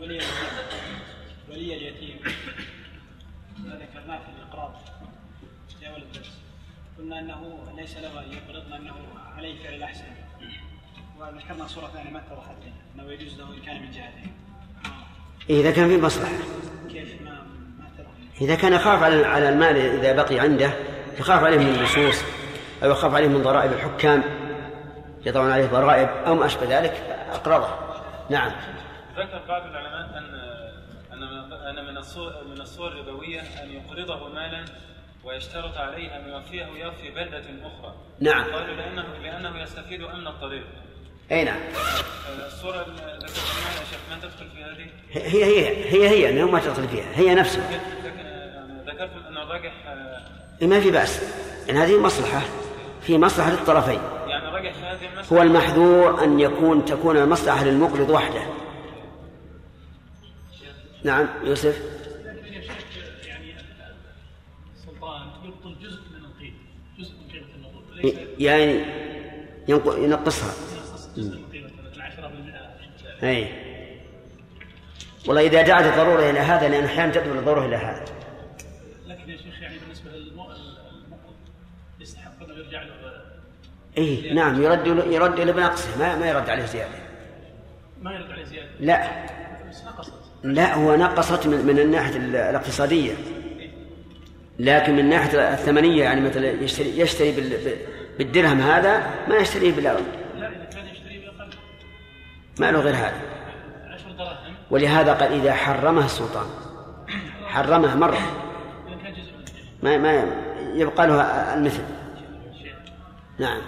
[0.00, 0.20] اليتيم
[1.50, 2.18] ولي اليتيم
[3.64, 4.80] ذكرناه في الاقراض
[5.80, 6.38] في اول الدرس.
[6.98, 8.94] قلنا إنه ليس له أن يقرض انه
[9.36, 10.04] عليه فعل الأحسن.
[11.20, 12.56] وذكرنا صورة ثانية ما اتضحت
[12.94, 14.32] إنه يجوز له إن كان من جهتين
[15.50, 16.71] إذا كان في مصلحة.
[18.40, 20.70] إذا كان يخاف على على المال إذا بقي عنده
[21.18, 22.24] يخاف عليه من اللصوص
[22.84, 24.22] أو يخاف عليه من ضرائب الحكام
[25.26, 26.92] يضعون عليه ضرائب أو ما أشبه ذلك
[27.32, 27.68] أقرضه
[28.30, 28.50] نعم
[29.16, 30.32] ذكر بعض العلماء ان
[31.78, 34.64] أن من- الصور من الصور الربوية أن يقرضه مالا
[35.24, 37.94] ويشترط عليه ان يوفيه يوفي بلدة أخرى.
[38.20, 38.44] نعم.
[38.44, 40.64] قالوا لأنه لأنه يستفيد أمن الطريق.
[41.30, 41.60] أي نعم.
[42.46, 46.60] الصورة اللي ذكرتها يا شيخ ما تدخل في هذه هي هي هي هي انه ما
[46.60, 47.70] تدخل فيها هي نفسها.
[48.04, 51.22] لكن يعني ذكرت إن الراجح آه، ما في بأس.
[51.70, 52.42] إن هذه مصلحة
[53.02, 58.42] في مصلحة للطرفين يعني الراجح في هذه هو المحذور أن يكون تكون المصلحة للمقرض وحده.
[61.04, 61.82] نعم يوسف.
[63.26, 63.54] يعني
[64.76, 66.56] السلطان يبطل جزء من القيمة
[66.98, 68.84] جزء من قيمة النقود وليس يعني
[69.68, 70.52] ينق- ينقصها.
[71.16, 72.04] جزء من قيمة مثلا
[73.20, 73.48] 10% أي
[75.26, 78.04] والله إذا دعت الضرورة إلى هذا لأن أحيانا تدعو الضرورة إلى هذا.
[79.06, 80.56] لكن يا شيخ يعني بالنسبة للمقرض
[82.00, 82.92] يستحق انه يرجع له.
[83.98, 86.90] إيه نعم يرد يرد إلى بنقصه ما ما يرد عليه زيادة.
[88.02, 89.26] ما يرد عليه زيادة؟ لا.
[89.70, 90.12] بس نقصت.
[90.44, 93.12] لا هو نقصت من, من الناحية ال- الاقتصادية.
[94.58, 97.32] لكن من الناحية الثمنية يعني مثلا يشتري يشتري
[98.18, 99.92] بالدرهم هذا ما يشتريه بال لا
[100.48, 101.50] إذا كان يشتري بأقل
[102.60, 103.20] ما له غير هذا.
[103.94, 106.46] 10 دراهم ولهذا قال إذا حرمه السلطان.
[107.46, 108.18] حرمه مرة.
[109.82, 110.12] ما ما
[110.74, 111.20] يبقى له
[111.54, 111.82] المثل.
[113.38, 113.60] نعم.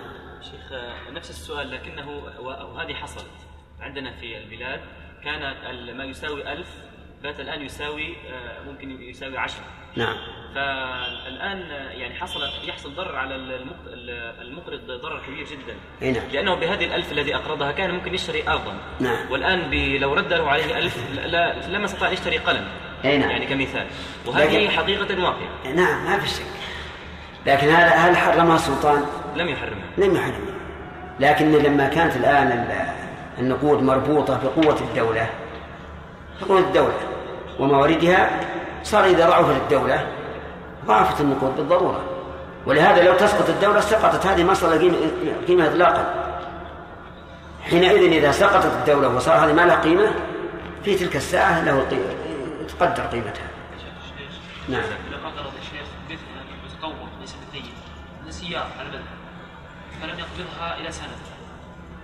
[0.42, 0.72] شيخ
[1.12, 3.26] نفس السؤال لكنه وهذه حصلت
[3.80, 4.80] عندنا في البلاد.
[5.24, 6.68] كان ال- ما يساوي ألف
[7.24, 9.64] بات الآن يساوي آه، ممكن يساوي عشرة.
[9.96, 10.16] نعم.
[10.54, 11.60] فالآن
[11.90, 13.88] يعني حصل يحصل ضرر على المق-
[14.40, 15.76] المقرض ضرر كبير جدا.
[16.20, 16.28] نعم.
[16.32, 18.74] لأنه بهذه الألف الذي أقرضها كان ممكن يشتري أرضا.
[19.00, 19.30] نعم.
[19.30, 19.70] والآن
[20.00, 22.68] لو رد له عليه ألف لا لما استطاع يشتري قلم.
[23.04, 23.30] أي نعم.
[23.30, 23.86] يعني كمثال.
[24.26, 26.44] وهذه لكن- حقيقة واقعة نعم ما في شك.
[27.46, 29.04] لكن هذا هل حرمها السلطان؟
[29.36, 29.86] لم يحرمها.
[29.98, 30.54] لم يحرمها.
[31.20, 32.94] لكن لما كانت الآن ال-
[33.38, 35.28] النقود مربوطة بقوة الدولة
[36.42, 36.94] بقوة الدولة
[37.58, 38.40] ومواردها
[38.82, 40.06] صار إذا ضعفت الدولة
[40.86, 42.04] ضعفت النقود بالضرورة.
[42.66, 44.26] ولهذا لو تسقط الدولة سقطت.
[44.26, 44.78] هذه ما صار
[45.48, 46.34] قيمة إطلاقا.
[47.62, 50.14] حينئذ إذا سقطت الدولة وصار هذه ما لها قيمة
[50.84, 51.86] في تلك الساعة له
[52.68, 53.48] تقدر قيمتها.
[54.68, 54.82] نعم.
[55.24, 55.88] قدر الشيخ
[57.20, 57.72] ليس بالدين
[58.80, 59.00] على
[60.02, 61.16] فلم يقبضها إلى سنة.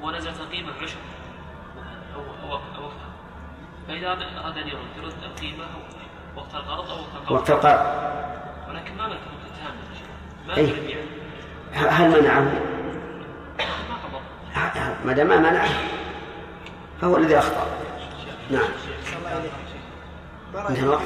[0.02, 1.00] ونزلت القيمة مثلا
[2.14, 2.90] أو أو أو
[3.88, 5.64] فإذا أراد أن يرد يرد القيمة
[6.36, 7.80] وقت القرض أو وقت القرض وقت القرض
[8.68, 10.08] ولكن ما ملك ملك تام يا شيخ.
[10.46, 10.54] ما.
[10.54, 12.40] يقدر يبيع هل منعه؟
[14.56, 15.68] ما ما دام ما منعه
[17.00, 17.66] فهو الذي أخطأ.
[18.50, 18.68] نعم.
[20.68, 21.02] انتهى الوقت.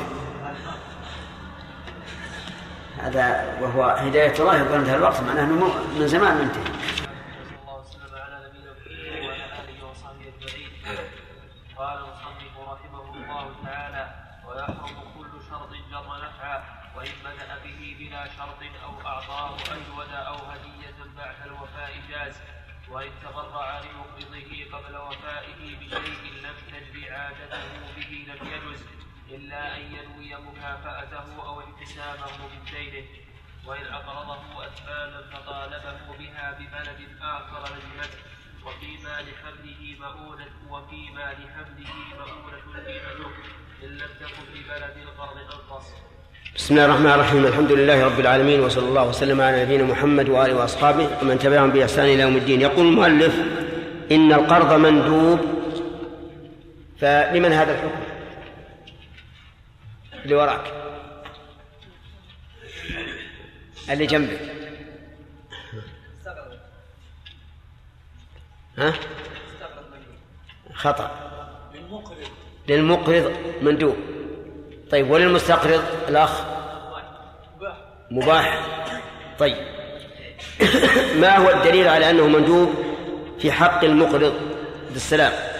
[2.98, 8.14] هذا وهو هداية الله يقول انتهى الوقت معناه إنه من زمان منتهي صلى الله وسلم
[8.14, 10.70] على نبينا محمد وعلى اله وصحبه اجمعين
[11.76, 14.14] قال المصنف رحمه الله تعالى
[14.48, 16.62] ويحرم كل شرط جر نفعا
[16.96, 22.34] وان بدا به بلا شرط أو اعطاه اجود أو هديه بعد الوفاء جاز
[22.90, 27.62] وان تبرع لمقرضه قبل وفائه بشيء لم تجري عادته
[27.96, 28.84] به لم يجز
[29.30, 29.92] الا ان
[30.64, 33.06] ينوي مكافاته أو انتسابه من دينه
[33.66, 38.18] وإن أقرضه أثمانا فطالبه بها ببلد آخر لزمته
[38.66, 43.30] وفيما لحمله مؤونة وفيما لحمله مؤونة قيمته
[43.84, 45.86] إن لم تكن ببلد القرض أنقص.
[46.56, 47.46] بسم الله الرحمن الرحيم.
[47.46, 52.04] الحمد لله رب العالمين وصلى الله وسلم على نبينا محمد وآله وأصحابه ومن تبعهم بإحسان
[52.04, 52.60] إلى يوم الدين.
[52.60, 53.34] يقول المؤلف
[54.12, 55.40] إن القرض مندوب
[57.00, 58.13] فلمن هذا الحكم؟
[60.24, 60.72] اللي وراك.
[63.90, 64.40] اللي جنبك.
[68.78, 68.94] ها؟
[70.74, 71.10] خطأ.
[72.68, 73.32] للمقرض
[73.62, 73.96] مندوب.
[74.90, 76.44] طيب وللمستقرض الأخ؟
[78.10, 78.66] مباح.
[79.38, 79.56] طيب.
[81.20, 82.74] ما هو الدليل على أنه مندوب
[83.38, 84.34] في حق المقرض؟
[84.90, 85.53] بالسلام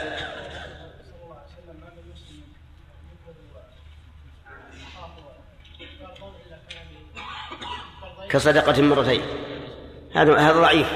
[8.30, 9.22] كصدقة مرتين.
[10.14, 10.92] هذا هذا ضعيف.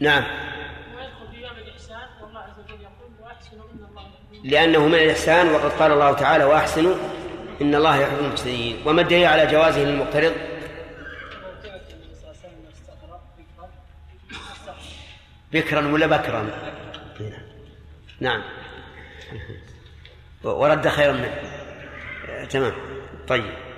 [0.00, 0.24] نعم.
[4.44, 6.94] لأنه من الإحسان وقد قال الله تعالى وأحسنوا
[7.60, 8.82] إن الله يحب المحسنين.
[8.86, 10.32] وما الدليل على جوازه للمقترض؟
[15.52, 16.50] بكرا ولا بكرا؟
[18.20, 18.42] نعم.
[20.44, 21.42] ورد خيرا منه.
[22.50, 22.72] تمام.
[23.28, 23.71] طيب.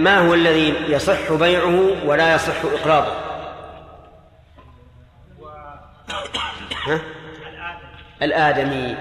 [0.00, 3.12] ما هو الذي يصح بيعه ولا يصح إقراضه
[6.86, 7.00] ها؟
[8.22, 8.96] الآدمي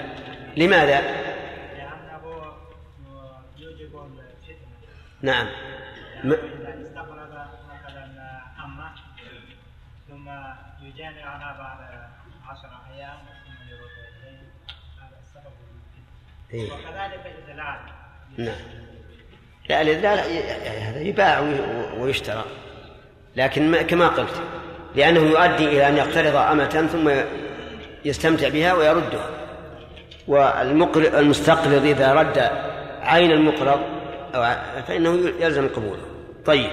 [0.58, 2.54] لماذا؟ لأنه
[3.58, 4.68] يوجب الفتنة
[5.22, 5.48] نعم
[6.24, 8.06] م- استقرض مثلا
[8.66, 8.92] أمة
[10.10, 10.28] ثم
[10.84, 11.80] ويجامع على بعد
[12.50, 14.44] عشر أيام ثم يرد
[15.02, 16.74] هذا السبب.
[16.74, 17.80] وكذلك الإدلال
[18.38, 18.56] نعم
[19.70, 20.20] لا الإذلال
[20.82, 22.44] هذا يباع وي- ويشترى.
[23.36, 24.42] لكن ما كما قلت
[24.96, 27.12] لأنه يؤدي إلى أن يقترض أمة ثم
[28.06, 29.30] يستمتع بها ويردها
[30.28, 32.38] والمقرض المستقرض إذا رد
[33.02, 33.80] عين المقرض
[34.88, 36.06] فإنه يلزم قبوله.
[36.46, 36.72] طيب.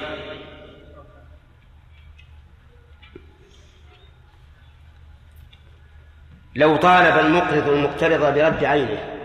[6.57, 9.20] لو طالب المقرض المقترض برد عينه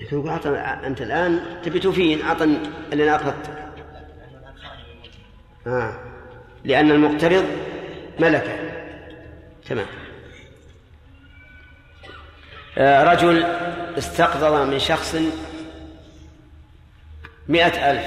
[0.00, 0.48] لكن يقول أعطى
[0.86, 2.44] أنت الآن تبي توفين أعطى
[2.92, 3.64] اللي أنا أقرضتك
[5.66, 5.92] آه.
[6.64, 7.44] لأن المقترض
[8.18, 8.56] ملكه.
[9.68, 9.86] تمام.
[12.78, 13.42] آه رجل
[13.98, 15.16] استقرض من شخص
[17.48, 18.04] مئة ألف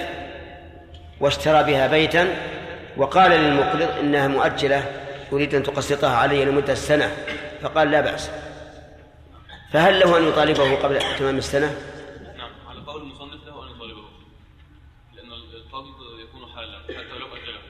[1.19, 2.27] واشترى بها بيتا
[2.97, 4.83] وقال للمقرض إنها مؤجلة
[5.33, 7.11] أريد أن تقسطها علي لمدة سنة
[7.61, 8.29] فقال لا بأس.
[9.73, 11.75] فهل له أن يطالبه قبل تمام السنة؟
[12.37, 14.03] نعم على قول المصنف له أن يطالبه
[15.15, 17.61] لأن القبض يكون حالا حتى لو أجله.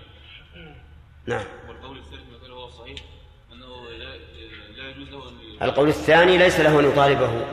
[1.26, 1.46] نعم.
[1.68, 3.00] والقول الثالث مثل هو الصحيح
[3.54, 4.18] أنه لا
[4.78, 7.46] لا يجوز له أن القول الثاني ليس له أن يطالبه.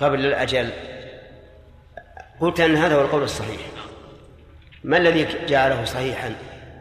[0.00, 0.72] قبل الأجل.
[2.40, 3.60] قلت أن هذا هو القول الصحيح.
[4.84, 6.34] ما الذي جعله صحيحا؟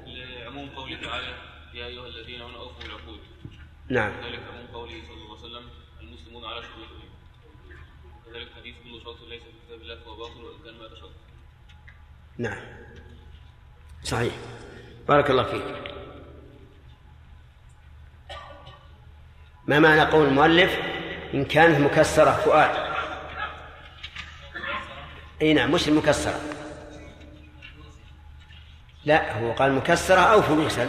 [0.05, 1.33] لعموم قوله تعالى
[1.73, 3.19] يا أيها الذين آمنوا أوفوا بالعقود
[3.89, 4.11] نعم.
[4.19, 5.69] وذلك عموم قوله صلى الله عليه وسلم
[6.01, 7.09] المسلمون على شروطهم
[8.27, 11.11] وكذلك حديث كل شرط ليس في كتاب الله فهو باطل وان كان مئة شرط
[12.37, 12.57] نعم.
[14.03, 14.33] صحيح.
[15.07, 15.63] بارك الله فيك.
[19.67, 20.79] ما معنى قول المؤلف؟
[21.33, 22.87] إن كانت مكسرة فؤاد.
[25.41, 26.39] أي نعم مش المكسرة.
[29.05, 30.87] لا هو قال مكسرة أو فلوسا.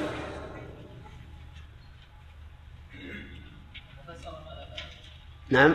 [5.50, 5.74] نعم.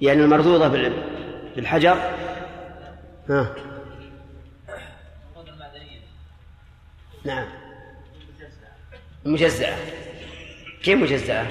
[0.00, 1.96] يعني المردودة بال- بالحجر؟
[3.30, 3.54] ها.
[7.28, 7.46] نعم.
[9.24, 9.76] مجزأة.
[10.82, 11.46] كيف مجزأة؟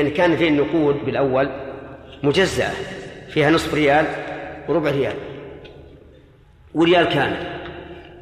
[0.00, 1.50] أن كان فيه النقود بالأول
[2.22, 2.72] مجزأة.
[3.28, 4.06] فيها نصف ريال
[4.68, 5.16] وربع ريال.
[6.74, 7.60] وريال كامل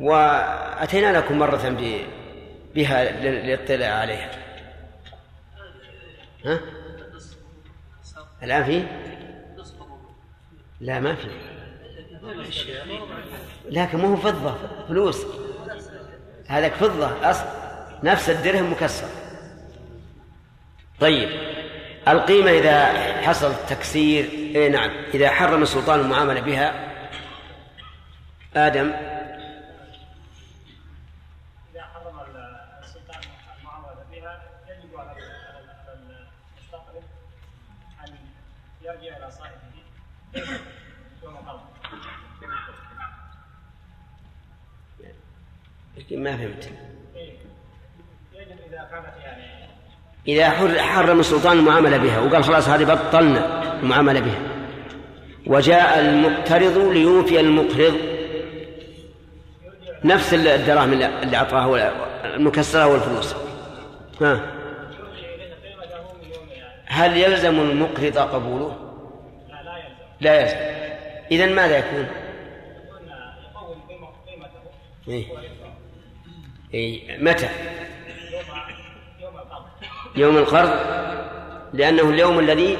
[0.00, 1.68] وأتينا لكم مرة
[2.74, 4.30] بها لل- للاطلاع عليها.
[6.44, 6.60] ها؟
[8.42, 8.84] الآن في؟
[10.80, 11.28] لا ما في.
[13.70, 14.54] لكن مو فضة
[14.88, 15.26] فلوس.
[16.48, 17.44] هذاك فضة أصل
[18.02, 19.08] نفس الدرهم مكسر.
[21.00, 21.28] طيب
[22.08, 22.86] القيمة إذا
[23.22, 26.90] حصل تكسير إيه نعم إذا حرم السلطان المعاملة بها
[28.56, 28.92] آدم
[31.72, 32.20] إذا حرم
[32.82, 33.20] السلطان
[33.58, 35.98] المعاملة بها يجب على على
[36.58, 37.02] المستقرض
[38.08, 38.16] أن
[38.82, 39.56] يرجع إلى صاحبه
[41.22, 41.60] يوم القبض
[45.96, 46.70] لكن ما فهمت.
[50.28, 54.40] إذا يعني حرم السلطان المعاملة بها وقال خلاص هذه بطلنا المعاملة بها.
[55.46, 57.94] وجاء المقترض ليوفي المقرض
[60.04, 61.92] نفس الدراهم اللي أعطاها
[62.36, 63.34] المكسرة والفلوس.
[64.20, 64.40] ها؟
[66.86, 68.76] هل يلزم المقرض قبوله؟
[70.20, 70.56] لا يلزم.
[71.30, 72.06] إذا ماذا يكون؟
[75.08, 75.24] إيه؟
[76.74, 77.48] إيه؟ متى؟
[80.16, 80.70] يوم القرض
[81.72, 82.76] لأنه اليوم الذي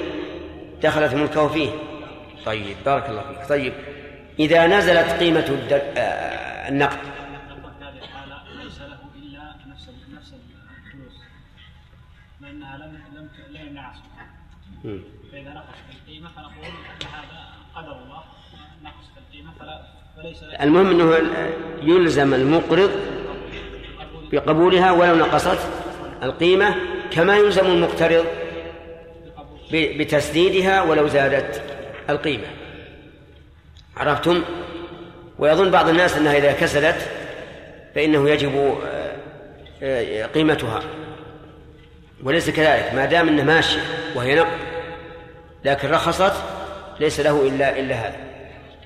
[0.82, 1.70] دخلت ملكه فيه
[2.46, 3.72] طيب بارك الله فيك طيب
[4.38, 5.80] إذا نزلت قيمة الدر...
[5.96, 6.98] آه النقد
[12.40, 13.92] لأنها لم لم لا يمنع.
[15.32, 18.22] فإذا نقص في القيمة فنقول أن هذا قدر الله
[18.84, 19.82] نقص في القيمة فلا
[20.16, 21.16] فليس المهم أنه
[21.82, 22.90] يلزم المقرض
[24.32, 25.58] بقبولها ولو نقصت
[26.22, 26.74] القيمة
[27.10, 28.24] كما يلزم المقترض
[29.72, 31.62] بتسديدها ولو زادت
[32.10, 32.46] القيمة.
[33.96, 34.42] عرفتم؟
[35.38, 37.10] ويظن بعض الناس أنها إذا كسدت
[37.94, 39.12] فإنه يجب آه،
[39.82, 40.80] آه، قيمتها.
[42.22, 42.94] وليس كذلك.
[42.94, 43.80] ما دام أنها ماشية
[44.14, 44.58] وهي نقد
[45.64, 46.32] لكن رخصت
[47.00, 48.16] ليس له إلا إلا هذا.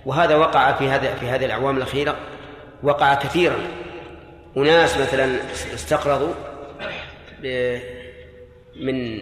[0.06, 2.16] وهذا وقع في هذا في هذه الأعوام الأخيرة
[2.82, 3.56] وقع كثيرا.
[4.56, 5.38] أناس مثلا
[5.74, 6.34] استقرضوا
[8.80, 9.20] من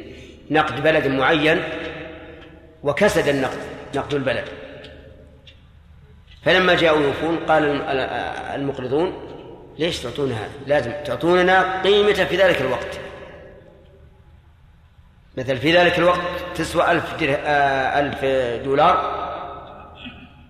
[0.50, 1.62] نقد بلد معين
[2.82, 3.58] وكسد النقد
[3.96, 4.44] نقد البلد.
[6.44, 7.82] فلما جاءوا يوفون قال الم-
[8.60, 9.28] المقرضون
[9.78, 13.00] ليش تعطونا هذا؟ لازم تعطوننا قيمته في ذلك الوقت.
[15.36, 16.20] مثل في ذلك الوقت
[16.54, 17.36] تسوى ألف, در...
[17.44, 18.24] آه، ألف
[18.64, 19.22] دولار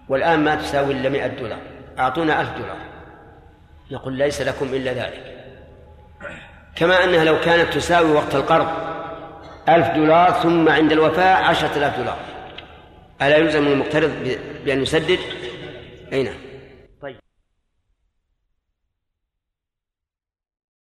[0.08, 1.58] والآن ما تساوي إلا مئة دولار.
[1.98, 2.76] أعطونا ألف دولار.
[3.92, 5.22] نقول ليس لكم إلا ذلك.
[6.76, 8.68] كما أنها لو كانت تساوي وقت القرض
[9.68, 12.18] ألف دولار ثم عند الوفاة عشرة آلاف دولار.
[13.22, 14.10] ألا يلزم المقترض
[14.64, 15.18] بأن يسدد؟
[16.12, 16.51] أي نعم.